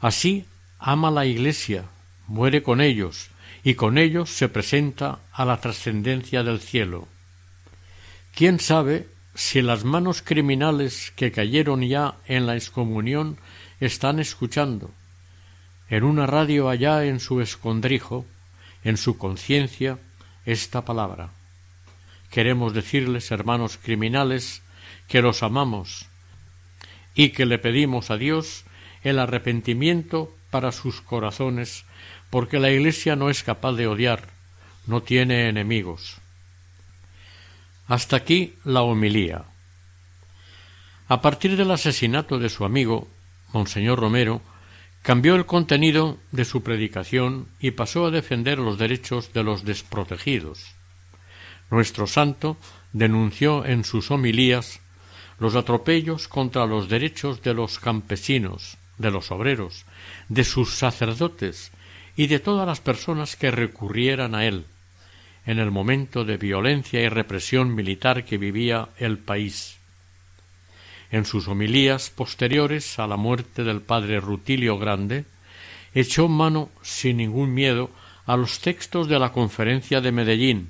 Así 0.00 0.46
ama 0.78 1.10
la 1.10 1.26
Iglesia, 1.26 1.84
muere 2.26 2.62
con 2.62 2.80
ellos, 2.80 3.30
y 3.64 3.74
con 3.74 3.98
ellos 3.98 4.30
se 4.30 4.48
presenta 4.48 5.18
a 5.32 5.44
la 5.44 5.60
trascendencia 5.60 6.42
del 6.42 6.60
cielo. 6.60 7.08
¿Quién 8.34 8.60
sabe 8.60 9.08
si 9.34 9.62
las 9.62 9.84
manos 9.84 10.22
criminales 10.22 11.12
que 11.16 11.32
cayeron 11.32 11.82
ya 11.82 12.14
en 12.26 12.46
la 12.46 12.54
excomunión 12.54 13.38
están 13.80 14.20
escuchando, 14.20 14.90
en 15.90 16.04
una 16.04 16.26
radio 16.26 16.68
allá 16.68 17.04
en 17.04 17.18
su 17.18 17.40
escondrijo, 17.40 18.24
en 18.84 18.96
su 18.96 19.18
conciencia, 19.18 19.98
esta 20.46 20.84
palabra? 20.84 21.30
Queremos 22.30 22.74
decirles, 22.74 23.30
hermanos 23.32 23.78
criminales, 23.82 24.62
que 25.08 25.22
los 25.22 25.42
amamos 25.42 26.06
y 27.14 27.30
que 27.30 27.46
le 27.46 27.58
pedimos 27.58 28.10
a 28.10 28.18
Dios 28.18 28.64
el 29.02 29.18
arrepentimiento 29.18 30.34
para 30.50 30.72
sus 30.72 31.00
corazones 31.00 31.84
porque 32.30 32.58
la 32.58 32.70
Iglesia 32.70 33.16
no 33.16 33.30
es 33.30 33.42
capaz 33.42 33.72
de 33.72 33.86
odiar, 33.86 34.28
no 34.86 35.02
tiene 35.02 35.48
enemigos. 35.48 36.18
Hasta 37.86 38.16
aquí 38.16 38.54
la 38.64 38.82
homilía. 38.82 39.44
A 41.08 41.22
partir 41.22 41.56
del 41.56 41.70
asesinato 41.70 42.38
de 42.38 42.50
su 42.50 42.64
amigo, 42.64 43.08
Monseñor 43.52 43.98
Romero, 43.98 44.42
cambió 45.02 45.36
el 45.36 45.46
contenido 45.46 46.18
de 46.32 46.44
su 46.44 46.62
predicación 46.62 47.48
y 47.60 47.70
pasó 47.70 48.06
a 48.06 48.10
defender 48.10 48.58
los 48.58 48.76
derechos 48.76 49.32
de 49.32 49.42
los 49.42 49.64
desprotegidos. 49.64 50.74
Nuestro 51.70 52.06
santo 52.06 52.58
denunció 52.92 53.64
en 53.64 53.84
sus 53.84 54.10
homilías 54.10 54.80
los 55.38 55.54
atropellos 55.54 56.28
contra 56.28 56.66
los 56.66 56.88
derechos 56.88 57.42
de 57.42 57.54
los 57.54 57.78
campesinos, 57.78 58.76
de 58.98 59.10
los 59.10 59.30
obreros, 59.30 59.84
de 60.28 60.44
sus 60.44 60.74
sacerdotes 60.74 61.72
y 62.16 62.26
de 62.26 62.40
todas 62.40 62.66
las 62.66 62.80
personas 62.80 63.36
que 63.36 63.50
recurrieran 63.50 64.34
a 64.34 64.44
él 64.44 64.64
en 65.48 65.58
el 65.58 65.70
momento 65.70 66.26
de 66.26 66.36
violencia 66.36 67.00
y 67.00 67.08
represión 67.08 67.74
militar 67.74 68.26
que 68.26 68.36
vivía 68.36 68.90
el 68.98 69.16
país. 69.16 69.78
En 71.10 71.24
sus 71.24 71.48
homilías 71.48 72.10
posteriores 72.10 72.98
a 72.98 73.06
la 73.06 73.16
muerte 73.16 73.64
del 73.64 73.80
padre 73.80 74.20
Rutilio 74.20 74.76
Grande, 74.78 75.24
echó 75.94 76.28
mano 76.28 76.68
sin 76.82 77.16
ningún 77.16 77.54
miedo 77.54 77.90
a 78.26 78.36
los 78.36 78.60
textos 78.60 79.08
de 79.08 79.18
la 79.18 79.32
conferencia 79.32 80.02
de 80.02 80.12
Medellín 80.12 80.68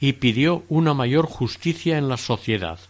y 0.00 0.14
pidió 0.14 0.64
una 0.68 0.94
mayor 0.94 1.26
justicia 1.26 1.96
en 1.96 2.08
la 2.08 2.16
sociedad. 2.16 2.80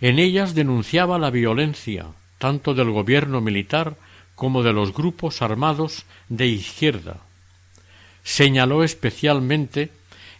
En 0.00 0.20
ellas 0.20 0.54
denunciaba 0.54 1.18
la 1.18 1.30
violencia 1.30 2.06
tanto 2.40 2.72
del 2.72 2.90
gobierno 2.90 3.42
militar 3.42 3.96
como 4.34 4.62
de 4.62 4.72
los 4.72 4.94
grupos 4.94 5.42
armados 5.42 6.06
de 6.30 6.46
izquierda. 6.46 7.18
Señaló 8.24 8.82
especialmente 8.82 9.92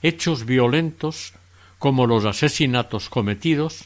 hechos 0.02 0.46
violentos 0.46 1.34
como 1.78 2.06
los 2.06 2.24
asesinatos 2.24 3.10
cometidos 3.10 3.84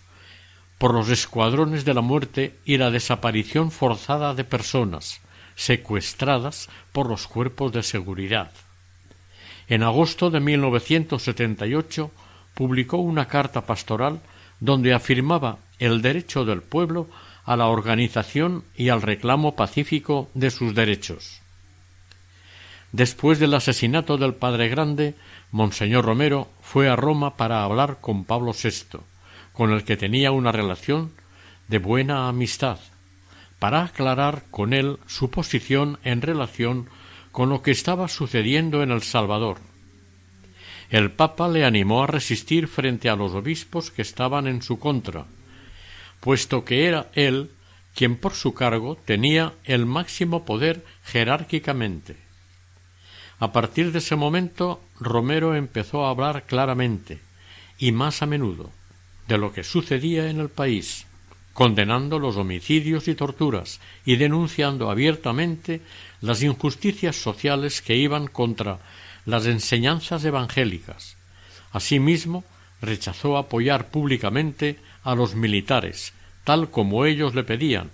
por 0.79 0.95
los 0.95 1.09
escuadrones 1.11 1.85
de 1.85 1.95
la 1.95 2.03
muerte 2.03 2.55
y 2.65 2.77
la 2.77 2.93
desaparición 2.93 3.73
forzada 3.73 4.35
de 4.35 4.45
personas 4.45 5.21
secuestradas 5.57 6.69
por 6.93 7.09
los 7.09 7.27
cuerpos 7.27 7.73
de 7.73 7.83
seguridad. 7.83 8.53
En 9.69 9.83
agosto 9.83 10.31
de 10.31 10.39
1978 10.39 12.11
publicó 12.55 12.99
una 12.99 13.27
carta 13.27 13.67
pastoral 13.67 14.21
donde 14.61 14.95
afirmaba 14.95 15.59
el 15.81 16.01
derecho 16.01 16.45
del 16.45 16.63
pueblo 16.63 17.09
a 17.45 17.57
la 17.57 17.67
organización 17.67 18.65
y 18.77 18.89
al 18.89 19.03
reclamo 19.03 19.55
pacífico 19.55 20.31
de 20.35 20.51
sus 20.51 20.75
derechos. 20.75 21.41
Después 22.93 23.39
del 23.39 23.55
asesinato 23.55 24.17
del 24.17 24.35
padre 24.35 24.69
grande, 24.69 25.15
Monseñor 25.51 26.05
Romero 26.05 26.49
fue 26.63 26.89
a 26.89 26.97
Roma 26.97 27.37
para 27.37 27.65
hablar 27.65 27.99
con 28.01 28.25
Pablo 28.25 28.53
VI, 28.53 29.01
con 29.53 29.73
el 29.73 29.85
que 29.85 29.97
tenía 29.97 30.31
una 30.31 30.53
relación 30.53 31.13
de 31.69 31.79
buena 31.79 32.29
amistad, 32.29 32.79
para 33.59 33.83
aclarar 33.83 34.45
con 34.51 34.73
él 34.73 34.99
su 35.07 35.31
posición 35.31 35.99
en 36.05 36.23
relación 36.23 36.89
con 37.33 37.49
lo 37.49 37.63
que 37.63 37.73
estaba 37.73 38.07
sucediendo 38.09 38.83
en 38.83 38.93
El 38.93 39.03
Salvador. 39.03 39.59
El 40.91 41.11
Papa 41.11 41.49
le 41.49 41.65
animó 41.65 42.05
a 42.05 42.07
resistir 42.07 42.69
frente 42.69 43.09
a 43.09 43.17
los 43.17 43.33
obispos 43.33 43.91
que 43.91 44.03
estaban 44.03 44.47
en 44.47 44.63
su 44.63 44.79
contra, 44.79 45.25
puesto 46.25 46.65
que 46.65 46.87
era 46.87 47.11
él 47.13 47.51
quien 47.95 48.17
por 48.17 48.33
su 48.33 48.55
cargo 48.55 48.97
tenía 49.05 49.53
el 49.65 49.85
máximo 49.85 50.47
poder 50.47 50.83
jerárquicamente. 51.05 52.17
A 53.41 53.53
partir 53.53 53.93
de 53.93 53.99
ese 53.99 54.17
momento 54.17 54.81
Romero 54.99 55.55
empezó 55.55 56.07
a 56.07 56.09
hablar 56.09 56.45
claramente 56.45 57.21
y 57.79 57.93
más 57.93 58.23
a 58.23 58.27
menudo 58.27 58.73
de 59.29 59.37
lo 59.37 59.53
que 59.53 59.65
sucedía 59.65 60.31
en 60.31 60.41
el 60.41 60.49
país, 60.49 61.05
condenando 61.53 62.19
los 62.19 62.39
homicidios 62.39 63.07
y 63.07 63.15
torturas 63.15 63.81
y 64.07 64.17
denunciando 64.17 64.91
abiertamente 64.91 65.83
las 66.23 66.43
injusticias 66.43 67.17
sociales 67.17 67.83
que 67.83 67.97
iban 67.97 68.29
contra 68.29 68.79
las 69.27 69.45
enseñanzas 69.45 70.25
evangélicas. 70.25 71.19
Asimismo, 71.71 72.45
rechazó 72.81 73.37
apoyar 73.37 73.89
públicamente 73.89 74.79
a 75.05 75.15
los 75.15 75.35
militares, 75.35 76.13
tal 76.43 76.71
como 76.71 77.05
ellos 77.05 77.35
le 77.35 77.45
pedían, 77.45 77.91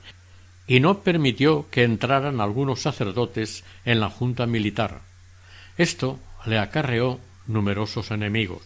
y 0.67 0.81
no 0.81 1.01
permitió 1.01 1.69
que 1.71 1.83
entraran 1.83 2.41
algunos 2.41 2.81
sacerdotes 2.81 3.65
en 3.85 4.01
la 4.01 4.09
junta 4.09 4.47
militar. 4.47 5.01
Esto 5.77 6.19
le 6.47 6.59
acarreó 6.59 7.21
numerosos 7.47 8.11
enemigos. 8.11 8.63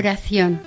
Oración. 0.00 0.62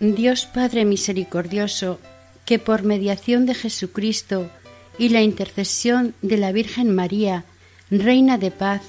Dios 0.00 0.46
Padre 0.46 0.86
Misericordioso, 0.86 2.00
que 2.46 2.58
por 2.58 2.82
mediación 2.82 3.44
de 3.44 3.52
Jesucristo 3.52 4.48
y 4.96 5.10
la 5.10 5.20
intercesión 5.20 6.14
de 6.22 6.38
la 6.38 6.50
Virgen 6.50 6.94
María, 6.94 7.44
Reina 7.90 8.38
de 8.38 8.52
paz, 8.52 8.80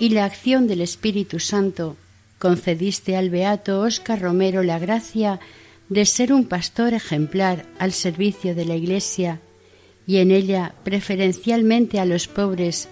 y 0.00 0.08
la 0.08 0.24
acción 0.24 0.66
del 0.66 0.80
Espíritu 0.80 1.40
Santo, 1.40 1.98
concediste 2.38 3.18
al 3.18 3.28
beato 3.28 3.82
Óscar 3.82 4.22
Romero 4.22 4.62
la 4.62 4.78
gracia 4.78 5.38
de 5.90 6.06
ser 6.06 6.32
un 6.32 6.46
pastor 6.46 6.94
ejemplar 6.94 7.66
al 7.78 7.92
servicio 7.92 8.54
de 8.54 8.64
la 8.64 8.76
Iglesia 8.76 9.40
y 10.06 10.18
en 10.18 10.30
ella 10.30 10.74
preferencialmente 10.84 12.00
a 12.00 12.06
los 12.06 12.28
pobres 12.28 12.88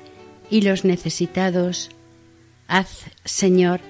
y 0.50 0.60
los 0.60 0.84
necesitados. 0.84 1.88
Haz, 2.68 3.04
Señor, 3.24 3.80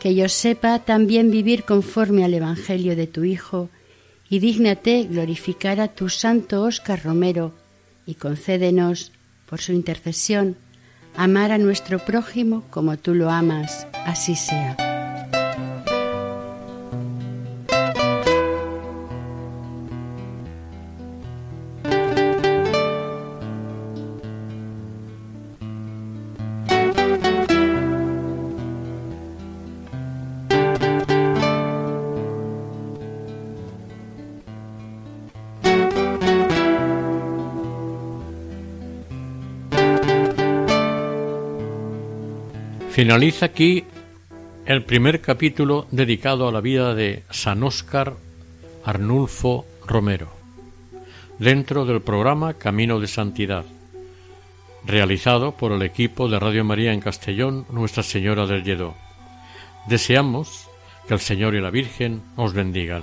que 0.00 0.14
yo 0.14 0.28
sepa 0.28 0.78
también 0.80 1.30
vivir 1.30 1.64
conforme 1.64 2.24
al 2.24 2.34
Evangelio 2.34 2.96
de 2.96 3.06
tu 3.06 3.24
Hijo, 3.24 3.70
y 4.28 4.38
dígnate 4.38 5.04
glorificar 5.04 5.80
a 5.80 5.88
tu 5.88 6.08
santo 6.08 6.62
Óscar 6.62 7.02
Romero, 7.04 7.52
y 8.06 8.14
concédenos, 8.14 9.12
por 9.48 9.60
su 9.60 9.72
intercesión, 9.72 10.56
amar 11.16 11.52
a 11.52 11.58
nuestro 11.58 11.98
prójimo 11.98 12.64
como 12.70 12.96
tú 12.96 13.14
lo 13.14 13.30
amas, 13.30 13.86
así 14.04 14.34
sea. 14.34 14.83
Finaliza 42.94 43.46
aquí 43.46 43.82
el 44.66 44.84
primer 44.84 45.20
capítulo 45.20 45.88
dedicado 45.90 46.46
a 46.46 46.52
la 46.52 46.60
vida 46.60 46.94
de 46.94 47.24
San 47.28 47.64
Óscar 47.64 48.14
Arnulfo 48.84 49.66
Romero, 49.84 50.28
dentro 51.40 51.86
del 51.86 52.02
programa 52.02 52.54
Camino 52.54 53.00
de 53.00 53.08
Santidad, 53.08 53.64
realizado 54.86 55.56
por 55.56 55.72
el 55.72 55.82
equipo 55.82 56.28
de 56.28 56.38
Radio 56.38 56.62
María 56.62 56.92
en 56.92 57.00
Castellón, 57.00 57.66
Nuestra 57.68 58.04
Señora 58.04 58.46
del 58.46 58.62
Lledó. 58.62 58.94
Deseamos 59.88 60.68
que 61.08 61.14
el 61.14 61.20
Señor 61.20 61.56
y 61.56 61.60
la 61.60 61.70
Virgen 61.70 62.22
os 62.36 62.52
bendigan. 62.52 63.02